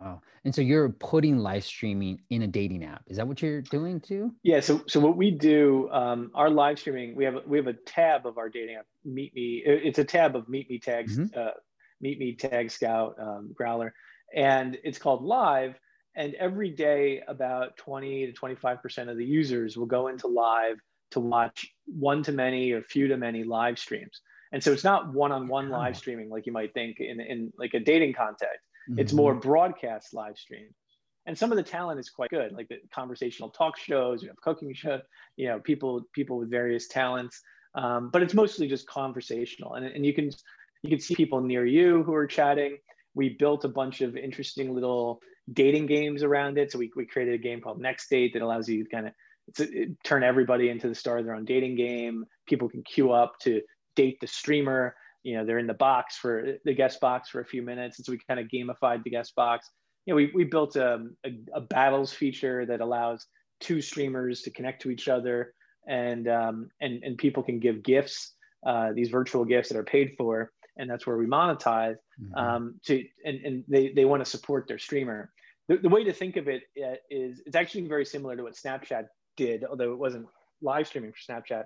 Wow. 0.00 0.20
And 0.44 0.54
so 0.54 0.60
you're 0.60 0.90
putting 0.90 1.38
live 1.38 1.64
streaming 1.64 2.20
in 2.30 2.42
a 2.42 2.46
dating 2.46 2.84
app. 2.84 3.02
Is 3.06 3.16
that 3.16 3.26
what 3.26 3.40
you're 3.40 3.62
doing 3.62 4.00
too? 4.00 4.34
Yeah. 4.42 4.60
So, 4.60 4.82
so 4.86 5.00
what 5.00 5.16
we 5.16 5.30
do, 5.30 5.88
um, 5.90 6.30
our 6.34 6.50
live 6.50 6.78
streaming, 6.78 7.16
we 7.16 7.24
have, 7.24 7.36
we 7.46 7.56
have 7.56 7.66
a 7.66 7.72
tab 7.72 8.26
of 8.26 8.38
our 8.38 8.48
dating 8.48 8.76
app, 8.76 8.86
MeetMe. 9.06 9.62
It's 9.64 9.98
a 9.98 10.04
tab 10.04 10.36
of 10.36 10.46
MeetMe 10.46 10.82
Tags, 10.82 11.18
mm-hmm. 11.18 11.38
uh, 11.38 11.52
Meet 12.00 12.18
Me 12.18 12.34
Tagged 12.34 12.70
Skout, 12.70 13.18
um, 13.20 13.54
Growlr. 13.58 13.90
And 14.34 14.76
it's 14.84 14.98
called 14.98 15.22
live. 15.22 15.78
And 16.14 16.34
every 16.34 16.70
day 16.70 17.22
about 17.26 17.76
20 17.76 18.26
to 18.26 18.32
25% 18.32 19.10
of 19.10 19.16
the 19.16 19.24
users 19.24 19.76
will 19.76 19.86
go 19.86 20.08
into 20.08 20.26
live 20.26 20.78
to 21.12 21.20
watch 21.20 21.66
one 21.86 22.22
to 22.24 22.32
many 22.32 22.72
or 22.72 22.82
few 22.82 23.08
to 23.08 23.16
many 23.16 23.44
live 23.44 23.78
streams. 23.78 24.20
And 24.52 24.62
so 24.62 24.72
it's 24.72 24.84
not 24.84 25.12
one-on-one 25.12 25.68
live 25.70 25.96
streaming 25.96 26.30
like 26.30 26.46
you 26.46 26.52
might 26.52 26.72
think 26.72 27.00
in, 27.00 27.20
in 27.20 27.52
like 27.58 27.74
a 27.74 27.80
dating 27.80 28.14
context. 28.14 28.66
Mm-hmm. 28.88 29.00
It's 29.00 29.12
more 29.12 29.34
broadcast 29.34 30.14
live 30.14 30.36
stream. 30.36 30.68
And 31.26 31.36
some 31.36 31.50
of 31.50 31.56
the 31.56 31.62
talent 31.62 31.98
is 31.98 32.08
quite 32.08 32.30
good, 32.30 32.52
like 32.52 32.68
the 32.68 32.78
conversational 32.94 33.50
talk 33.50 33.76
shows, 33.76 34.22
you 34.22 34.28
have 34.28 34.40
cooking 34.40 34.72
show, 34.74 35.00
you 35.36 35.48
know, 35.48 35.58
people 35.58 36.02
people 36.12 36.38
with 36.38 36.50
various 36.50 36.86
talents. 36.86 37.40
Um, 37.74 38.10
but 38.10 38.22
it's 38.22 38.32
mostly 38.34 38.68
just 38.68 38.86
conversational. 38.86 39.74
And, 39.74 39.86
and 39.86 40.06
you 40.06 40.14
can 40.14 40.30
you 40.82 40.90
can 40.90 41.00
see 41.00 41.16
people 41.16 41.40
near 41.40 41.66
you 41.66 42.04
who 42.04 42.14
are 42.14 42.26
chatting. 42.26 42.78
We 43.14 43.30
built 43.30 43.64
a 43.64 43.68
bunch 43.68 44.02
of 44.02 44.16
interesting 44.16 44.72
little 44.72 45.20
dating 45.52 45.86
games 45.86 46.22
around 46.22 46.58
it. 46.58 46.70
So 46.70 46.78
we, 46.78 46.92
we 46.94 47.06
created 47.06 47.34
a 47.34 47.38
game 47.38 47.60
called 47.60 47.80
Next 47.80 48.08
Date 48.08 48.32
that 48.34 48.42
allows 48.42 48.68
you 48.68 48.84
to 48.84 48.90
kind 48.90 49.06
of 49.08 49.12
turn 50.04 50.22
everybody 50.22 50.68
into 50.68 50.88
the 50.88 50.94
star 50.94 51.18
of 51.18 51.24
their 51.24 51.34
own 51.34 51.44
dating 51.44 51.76
game. 51.76 52.24
People 52.46 52.68
can 52.68 52.82
queue 52.82 53.12
up 53.12 53.38
to 53.40 53.62
date 53.94 54.18
the 54.20 54.26
streamer. 54.26 54.94
You 55.26 55.36
know, 55.36 55.44
they're 55.44 55.58
in 55.58 55.66
the 55.66 55.74
box 55.74 56.16
for 56.16 56.58
the 56.64 56.72
guest 56.72 57.00
box 57.00 57.30
for 57.30 57.40
a 57.40 57.44
few 57.44 57.60
minutes. 57.60 57.98
And 57.98 58.06
so 58.06 58.12
we 58.12 58.20
kind 58.28 58.38
of 58.38 58.46
gamified 58.46 59.02
the 59.02 59.10
guest 59.10 59.34
box. 59.34 59.68
You 60.04 60.12
know, 60.12 60.16
we, 60.16 60.30
we 60.32 60.44
built 60.44 60.76
a, 60.76 61.04
a, 61.24 61.30
a 61.52 61.60
battles 61.60 62.12
feature 62.12 62.64
that 62.66 62.80
allows 62.80 63.26
two 63.60 63.82
streamers 63.82 64.42
to 64.42 64.50
connect 64.52 64.82
to 64.82 64.90
each 64.90 65.08
other 65.08 65.52
and, 65.88 66.28
um, 66.28 66.68
and, 66.80 67.02
and 67.02 67.18
people 67.18 67.42
can 67.42 67.58
give 67.58 67.82
gifts, 67.82 68.34
uh, 68.64 68.92
these 68.94 69.08
virtual 69.08 69.44
gifts 69.44 69.68
that 69.70 69.78
are 69.78 69.84
paid 69.84 70.14
for. 70.16 70.52
And 70.76 70.88
that's 70.88 71.08
where 71.08 71.16
we 71.16 71.26
monetize 71.26 71.96
mm-hmm. 72.22 72.34
um, 72.36 72.80
to, 72.84 73.02
and, 73.24 73.44
and 73.44 73.64
they, 73.66 73.92
they 73.96 74.04
want 74.04 74.24
to 74.24 74.30
support 74.30 74.68
their 74.68 74.78
streamer. 74.78 75.32
The, 75.68 75.78
the 75.78 75.88
way 75.88 76.04
to 76.04 76.12
think 76.12 76.36
of 76.36 76.46
it 76.46 76.62
uh, 76.80 76.98
is 77.10 77.42
it's 77.44 77.56
actually 77.56 77.88
very 77.88 78.04
similar 78.04 78.36
to 78.36 78.44
what 78.44 78.54
Snapchat 78.54 79.06
did, 79.36 79.64
although 79.64 79.92
it 79.92 79.98
wasn't 79.98 80.26
live 80.62 80.86
streaming 80.86 81.12
for 81.12 81.32
Snapchat. 81.32 81.64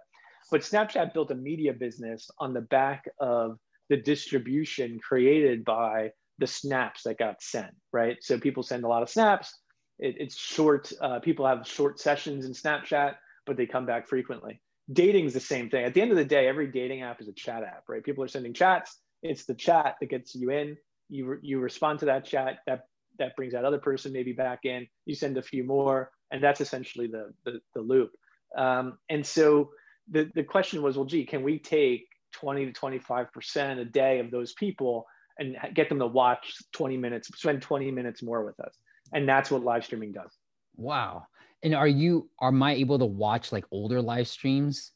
But 0.51 0.63
Snapchat 0.63 1.15
built 1.15 1.31
a 1.31 1.35
media 1.35 1.73
business 1.73 2.31
on 2.39 2.55
the 2.55 2.63
back 2.63 3.05
of 3.21 3.59
the 3.89 3.97
distribution 3.99 4.99
created 5.01 5.65
by 5.65 6.11
the 6.39 6.47
snaps 6.47 7.03
that 7.05 7.19
got 7.19 7.43
sent, 7.43 7.73
right? 7.93 8.17
So 8.23 8.39
people 8.39 8.63
send 8.63 8.85
a 8.85 8.89
lot 8.89 9.03
of 9.03 9.11
snaps. 9.11 9.55
It, 9.99 10.17
it's 10.19 10.37
short. 10.37 10.93
Uh, 11.01 11.21
people 11.21 11.47
have 11.47 11.67
short 11.67 12.01
sessions 12.01 12.47
in 12.47 12.53
Snapchat, 12.53 13.15
but 13.47 13.57
they 13.57 13.67
come 13.67 13.87
back 13.87 14.09
frequently. 14.09 14.61
Dating 14.93 15.27
is 15.27 15.35
the 15.35 15.41
same 15.41 15.71
thing. 15.71 15.85
At 15.85 15.95
the 15.95 16.03
end 16.03 16.11
of 16.11 16.17
the 16.17 16.25
day, 16.25 16.49
every 16.49 16.67
dating 16.69 17.03
app 17.03 17.21
is 17.21 17.29
a 17.29 17.33
chat 17.33 17.63
app, 17.63 17.85
right? 17.89 18.03
People 18.03 18.25
are 18.25 18.29
sending 18.29 18.55
chats. 18.55 18.99
It's 19.23 19.45
the 19.47 19.55
chat 19.55 19.97
that 20.01 20.11
gets 20.11 20.35
you 20.35 20.51
in. 20.51 20.77
You 21.09 21.27
re- 21.27 21.39
you 21.43 21.61
respond 21.61 22.01
to 22.01 22.07
that 22.07 22.25
chat. 22.25 22.59
That 22.67 22.87
that 23.19 23.37
brings 23.37 23.53
that 23.53 23.65
other 23.65 23.79
person 23.79 24.13
maybe 24.13 24.33
back 24.33 24.61
in. 24.65 24.87
You 25.07 25.15
send 25.15 25.37
a 25.39 25.43
few 25.43 25.65
more, 25.65 26.11
and 26.33 26.43
that's 26.43 26.61
essentially 26.61 27.07
the 27.07 27.33
the, 27.45 27.61
the 27.75 27.81
loop. 27.83 28.13
Um, 28.57 28.99
and 29.09 29.25
so 29.25 29.71
the, 30.11 30.31
the 30.35 30.43
question 30.43 30.83
was, 30.83 30.97
well, 30.97 31.07
gee, 31.07 31.25
can 31.25 31.43
we 31.43 31.59
take 31.59 32.07
20 32.33 32.67
to 32.67 32.73
25% 32.73 33.79
a 33.79 33.85
day 33.85 34.19
of 34.19 34.31
those 34.31 34.53
people 34.55 35.07
and 35.39 35.57
get 35.75 35.89
them 35.89 35.99
to 35.99 36.07
watch 36.07 36.55
20 36.73 36.97
minutes, 36.97 37.29
spend 37.37 37.63
20 37.63 37.91
minutes 37.91 38.23
more 38.23 38.45
with 38.45 38.59
us? 38.61 38.75
And 39.13 39.29
that's 39.29 39.51
what 39.51 39.63
live 39.63 39.85
streaming 39.85 40.13
does. 40.13 40.31
Wow. 40.77 41.27
And 41.63 41.75
are 41.75 41.89
you, 41.89 42.29
are 42.39 42.53
I 42.63 42.73
able 42.73 42.99
to 42.99 43.07
watch 43.07 43.53
like 43.53 43.65
older 43.71 44.01
live 44.01 44.29
streams? 44.29 44.93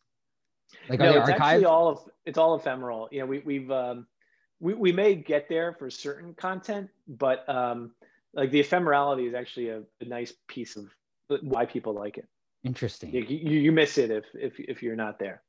Like, 0.89 0.99
no, 0.99 1.21
it's 1.21 1.31
archived? 1.31 1.41
actually 1.41 1.65
all 1.65 1.89
of, 1.89 1.99
it's 2.25 2.39
all 2.39 2.55
ephemeral. 2.57 3.09
You 3.13 3.21
know, 3.21 3.27
we, 3.27 3.39
we've, 3.41 3.71
um, 3.71 4.07
we, 4.61 4.75
we 4.75 4.93
may 4.93 5.15
get 5.15 5.49
there 5.49 5.75
for 5.79 5.91
certain 5.91 6.35
content, 6.35 6.89
but 7.07 7.49
um, 7.49 7.93
like 8.33 8.51
the 8.51 8.63
ephemerality 8.63 9.29
is 9.29 9.35
actually 9.35 9.69
a, 9.69 9.83
a 10.01 10.05
nice 10.05 10.33
piece 10.49 10.77
of 10.77 10.87
why 11.43 11.67
people 11.67 11.93
like 11.93 12.19
it. 12.19 12.27
Interesting. 12.65 13.13
You, 13.13 13.23
you, 13.23 13.61
you 13.61 13.73
miss 13.73 13.99
it 13.99 14.11
if, 14.11 14.25
if, 14.35 14.59
if 14.59 14.83
you're 14.83 14.97
not 14.97 15.19
there. 15.19 15.43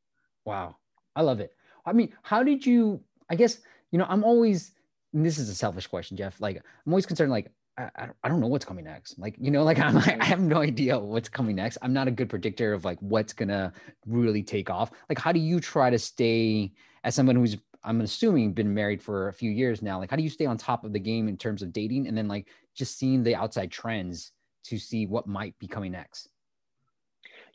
Wow. 0.44 0.76
I 1.16 1.22
love 1.22 1.40
it. 1.40 1.54
I 1.86 1.94
mean, 1.94 2.14
how 2.24 2.44
did 2.44 2.66
you, 2.66 3.02
I 3.30 3.36
guess, 3.36 3.60
you 3.92 3.98
know, 3.98 4.06
I'm 4.10 4.24
always 4.24 4.76
this 5.24 5.38
is 5.38 5.50
a 5.50 5.56
selfish 5.56 5.88
question, 5.88 6.18
Geoff. 6.18 6.40
Like 6.42 6.58
I'm 6.58 6.94
always 6.94 7.06
concerned, 7.06 7.32
like 7.32 7.52
I, 7.78 8.10
I 8.24 8.30
don't 8.30 8.40
know 8.40 8.48
what's 8.48 8.66
coming 8.66 8.86
next. 8.86 9.18
Like, 9.18 9.36
you 9.40 9.52
know, 9.52 9.64
like 9.64 9.80
I'm 9.80 9.96
like, 9.96 10.22
I 10.22 10.26
have 10.26 10.40
no 10.40 10.58
idea 10.62 11.00
what's 11.00 11.30
coming 11.30 11.56
next. 11.56 11.78
I'm 11.82 11.94
not 11.94 12.08
a 12.08 12.12
good 12.12 12.30
predictor 12.30 12.74
of 12.74 12.86
like 12.86 13.00
what's 13.00 13.34
gonna 13.34 13.72
really 14.06 14.44
take 14.44 14.70
off. 14.70 14.92
Like, 15.10 15.20
how 15.20 15.32
do 15.32 15.40
you 15.40 15.60
try 15.60 15.90
to 15.90 16.00
stay 16.00 16.74
as 17.04 17.16
someone 17.16 17.36
who's 17.36 17.58
I'm 17.84 18.02
assuming 18.02 18.54
been 18.54 18.74
married 18.74 19.02
for 19.02 19.28
a 19.28 19.34
few 19.34 19.52
years 19.52 19.82
now? 19.82 20.00
Like, 20.00 20.10
how 20.10 20.18
do 20.18 20.24
you 20.24 20.30
stay 20.30 20.46
on 20.46 20.58
top 20.58 20.84
of 20.84 20.92
the 20.92 21.00
game 21.00 21.28
in 21.28 21.38
terms 21.38 21.62
of 21.62 21.72
dating 21.72 22.08
and 22.08 22.18
then 22.18 22.28
like 22.28 22.48
just 22.76 22.98
seeing 22.98 23.24
the 23.24 23.36
outside 23.36 23.72
trends 23.72 24.32
to 24.66 24.80
see 24.80 25.06
what 25.06 25.28
might 25.28 25.58
be 25.60 25.68
coming 25.68 25.92
next? 25.92 26.30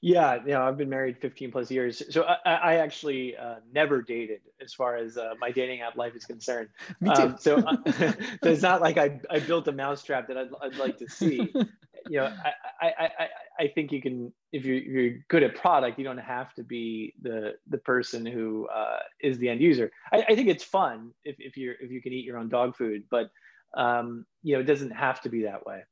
Yeah, 0.03 0.37
you 0.37 0.53
know, 0.53 0.63
I've 0.63 0.79
been 0.79 0.89
married 0.89 1.19
15 1.19 1.53
plus 1.53 1.71
years. 1.71 2.03
So 2.09 2.25
I, 2.25 2.53
I 2.53 2.75
actually 2.77 3.37
uh, 3.37 3.57
never 3.71 4.01
dated 4.01 4.41
as 4.63 4.73
far 4.73 4.97
as 4.97 5.19
uh, 5.19 5.35
my 5.39 5.51
dating 5.51 5.83
app 5.83 5.97
life 5.97 6.17
is 6.17 6.25
concerned. 6.25 6.69
Me 7.01 7.11
too. 7.15 7.23
Um, 7.23 7.37
so, 7.39 7.59
uh, 7.59 7.77
so 7.93 8.51
it's 8.51 8.63
not 8.63 8.81
like 8.81 8.97
I, 8.97 9.21
I 9.29 9.41
built 9.41 9.69
a 9.69 9.73
mousetrap 9.73 10.29
that 10.29 10.39
I'd, 10.39 10.49
I'd 10.63 10.77
like 10.77 10.97
to 10.99 11.09
see. 11.09 11.53
you 12.09 12.19
know, 12.19 12.33
I, 12.81 12.87
I, 12.87 13.05
I, 13.05 13.29
I 13.59 13.69
think 13.69 13.93
you 13.93 14.01
can, 14.01 14.33
if 14.53 14.65
you're, 14.65 14.77
you're 14.77 15.19
good 15.29 15.43
at 15.43 15.55
product, 15.55 15.99
you 15.99 16.05
don't 16.05 16.17
have 16.17 16.55
to 16.55 16.63
be 16.63 17.13
the, 17.21 17.57
the 17.69 17.79
person 17.79 18.25
who 18.25 18.69
uh, 18.69 19.01
is 19.21 19.37
the 19.37 19.51
end 19.51 19.61
user. 19.61 19.93
I, 20.15 20.25
I 20.31 20.35
think 20.35 20.49
it's 20.49 20.65
fun 20.65 21.11
if, 21.25 21.37
if 21.39 21.59
you're, 21.59 21.75
if 21.79 21.91
you 21.91 22.01
can 22.01 22.15
eat 22.15 22.25
your 22.25 22.39
own 22.39 22.49
dog 22.49 22.75
food, 22.75 23.05
but 23.11 23.31
um, 23.77 24.25
you 24.43 24.55
know, 24.55 24.61
it 24.61 24.65
doesn't 24.65 24.91
have 24.93 25.21
to 25.21 25.29
be 25.29 25.43
that 25.43 25.67
way 25.67 25.83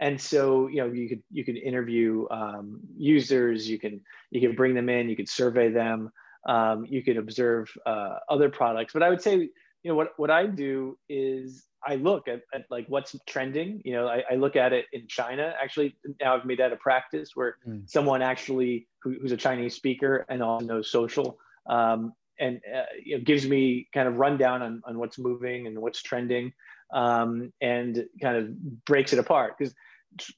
and 0.00 0.20
so 0.20 0.68
you 0.68 0.78
know 0.78 0.86
you 0.86 1.08
could 1.08 1.22
you 1.30 1.44
could 1.44 1.56
interview 1.56 2.26
um, 2.30 2.80
users 2.96 3.68
you 3.68 3.78
can 3.78 4.00
you 4.30 4.40
can 4.40 4.56
bring 4.56 4.74
them 4.74 4.88
in 4.88 5.08
you 5.08 5.16
could 5.16 5.28
survey 5.28 5.70
them 5.70 6.10
um, 6.46 6.84
you 6.88 7.02
could 7.02 7.16
observe 7.16 7.70
uh, 7.86 8.16
other 8.28 8.48
products. 8.48 8.92
But 8.92 9.02
i 9.02 9.10
would 9.10 9.22
say 9.22 9.34
you 9.36 9.90
know 9.90 9.94
what 9.94 10.08
what 10.16 10.30
i 10.30 10.46
do 10.46 10.98
is 11.08 11.66
i 11.86 11.96
look 11.96 12.28
at, 12.28 12.40
at 12.54 12.64
like 12.70 12.86
what's 12.88 13.14
trending. 13.26 13.82
You 13.84 13.92
know 13.94 14.08
I, 14.08 14.22
I, 14.30 14.34
look 14.36 14.56
at 14.56 14.72
it 14.72 14.86
in 14.92 15.06
china. 15.08 15.54
Actually 15.62 15.96
now 16.20 16.36
i've 16.36 16.44
made 16.44 16.58
that 16.58 16.72
a 16.72 16.76
practice 16.76 17.30
where 17.34 17.56
mm. 17.66 17.88
someone 17.88 18.22
actually 18.22 18.88
who, 19.02 19.16
who's 19.20 19.32
a 19.32 19.36
chinese 19.36 19.74
speaker 19.74 20.24
and 20.28 20.42
also 20.42 20.66
knows 20.66 20.90
social 20.90 21.38
um, 21.68 22.12
and 22.40 22.60
uh, 22.74 22.82
you 23.04 23.16
know, 23.16 23.24
gives 23.24 23.46
me 23.46 23.88
kind 23.94 24.08
of 24.08 24.16
rundown 24.16 24.62
on, 24.62 24.82
on 24.86 24.98
what's 24.98 25.18
moving 25.18 25.66
and 25.66 25.78
what's 25.78 26.02
trending 26.02 26.52
um, 26.92 27.52
and 27.60 28.04
kind 28.20 28.36
of 28.36 28.84
breaks 28.84 29.12
it 29.12 29.18
apart 29.18 29.56
because 29.58 29.74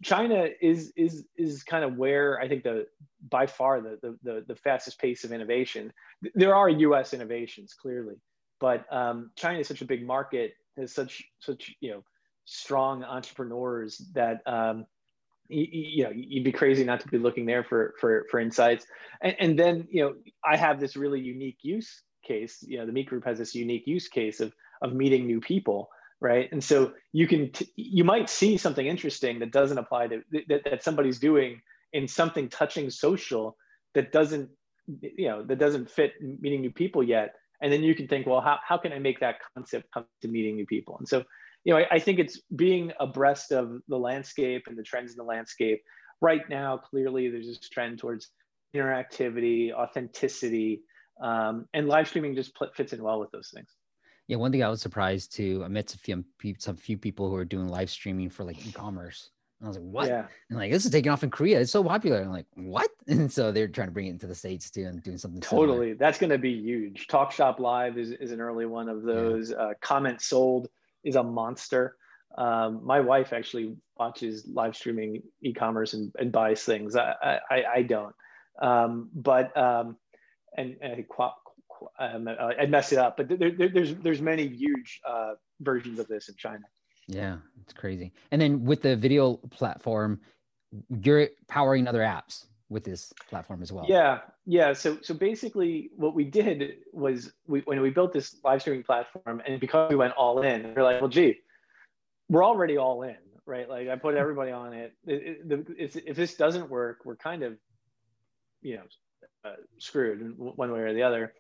China 0.03 0.49
is 0.61 0.93
is 0.97 1.25
is 1.37 1.63
kind 1.63 1.85
of 1.85 1.97
where 1.97 2.41
I 2.41 2.49
think 2.49 2.65
the 2.65 2.87
by 3.29 3.47
far 3.47 3.81
the, 3.81 3.99
the 4.03 4.19
the, 4.23 4.45
the 4.49 4.57
fastest 4.57 4.99
pace 4.99 5.25
of 5.25 5.33
innovation. 5.33 5.93
There 6.35 6.55
are 6.55 6.69
U.S. 6.69 7.13
innovations 7.13 7.75
clearly, 7.75 8.17
but 8.61 8.91
um, 8.93 9.31
China 9.37 9.59
is 9.59 9.69
such 9.69 9.83
a 9.83 9.87
big 9.87 10.07
market, 10.07 10.55
has 10.77 10.95
such 10.95 11.23
such 11.41 11.75
you 11.81 11.91
know 11.91 12.05
strong 12.45 13.05
entrepreneurs 13.05 13.99
that 14.15 14.41
um, 14.47 14.87
you, 15.49 15.67
you, 15.71 16.05
know 16.05 16.13
you'd 16.15 16.45
be 16.45 16.53
crazy 16.53 16.85
not 16.85 17.01
to 17.01 17.09
be 17.09 17.19
looking 17.19 17.47
there 17.47 17.65
for 17.65 17.95
for 18.01 18.27
for 18.31 18.41
insights. 18.41 18.87
And, 19.21 19.37
and 19.39 19.59
then 19.59 19.89
you 19.91 20.03
know 20.03 20.15
I 20.45 20.57
have 20.57 20.81
this 20.81 20.97
really 20.97 21.21
unique 21.21 21.59
use 21.63 22.03
case. 22.25 22.65
You 22.67 22.79
know 22.79 22.87
the 22.87 22.93
Meet 22.93 23.09
Group 23.09 23.25
has 23.25 23.39
this 23.39 23.55
unique 23.55 23.87
use 23.87 24.09
case 24.09 24.41
of 24.41 24.55
of 24.83 24.95
meeting 24.95 25.27
new 25.27 25.41
people 25.41 25.91
right? 26.21 26.49
And 26.51 26.63
so 26.63 26.93
you 27.13 27.27
can 27.27 27.51
t- 27.53 27.71
you 27.77 28.05
might 28.05 28.31
see 28.31 28.57
something 28.57 28.87
interesting 28.87 29.39
that 29.41 29.53
doesn't 29.53 29.79
apply 29.79 30.09
to 30.09 30.23
that, 30.49 30.63
that 30.65 30.83
somebody's 30.83 31.19
doing 31.19 31.61
in 31.93 32.09
something 32.09 32.49
touching 32.49 32.91
social 32.91 33.57
that 33.95 34.13
doesn't 34.13 34.51
you 35.01 35.29
know 35.29 35.43
that 35.45 35.59
doesn't 35.59 35.91
fit 35.91 36.13
meeting 36.21 36.61
new 36.61 36.71
people 36.73 37.03
yet. 37.03 37.35
And 37.61 37.73
then 37.73 37.83
you 37.83 37.95
can 37.95 38.09
think 38.09 38.27
well 38.27 38.41
how, 38.41 38.59
how 38.67 38.79
can 38.79 38.93
i 38.93 38.99
make 38.99 39.21
that 39.21 39.37
concept 39.55 39.89
come 39.93 40.05
to 40.23 40.29
meeting 40.29 40.57
new 40.57 40.67
people? 40.67 40.97
And 40.99 41.09
so 41.09 41.25
you 41.65 41.73
know 41.73 41.81
I, 41.81 41.87
I 41.93 41.99
think 41.99 42.19
it's 42.19 42.41
being 42.55 42.93
abreast 43.01 43.53
of 43.53 43.81
the 43.89 43.99
landscape 43.99 44.65
and 44.69 44.77
the 44.77 44.83
trends 44.83 45.13
in 45.13 45.19
the 45.19 45.25
landscape. 45.25 45.83
Right 46.23 46.49
now 46.49 46.79
clearly 46.79 47.29
there's 47.29 47.47
this 47.47 47.69
trend 47.69 47.99
towards 47.99 48.31
interactivity 48.75 49.73
authenticity 49.73 50.83
um, 51.23 51.67
and 51.73 51.89
live 51.89 52.09
streaming 52.09 52.35
just 52.35 52.53
fits 52.75 52.93
in 52.93 53.03
well 53.03 53.21
with 53.21 53.31
those 53.31 53.51
things 53.55 53.69
yeah, 54.29 54.37
one 54.37 54.51
thing 54.51 54.65
I 54.65 54.69
was 54.69 54.81
surprised 54.81 55.35
to 55.37 55.63
I 55.65 55.69
met 55.69 55.91
some 55.91 56.25
few, 56.39 56.55
some 56.59 56.77
few 56.77 56.99
people 56.99 57.29
who 57.29 57.37
are 57.37 57.45
doing 57.45 57.69
live 57.69 57.91
streaming 57.91 58.29
for 58.29 58.45
like 58.45 58.67
e-commerce. 58.67 59.31
And 59.61 59.67
I 59.67 59.69
was 59.69 59.79
like, 59.79 59.87
what? 59.87 60.09
Yeah. 60.09 60.27
And 60.51 60.59
like, 60.59 60.73
this 60.73 60.85
is 60.85 60.91
taking 60.91 61.11
off 61.11 61.23
in 61.23 61.31
Korea. 61.31 61.61
It's 61.61 61.73
so 61.73 61.83
popular. 61.83 62.21
I'm 62.21 62.33
like, 62.33 62.47
what? 62.55 62.91
And 63.09 63.33
so 63.33 63.53
they're 63.53 63.69
trying 63.69 63.87
to 63.87 63.93
bring 63.93 64.09
it 64.09 64.11
into 64.11 64.27
the 64.27 64.35
States 64.35 64.69
too 64.69 64.85
and 64.87 65.01
doing 65.01 65.17
something 65.17 65.41
Totally. 65.41 65.91
Similar. 65.91 65.95
That's 65.95 66.19
going 66.19 66.31
to 66.31 66.39
be 66.39 66.53
huge. 66.53 67.07
Talk 67.07 67.31
Shop 67.31 67.61
Live 67.61 67.99
is, 67.99 68.11
is 68.11 68.33
an 68.33 68.41
early 68.41 68.67
one 68.67 68.89
of 68.89 69.03
those. 69.03 69.51
Yeah. 69.51 69.57
Uh, 69.57 69.75
CommentSold 69.81 70.67
is 71.05 71.15
a 71.15 71.23
monster. 71.23 71.97
Um, 72.37 72.81
my 72.85 72.99
wife 73.01 73.33
actually 73.33 73.77
watches 73.97 74.45
live 74.53 74.75
streaming 74.77 75.23
e-commerce 75.41 75.95
and, 75.95 76.13
and 76.19 76.33
buys 76.33 76.65
things. 76.65 76.97
I, 76.97 77.39
I, 77.49 77.65
I 77.77 77.83
don't. 77.83 78.15
Um, 78.61 79.09
but, 79.15 79.57
um, 79.57 79.97
and, 80.57 80.77
and 80.83 80.99
um, 81.99 82.29
I'd 82.29 82.71
mess 82.71 82.93
it 82.93 82.99
up, 82.99 83.17
but 83.17 83.29
there, 83.29 83.51
there, 83.51 83.69
there's 83.69 83.95
there's 83.97 84.21
many 84.21 84.47
huge 84.47 85.01
uh, 85.09 85.35
versions 85.61 85.99
of 85.99 86.09
this 86.09 86.29
in 86.29 86.35
China. 86.37 86.65
Yeah, 87.09 87.37
it's 87.63 87.73
crazy. 87.73 88.13
And 88.31 88.41
then 88.41 88.65
with 88.65 88.83
the 88.83 88.97
video 88.97 89.35
platform, 89.51 90.21
you're 90.89 91.29
powering 91.49 91.87
other 91.87 92.01
apps 92.01 92.47
with 92.69 92.85
this 92.85 93.13
platform 93.31 93.63
as 93.63 93.73
well. 93.73 93.87
Yeah, 93.89 94.21
yeah. 94.45 94.73
So 94.73 94.99
so 95.03 95.15
basically, 95.15 95.91
what 95.97 96.15
we 96.15 96.25
did 96.25 96.79
was 96.93 97.33
we 97.47 97.61
when 97.61 97.81
we 97.81 97.91
built 97.91 98.13
this 98.13 98.37
live 98.45 98.61
streaming 98.61 98.83
platform, 98.83 99.43
and 99.47 99.61
because 99.61 99.91
we 99.91 99.97
went 99.97 100.15
all 100.15 100.43
in, 100.43 100.75
we're 100.75 100.83
like, 100.83 101.01
well, 101.01 101.11
gee, 101.11 101.39
we're 102.29 102.45
already 102.45 102.77
all 102.77 103.03
in, 103.03 103.17
right? 103.45 103.69
Like 103.69 103.89
I 103.89 103.97
put 103.97 104.15
everybody 104.17 104.51
on 104.51 104.73
it. 104.73 104.95
it, 105.07 105.43
it 105.79 106.03
if 106.07 106.17
this 106.17 106.35
doesn't 106.35 106.69
work, 106.69 107.01
we're 107.05 107.17
kind 107.17 107.43
of, 107.43 107.57
you 108.63 108.77
know, 108.77 108.83
uh, 109.45 109.55
screwed 109.79 110.37
one 110.37 110.73
way 110.73 110.81
or 110.81 110.93
the 110.93 111.03
other. 111.03 111.33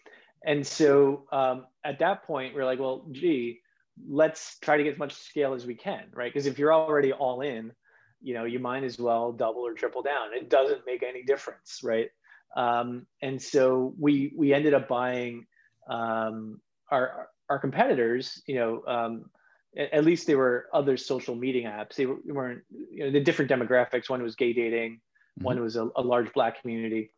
And 0.45 0.66
so 0.66 1.24
um, 1.32 1.66
at 1.84 1.99
that 2.01 2.24
point, 2.24 2.55
we're 2.55 2.64
like, 2.64 2.78
well, 2.78 3.07
gee, 3.11 3.61
let's 4.09 4.59
try 4.61 4.76
to 4.76 4.82
get 4.82 4.93
as 4.93 4.99
much 4.99 5.14
scale 5.14 5.55
as 5.55 5.66
we 5.66 5.74
can, 5.74 6.05
right? 6.12 6.32
Because 6.32 6.47
if 6.47 6.59
you're 6.59 6.72
already 6.72 7.12
all 7.12 7.41
in, 7.41 7.72
you 8.20 8.34
know, 8.34 8.45
you 8.45 8.59
might 8.59 8.84
as 8.84 8.99
well 8.99 9.32
double 9.32 9.66
or 9.66 9.74
triple 9.74 10.03
down. 10.03 10.34
It 10.34 10.49
doesn't 10.49 10.87
make 10.87 11.03
any 11.03 11.22
difference, 11.22 11.80
right? 11.82 12.11
Um, 12.57 13.07
and 13.22 13.41
so 13.41 13.95
we 13.99 14.32
we 14.37 14.55
ended 14.55 14.72
up 14.74 14.89
buying 14.89 15.47
um, 15.89 16.61
our 16.91 17.28
our 17.49 17.59
competitors. 17.59 18.43
You 18.47 18.55
know, 18.57 18.82
um, 18.87 19.30
at, 19.76 20.05
least 20.05 20.26
they 20.26 20.34
were 20.34 20.66
other 20.72 20.97
social 20.97 21.34
meeting 21.34 21.66
apps. 21.66 21.97
They, 21.97 22.07
were, 22.07 22.18
not 22.24 22.57
you 22.91 23.05
know 23.05 23.11
the 23.11 23.20
different 23.20 23.51
demographics. 23.51 24.09
One 24.09 24.22
was 24.22 24.34
gay 24.34 24.53
dating, 24.53 24.95
mm-hmm. 24.95 25.45
one 25.45 25.61
was 25.61 25.76
a, 25.76 25.89
a 25.97 26.03
large 26.03 26.32
Black 26.32 26.61
community 26.61 27.11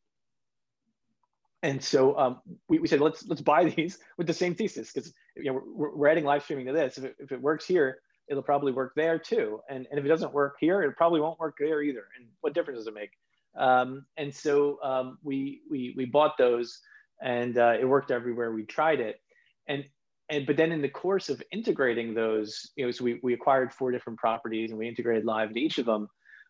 and 1.63 1.83
so 1.83 2.17
um, 2.19 2.41
we, 2.69 2.79
we 2.79 2.89
said 2.89 3.01
let's 3.01 3.27
let's 3.27 3.43
buy 3.43 3.65
these 3.77 3.99
with 4.17 4.27
the 4.27 4.35
same 4.35 4.55
thesis 4.55 4.93
because 4.93 5.13
you 5.37 5.45
know 5.45 5.63
we're, 5.75 5.95
we're 5.95 6.09
adding 6.09 6.25
live 6.25 6.43
streaming 6.43 6.67
to 6.67 6.73
this. 6.73 6.99
If 6.99 7.05
it, 7.05 7.17
if 7.19 7.33
it 7.33 7.41
works 7.41 7.67
here 7.67 7.99
it'll 8.29 8.43
probably 8.43 8.73
work 8.73 8.93
there 8.95 9.19
too. 9.19 9.61
And, 9.69 9.87
and 9.91 9.99
if 9.99 10.05
it 10.05 10.09
doesn't 10.09 10.33
work 10.33 10.57
here 10.61 10.83
it 10.83 10.97
probably 10.97 11.21
won't 11.21 11.39
work 11.39 11.57
there 11.59 11.83
either. 11.83 12.05
And 12.17 12.29
what 12.41 12.55
difference 12.55 12.81
does 12.81 12.87
it 12.87 12.95
make? 12.95 13.11
Um, 13.57 14.05
and 14.17 14.35
so 14.35 14.79
um, 14.83 15.19
we, 15.23 15.63
we 15.71 15.95
we 15.97 16.05
bought 16.05 16.39
those 16.39 16.81
and 17.23 17.59
uh, 17.59 17.77
it 17.81 17.85
worked 17.85 18.11
everywhere 18.11 18.53
we 18.53 18.65
tried 18.65 19.01
it. 19.01 19.21
And 19.67 19.85
and 20.29 20.47
but 20.47 20.57
then 20.57 20.73
in 20.73 20.83
the 20.83 20.89
course 20.89 21.29
of 21.29 21.43
integrating 21.51 22.15
those 22.15 22.71
you 22.77 22.85
know 22.85 22.91
so 22.91 23.05
we, 23.05 23.19
we 23.23 23.35
acquired 23.35 23.73
four 23.73 23.91
different 23.91 24.19
properties 24.19 24.71
and 24.71 24.79
we 24.79 24.89
integrated 24.89 25.25
live 25.25 25.53
to 25.53 25.61
each 25.61 25.79
of 25.79 25.87
them 25.87 26.09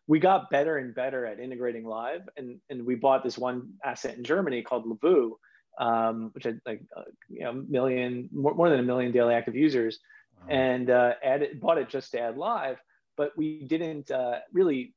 we 0.09 0.19
got 0.19 0.49
better 0.49 0.77
and 0.77 0.95
better 0.95 1.23
at 1.23 1.39
integrating 1.39 1.85
live 1.85 2.27
and, 2.35 2.59
and 2.71 2.83
we 2.83 2.95
bought 2.95 3.23
this 3.23 3.37
one 3.37 3.69
asset 3.85 4.17
in 4.17 4.23
germany 4.23 4.63
called 4.63 4.85
Lovoo, 4.85 5.33
um, 5.79 6.31
which 6.33 6.45
had 6.45 6.59
like 6.65 6.81
uh, 6.97 7.03
you 7.29 7.43
know 7.43 7.53
million 7.69 8.27
more, 8.33 8.55
more 8.55 8.69
than 8.69 8.79
a 8.79 8.83
million 8.83 9.11
daily 9.11 9.35
active 9.35 9.55
users 9.55 9.99
wow. 10.41 10.47
and 10.49 10.89
uh, 10.89 11.13
added 11.23 11.61
bought 11.61 11.77
it 11.77 11.87
just 11.87 12.11
to 12.11 12.19
add 12.19 12.37
live 12.37 12.77
but 13.17 13.37
we 13.37 13.63
didn't 13.67 14.09
uh, 14.09 14.39
really 14.51 14.95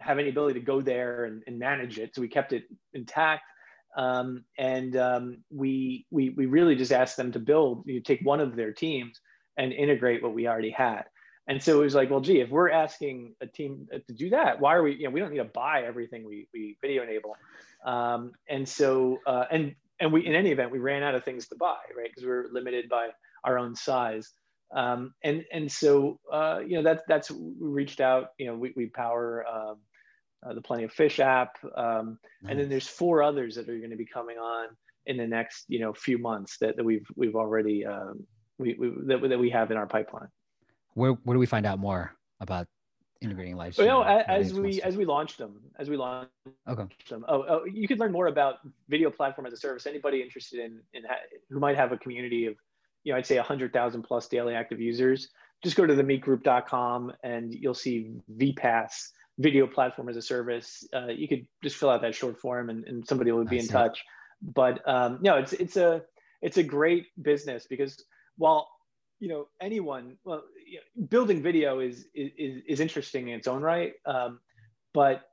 have 0.00 0.18
any 0.18 0.30
ability 0.30 0.58
to 0.58 0.66
go 0.66 0.80
there 0.80 1.26
and, 1.26 1.44
and 1.46 1.56
manage 1.56 1.98
it 1.98 2.12
so 2.12 2.20
we 2.20 2.28
kept 2.28 2.52
it 2.52 2.64
intact 2.92 3.44
um, 3.96 4.44
and 4.58 4.96
um, 4.96 5.38
we, 5.52 6.06
we 6.10 6.30
we 6.30 6.46
really 6.46 6.74
just 6.74 6.90
asked 6.90 7.16
them 7.16 7.30
to 7.30 7.38
build 7.38 7.84
you 7.86 7.94
know, 7.94 8.00
take 8.04 8.20
one 8.22 8.40
of 8.40 8.56
their 8.56 8.72
teams 8.72 9.20
and 9.56 9.72
integrate 9.72 10.24
what 10.24 10.34
we 10.34 10.48
already 10.48 10.70
had 10.70 11.04
and 11.46 11.62
so 11.62 11.80
it 11.80 11.84
was 11.84 11.94
like, 11.94 12.10
well, 12.10 12.20
gee, 12.20 12.40
if 12.40 12.48
we're 12.48 12.70
asking 12.70 13.34
a 13.40 13.46
team 13.46 13.86
to 13.92 14.12
do 14.14 14.30
that, 14.30 14.60
why 14.60 14.74
are 14.74 14.82
we, 14.82 14.94
you 14.94 15.04
know, 15.04 15.10
we 15.10 15.20
don't 15.20 15.30
need 15.30 15.38
to 15.38 15.44
buy 15.44 15.82
everything 15.82 16.26
we, 16.26 16.48
we 16.54 16.76
video 16.80 17.02
enable. 17.02 17.36
Um, 17.84 18.32
and 18.48 18.66
so, 18.66 19.18
uh, 19.26 19.44
and, 19.50 19.74
and 20.00 20.12
we, 20.12 20.26
in 20.26 20.34
any 20.34 20.50
event, 20.50 20.70
we 20.70 20.78
ran 20.78 21.02
out 21.02 21.14
of 21.14 21.24
things 21.24 21.48
to 21.48 21.56
buy, 21.56 21.76
right? 21.96 22.08
Because 22.08 22.24
we 22.24 22.30
are 22.30 22.46
limited 22.50 22.88
by 22.88 23.10
our 23.44 23.58
own 23.58 23.76
size. 23.76 24.30
Um, 24.74 25.12
and, 25.22 25.44
and 25.52 25.70
so, 25.70 26.18
uh, 26.32 26.60
you 26.66 26.76
know, 26.76 26.82
that's, 26.82 27.02
that's, 27.06 27.30
we 27.30 27.52
reached 27.58 28.00
out, 28.00 28.30
you 28.38 28.46
know, 28.46 28.56
we, 28.56 28.72
we 28.74 28.86
power 28.86 29.44
um, 29.46 29.76
uh, 30.44 30.54
the 30.54 30.62
Plenty 30.62 30.84
of 30.84 30.92
Fish 30.92 31.20
app. 31.20 31.58
Um, 31.76 32.18
nice. 32.42 32.50
And 32.50 32.60
then 32.60 32.68
there's 32.70 32.88
four 32.88 33.22
others 33.22 33.54
that 33.56 33.68
are 33.68 33.78
going 33.78 33.90
to 33.90 33.96
be 33.96 34.06
coming 34.06 34.38
on 34.38 34.68
in 35.06 35.18
the 35.18 35.26
next, 35.26 35.66
you 35.68 35.78
know, 35.78 35.92
few 35.92 36.16
months 36.16 36.56
that, 36.58 36.76
that 36.76 36.84
we've, 36.84 37.06
we've 37.14 37.36
already, 37.36 37.84
um, 37.84 38.26
we, 38.58 38.74
we 38.78 38.92
that, 39.06 39.28
that 39.28 39.38
we 39.38 39.50
have 39.50 39.70
in 39.70 39.76
our 39.76 39.86
pipeline. 39.86 40.28
Where 40.94 41.12
where 41.12 41.34
do 41.34 41.38
we 41.38 41.46
find 41.46 41.66
out 41.66 41.78
more 41.78 42.14
about 42.40 42.66
integrating 43.20 43.56
live 43.56 43.74
streaming? 43.74 43.94
Well, 43.94 44.04
as, 44.04 44.50
as 44.50 44.54
we 44.54 44.80
as 44.82 44.96
we 44.96 45.04
launched 45.04 45.38
them, 45.38 45.60
as 45.78 45.88
we 45.88 45.96
launched 45.96 46.30
okay. 46.68 46.84
them. 47.08 47.24
Oh, 47.28 47.44
oh, 47.48 47.64
you 47.64 47.88
could 47.88 47.98
learn 47.98 48.12
more 48.12 48.26
about 48.26 48.56
video 48.88 49.10
platform 49.10 49.46
as 49.46 49.52
a 49.52 49.56
service. 49.56 49.86
Anybody 49.86 50.22
interested 50.22 50.60
in 50.60 50.80
in 50.92 51.02
who 51.50 51.58
might 51.58 51.76
have 51.76 51.92
a 51.92 51.96
community 51.96 52.46
of, 52.46 52.54
you 53.02 53.12
know, 53.12 53.18
I'd 53.18 53.26
say 53.26 53.36
hundred 53.38 53.72
thousand 53.72 54.02
plus 54.02 54.28
daily 54.28 54.54
active 54.54 54.80
users. 54.80 55.28
Just 55.62 55.76
go 55.76 55.86
to 55.86 55.94
the 55.94 56.02
meetgroup.com 56.02 57.12
and 57.22 57.52
you'll 57.54 57.74
see 57.74 58.12
VPaaS 58.36 59.10
video 59.38 59.66
platform 59.66 60.08
as 60.08 60.16
a 60.16 60.22
service. 60.22 60.86
Uh, 60.94 61.08
you 61.08 61.26
could 61.26 61.46
just 61.62 61.76
fill 61.76 61.90
out 61.90 62.02
that 62.02 62.14
short 62.14 62.38
form 62.38 62.70
and, 62.70 62.84
and 62.84 63.06
somebody 63.06 63.32
will 63.32 63.44
be 63.44 63.58
in 63.58 63.66
touch. 63.66 64.04
But 64.42 64.86
um, 64.86 65.18
no, 65.22 65.38
it's 65.38 65.52
it's 65.54 65.76
a 65.76 66.02
it's 66.42 66.58
a 66.58 66.62
great 66.62 67.06
business 67.20 67.66
because 67.68 68.04
while 68.36 68.68
you 69.20 69.28
know 69.28 69.48
anyone 69.60 70.16
well 70.24 70.42
you 70.66 70.78
know, 70.78 71.06
building 71.06 71.42
video 71.42 71.80
is, 71.80 72.06
is 72.14 72.62
is 72.66 72.80
interesting 72.80 73.28
in 73.28 73.34
its 73.38 73.48
own 73.48 73.62
right 73.62 73.94
um, 74.06 74.40
but 74.92 75.30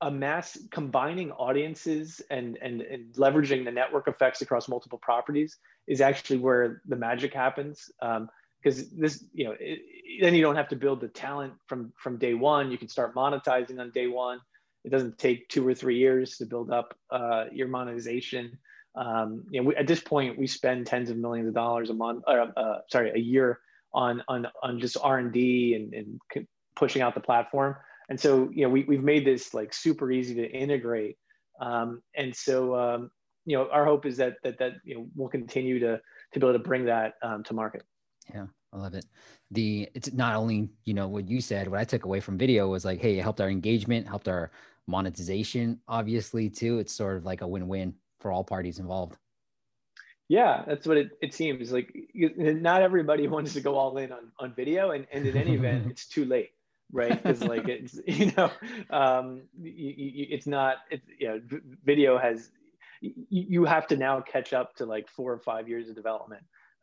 a 0.00 0.10
mass 0.10 0.56
combining 0.70 1.32
audiences 1.32 2.22
and, 2.30 2.56
and 2.62 2.82
and 2.82 3.12
leveraging 3.14 3.64
the 3.64 3.70
network 3.70 4.06
effects 4.06 4.42
across 4.42 4.68
multiple 4.68 4.98
properties 4.98 5.58
is 5.88 6.00
actually 6.00 6.38
where 6.38 6.82
the 6.86 6.94
magic 6.94 7.34
happens 7.34 7.90
because 8.00 8.80
um, 8.80 8.88
this 8.96 9.24
you 9.32 9.44
know 9.44 9.56
it, 9.58 9.80
then 10.20 10.34
you 10.34 10.42
don't 10.42 10.56
have 10.56 10.68
to 10.68 10.76
build 10.76 11.00
the 11.00 11.08
talent 11.08 11.52
from 11.66 11.92
from 11.96 12.16
day 12.16 12.34
one. 12.34 12.70
You 12.70 12.78
can 12.78 12.88
start 12.88 13.14
monetizing 13.14 13.80
on 13.80 13.90
day 13.90 14.06
one. 14.06 14.40
It 14.84 14.90
doesn't 14.90 15.18
take 15.18 15.48
two 15.48 15.66
or 15.66 15.74
three 15.74 15.98
years 15.98 16.36
to 16.38 16.46
build 16.46 16.70
up 16.70 16.96
uh, 17.10 17.46
your 17.52 17.68
monetization. 17.68 18.58
Um, 18.94 19.44
you 19.50 19.60
know, 19.60 19.68
we, 19.68 19.76
at 19.76 19.86
this 19.86 20.00
point, 20.00 20.38
we 20.38 20.46
spend 20.46 20.86
tens 20.86 21.10
of 21.10 21.16
millions 21.16 21.48
of 21.48 21.54
dollars 21.54 21.90
a 21.90 21.94
month, 21.94 22.24
or, 22.26 22.52
uh, 22.56 22.78
sorry, 22.88 23.10
a 23.10 23.18
year 23.18 23.60
on 23.98 24.22
on 24.28 24.46
on 24.62 24.78
just 24.78 24.96
R 25.02 25.18
and 25.18 25.32
D 25.32 25.74
and 25.74 25.92
and 25.92 26.46
pushing 26.76 27.02
out 27.02 27.14
the 27.14 27.20
platform. 27.20 27.76
And 28.08 28.18
so, 28.18 28.48
you 28.52 28.62
know, 28.62 28.70
we 28.70 28.84
we've 28.84 29.02
made 29.02 29.26
this 29.26 29.52
like 29.52 29.74
super 29.74 30.10
easy 30.10 30.34
to 30.36 30.48
integrate. 30.48 31.18
Um, 31.60 32.00
and 32.16 32.34
so, 32.34 32.76
um, 32.76 33.10
you 33.44 33.58
know, 33.58 33.68
our 33.70 33.84
hope 33.84 34.06
is 34.06 34.16
that 34.18 34.36
that 34.44 34.58
that 34.60 34.74
you 34.84 34.94
know 34.94 35.06
we'll 35.16 35.28
continue 35.28 35.80
to 35.80 36.00
to 36.32 36.40
be 36.40 36.46
able 36.46 36.52
to 36.52 36.60
bring 36.60 36.84
that 36.84 37.14
um, 37.22 37.42
to 37.44 37.54
market. 37.54 37.82
Yeah, 38.32 38.46
I 38.72 38.76
love 38.78 38.94
it. 38.94 39.04
The 39.50 39.88
it's 39.94 40.12
not 40.12 40.36
only 40.36 40.70
you 40.84 40.94
know 40.94 41.08
what 41.08 41.28
you 41.28 41.40
said. 41.40 41.66
What 41.66 41.80
I 41.80 41.84
took 41.84 42.04
away 42.04 42.20
from 42.20 42.38
video 42.38 42.68
was 42.68 42.84
like, 42.84 43.00
hey, 43.00 43.18
it 43.18 43.22
helped 43.22 43.40
our 43.40 43.50
engagement, 43.50 44.06
helped 44.06 44.28
our 44.28 44.52
monetization, 44.86 45.80
obviously 45.88 46.48
too. 46.48 46.78
It's 46.78 46.92
sort 46.92 47.16
of 47.16 47.24
like 47.24 47.40
a 47.40 47.48
win-win 47.48 47.94
for 48.20 48.30
all 48.30 48.44
parties 48.44 48.78
involved. 48.78 49.16
Yeah, 50.28 50.62
that's 50.66 50.86
what 50.86 50.98
it, 50.98 51.10
it 51.22 51.32
seems 51.32 51.72
like. 51.72 51.94
Not 52.14 52.82
everybody 52.82 53.26
wants 53.28 53.54
to 53.54 53.60
go 53.60 53.76
all 53.76 53.96
in 53.96 54.12
on, 54.12 54.30
on 54.38 54.54
video, 54.54 54.90
and, 54.90 55.06
and 55.10 55.26
in 55.26 55.36
any 55.36 55.54
event, 55.54 55.86
it's 55.90 56.06
too 56.06 56.26
late, 56.26 56.50
right? 56.92 57.20
Because 57.22 57.42
like 57.42 57.66
it's 57.68 57.98
you 58.06 58.32
know, 58.36 58.50
um, 58.90 59.42
you, 59.60 59.94
you, 59.96 60.26
it's 60.30 60.46
not. 60.46 60.76
It's 60.90 61.06
you 61.18 61.28
know, 61.28 61.40
video 61.84 62.18
has 62.18 62.50
you, 63.00 63.12
you 63.30 63.64
have 63.64 63.86
to 63.88 63.96
now 63.96 64.20
catch 64.20 64.52
up 64.52 64.74
to 64.76 64.86
like 64.86 65.08
four 65.08 65.32
or 65.32 65.38
five 65.38 65.66
years 65.66 65.88
of 65.88 65.96
development, 65.96 66.42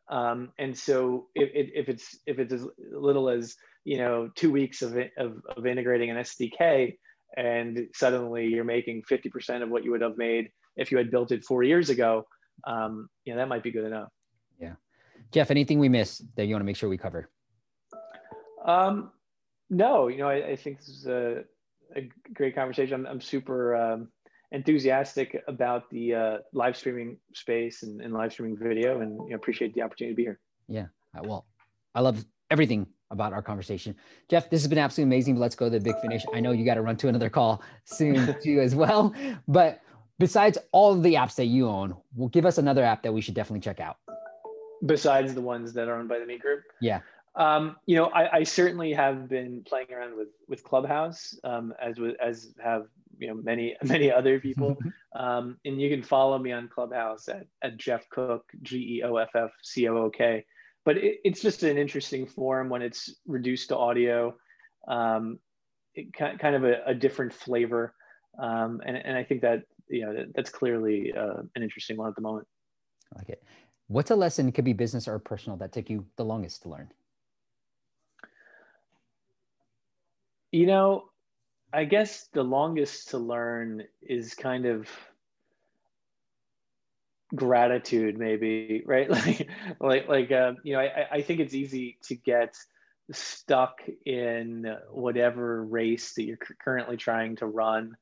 um, 0.09 0.51
and 0.57 0.75
so 0.75 1.27
if, 1.35 1.49
if 1.53 1.87
it's 1.87 2.17
if 2.25 2.39
it's 2.39 2.51
as 2.51 2.65
little 2.91 3.29
as 3.29 3.55
you 3.83 3.99
know 3.99 4.31
two 4.35 4.51
weeks 4.51 4.81
of, 4.81 4.97
of, 5.17 5.41
of 5.55 5.67
integrating 5.67 6.09
an 6.09 6.17
SDK, 6.17 6.97
and 7.37 7.89
suddenly 7.93 8.47
you're 8.47 8.63
making 8.63 9.03
fifty 9.03 9.29
percent 9.29 9.61
of 9.61 9.69
what 9.69 9.83
you 9.83 9.91
would 9.91 10.01
have 10.01 10.17
made 10.17 10.49
if 10.77 10.91
you 10.91 10.97
had 10.97 11.11
built 11.11 11.31
it 11.31 11.43
four 11.43 11.63
years 11.63 11.89
ago, 11.89 12.25
um, 12.63 13.09
you 13.25 13.33
know, 13.33 13.39
that 13.39 13.47
might 13.47 13.63
be 13.63 13.71
good 13.71 13.85
enough. 13.85 14.09
Yeah. 14.59 14.73
Geoff, 15.31 15.51
anything 15.51 15.79
we 15.79 15.89
missed 15.89 16.23
that 16.35 16.45
you 16.45 16.53
want 16.53 16.61
to 16.61 16.65
make 16.65 16.75
sure 16.75 16.89
we 16.89 16.97
cover? 16.97 17.29
Um, 18.65 19.11
no, 19.69 20.07
you 20.07 20.17
know, 20.17 20.27
I, 20.27 20.49
I 20.49 20.55
think 20.55 20.79
this 20.79 20.89
is 20.89 21.07
a, 21.07 21.43
a 21.95 22.09
great 22.33 22.55
conversation. 22.55 22.93
I'm, 22.93 23.05
I'm 23.05 23.21
super 23.21 23.75
um, 23.75 24.09
enthusiastic 24.51 25.41
about 25.47 25.89
the 25.89 26.13
uh, 26.13 26.37
live 26.53 26.77
streaming 26.77 27.17
space 27.33 27.83
and, 27.83 28.01
and, 28.01 28.13
live 28.13 28.31
streaming 28.31 28.57
video 28.57 29.01
and 29.01 29.13
you 29.25 29.29
know, 29.29 29.35
appreciate 29.35 29.73
the 29.73 29.81
opportunity 29.81 30.13
to 30.13 30.15
be 30.15 30.23
here. 30.23 30.39
Yeah. 30.67 30.85
Well, 31.23 31.45
I 31.93 32.01
love 32.01 32.25
everything 32.51 32.87
about 33.11 33.33
our 33.33 33.41
conversation. 33.41 33.95
Geoff, 34.29 34.49
this 34.49 34.61
has 34.61 34.67
been 34.67 34.77
absolutely 34.77 35.15
amazing. 35.15 35.37
Let's 35.37 35.55
go 35.55 35.65
to 35.65 35.71
the 35.71 35.79
big 35.79 35.99
finish. 36.01 36.23
I 36.33 36.39
know 36.39 36.51
you 36.51 36.65
got 36.65 36.75
to 36.75 36.81
run 36.81 36.97
to 36.97 37.07
another 37.07 37.29
call 37.29 37.61
soon 37.85 38.35
too 38.43 38.59
as 38.59 38.75
well, 38.75 39.13
but 39.47 39.81
besides 40.19 40.57
all 40.71 40.95
the 40.95 41.15
apps 41.15 41.35
that 41.35 41.45
you 41.45 41.67
own, 41.67 41.95
will 42.15 42.29
give 42.29 42.45
us 42.45 42.57
another 42.57 42.83
app 42.83 43.03
that 43.03 43.13
we 43.13 43.21
should 43.21 43.33
definitely 43.33 43.61
check 43.61 43.79
out. 43.79 43.97
Besides 44.85 45.33
the 45.33 45.41
ones 45.41 45.73
that 45.73 45.87
are 45.87 45.95
owned 45.95 46.09
by 46.09 46.19
the 46.19 46.25
Meet 46.25 46.41
Group. 46.41 46.63
Yeah. 46.81 47.01
Um, 47.35 47.75
you 47.85 47.97
know, 47.97 48.05
I, 48.07 48.37
I, 48.37 48.43
certainly 48.43 48.93
have 48.93 49.27
been 49.27 49.61
playing 49.67 49.87
around 49.91 50.15
with 50.15 50.29
with 50.47 50.63
Clubhouse, 50.63 51.37
um, 51.43 51.73
as 51.81 51.97
as 52.21 52.53
have 52.63 52.85
you 53.17 53.27
know 53.27 53.33
many 53.33 53.75
many 53.83 54.11
other 54.11 54.39
people. 54.39 54.77
um, 55.15 55.57
and 55.65 55.81
you 55.81 55.89
can 55.89 56.01
follow 56.01 56.37
me 56.39 56.53
on 56.53 56.69
Clubhouse 56.69 57.27
at, 57.27 57.45
at 57.61 57.77
Geoff 57.77 58.07
Cook 58.09 58.45
G 58.61 58.99
E 58.99 59.03
O 59.03 59.17
F 59.17 59.35
F 59.35 59.51
C 59.63 59.87
O 59.89 59.97
O 59.97 60.09
K. 60.09 60.45
But 60.85 60.97
it, 60.97 61.19
it's 61.25 61.41
just 61.41 61.63
an 61.63 61.77
interesting 61.77 62.25
form 62.25 62.69
when 62.69 62.81
it's 62.81 63.13
reduced 63.27 63.69
to 63.69 63.77
audio. 63.77 64.35
Um, 64.87 65.39
it, 65.93 66.13
kind 66.13 66.55
of 66.55 66.63
a, 66.63 66.83
a 66.85 66.93
different 66.93 67.33
flavor, 67.33 67.93
um, 68.41 68.81
and 68.85 68.95
and 68.95 69.17
I 69.17 69.25
think 69.25 69.41
that 69.41 69.63
you 69.89 70.05
know 70.05 70.25
that's 70.35 70.49
clearly 70.49 71.13
uh, 71.13 71.41
an 71.55 71.63
interesting 71.63 71.97
one 71.97 72.09
at 72.09 72.15
the 72.15 72.21
moment. 72.21 72.47
I 73.13 73.19
like 73.19 73.29
it. 73.29 73.43
What's 73.87 74.11
a 74.11 74.15
lesson, 74.15 74.51
could 74.51 74.65
be 74.65 74.73
business 74.73 75.07
or 75.07 75.19
personal, 75.19 75.57
that 75.57 75.71
took 75.71 75.89
you 75.89 76.05
the 76.15 76.25
longest 76.25 76.63
to 76.63 76.69
learn? 76.69 76.91
You 80.51 80.65
know, 80.65 81.09
I 81.71 81.85
guess 81.85 82.27
the 82.33 82.43
longest 82.43 83.09
to 83.09 83.17
learn 83.19 83.83
is 84.01 84.33
kind 84.33 84.65
of 84.65 84.89
gratitude, 87.35 88.17
maybe, 88.17 88.83
right? 88.87 89.09
Like, 89.09 89.49
like, 89.79 90.07
like, 90.07 90.31
uh, 90.31 90.53
you 90.63 90.73
know, 90.73 90.79
I, 90.79 91.07
I 91.11 91.21
think 91.21 91.39
it's 91.39 91.53
easy 91.53 91.97
to 92.03 92.15
get 92.15 92.55
stuck 93.11 93.81
in 94.05 94.75
whatever 94.89 95.63
race 95.63 96.13
that 96.13 96.23
you're 96.23 96.39
currently 96.63 96.97
trying 96.97 97.35
to 97.35 97.45
run 97.45 97.95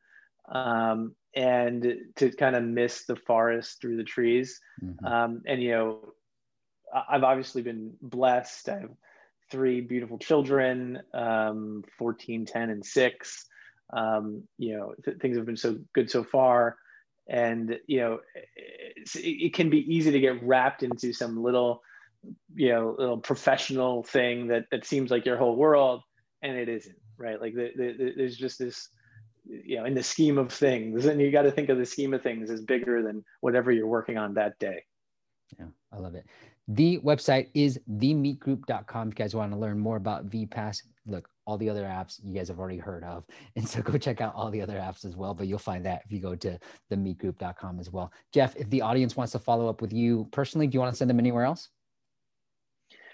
um, 0.50 1.16
and 1.36 1.96
to 2.16 2.32
kind 2.32 2.56
of 2.56 2.64
miss 2.64 3.06
the 3.06 3.16
forest 3.16 3.82
through 3.82 3.98
the 3.98 4.04
trees. 4.04 4.60
Mm-hmm. 4.84 5.06
Um, 5.06 5.42
and, 5.48 5.62
you 5.62 5.72
know, 5.72 6.14
I've 7.10 7.24
obviously 7.24 7.62
been 7.62 7.94
blessed. 8.02 8.70
I 8.70 8.80
have 8.80 8.92
three 9.52 9.82
beautiful 9.82 10.18
children, 10.18 11.02
um, 11.14 11.84
14, 11.98 12.46
10, 12.46 12.70
and 12.70 12.86
six. 12.86 13.46
Um, 13.92 14.44
you 14.58 14.78
know, 14.78 14.94
th- 15.04 15.18
things 15.18 15.38
have 15.38 15.46
been 15.46 15.58
so 15.58 15.78
good 15.94 16.10
so 16.10 16.24
far. 16.24 16.78
And, 17.28 17.78
you 17.88 18.02
know, 18.02 18.20
it, 18.36 19.08
it 19.16 19.54
can 19.54 19.70
be 19.70 19.80
easy 19.80 20.12
to 20.12 20.20
get 20.20 20.44
wrapped 20.44 20.84
into 20.84 21.14
some 21.14 21.42
little, 21.42 21.82
you 22.56 22.70
know, 22.70 22.96
little 22.98 23.18
professional 23.18 24.04
thing 24.04 24.48
that, 24.48 24.66
that 24.72 24.86
seems 24.86 25.10
like 25.10 25.26
your 25.26 25.38
whole 25.38 25.56
world. 25.56 26.02
And 26.42 26.58
it 26.58 26.70
isn't, 26.70 26.98
right? 27.18 27.40
Like 27.40 27.56
the, 27.56 27.72
the, 27.76 27.94
the, 27.98 28.14
there's 28.18 28.38
just 28.38 28.60
this, 28.60 28.90
you 29.46 29.78
know 29.78 29.86
in 29.86 29.94
the 29.94 30.04
scheme 30.04 30.38
of 30.38 30.52
things 30.52 31.06
and 31.06 31.20
you 31.20 31.32
got 31.32 31.44
to 31.44 31.52
think 31.52 31.70
of 31.70 31.78
the 31.78 31.86
scheme 31.86 32.14
of 32.14 32.22
things 32.22 32.50
as 32.50 32.62
bigger 32.62 33.02
than 33.02 33.24
whatever 33.41 33.72
you're 33.72 33.88
working 33.88 34.18
on 34.18 34.34
that 34.34 34.58
day. 34.60 34.84
Yeah 35.60 35.66
i 35.91 35.98
love 35.98 36.16
it. 36.16 36.26
The 36.70 37.00
website 37.00 37.50
is 37.54 37.78
themeetgroup.com 37.91 39.10
if 39.10 39.14
you 39.14 39.16
guys 39.16 39.36
want 39.36 39.52
to 39.52 39.58
learn 39.58 39.78
more 39.78 39.98
about 39.98 40.30
VPaaS 40.30 40.84
look 41.06 41.28
all 41.46 41.58
the 41.58 41.70
other 41.70 41.84
apps 41.84 42.22
you 42.24 42.34
guys 42.34 42.48
have 42.48 42.60
already 42.60 42.78
heard 42.78 43.04
of 43.04 43.26
and 43.56 43.68
so 43.68 43.82
go 43.82 43.98
check 43.98 44.22
out 44.22 44.34
all 44.36 44.50
the 44.50 44.62
other 44.62 44.78
apps 44.78 45.04
as 45.06 45.16
well 45.16 45.34
but 45.34 45.48
you'll 45.48 45.60
find 45.60 45.86
that 45.86 46.02
if 46.06 46.12
you 46.12 46.20
go 46.20 46.36
to 46.36 46.58
themeetgroup.com 46.91 47.80
as 47.80 47.91
well. 47.91 48.12
Geoff 48.34 48.56
if 48.56 48.70
the 48.70 48.82
audience 48.82 49.18
wants 49.18 49.34
to 49.34 49.39
follow 49.39 49.68
up 49.68 49.82
with 49.82 49.91
you 49.91 50.28
personally 50.32 50.68
do 50.68 50.76
you 50.76 50.80
want 50.80 50.94
to 50.94 50.98
send 50.98 51.10
them 51.10 51.20
anywhere 51.20 51.44
else? 51.44 51.70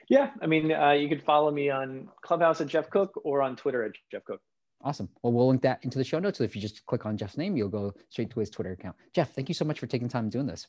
Yeah 0.10 0.32
i 0.42 0.48
mean 0.48 0.72
uh, 0.72 0.92
you 0.92 1.10
can 1.10 1.20
follow 1.20 1.50
me 1.50 1.72
on 1.72 2.08
clubhouse 2.22 2.62
at 2.62 2.68
Geoff 2.68 2.90
Cook 2.92 3.20
or 3.24 3.42
on 3.42 3.56
twitter 3.56 3.84
at 3.84 3.92
Geoff 4.12 4.26
Cook 4.26 4.42
Awesome. 4.82 5.10
Well, 5.22 5.34
we'll 5.34 5.48
link 5.50 5.62
that 5.64 5.84
into 5.84 5.98
the 5.98 6.04
show 6.04 6.20
notes. 6.20 6.38
So 6.38 6.44
if 6.44 6.56
you 6.56 6.62
just 6.62 6.86
click 6.86 7.06
on 7.06 7.18
Geoff's 7.18 7.38
name, 7.38 7.58
you'll 7.58 7.70
go 7.70 7.94
straight 8.10 8.30
to 8.32 8.40
his 8.40 8.50
Twitter 8.50 8.72
account. 8.72 8.96
Geoff, 9.14 9.32
thank 9.32 9.50
you 9.50 9.56
so 9.56 9.66
much 9.66 9.80
for 9.80 9.88
taking 9.88 10.08
time 10.08 10.30
doing 10.30 10.46
this. 10.46 10.68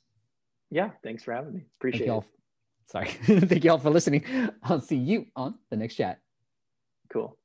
Yeah, 0.71 0.91
thanks 1.03 1.23
for 1.23 1.33
having 1.33 1.55
me. 1.55 1.65
Appreciate 1.79 2.07
it. 2.07 2.11
All. 2.11 2.25
Sorry. 2.87 3.09
thank 3.23 3.65
you 3.65 3.71
all 3.71 3.79
for 3.79 3.91
listening. 3.91 4.25
I'll 4.65 4.81
see 4.81 4.97
you 4.97 5.27
on 5.37 5.55
the 5.71 5.77
next 5.77 5.95
chat. 5.95 6.21
Cool. 7.13 7.37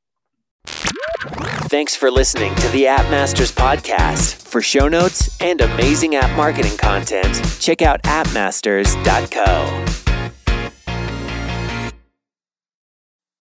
Thanks 1.67 1.95
for 1.95 2.11
listening 2.11 2.53
to 2.55 2.67
the 2.69 2.87
App 2.87 3.09
Masters 3.09 3.51
podcast. 3.51 4.35
For 4.35 4.61
show 4.61 4.87
notes 4.87 5.39
and 5.41 5.61
amazing 5.61 6.15
app 6.15 6.35
marketing 6.37 6.77
content, 6.77 7.41
check 7.59 7.81
out 7.81 8.01
appmasters.co. 8.03 9.84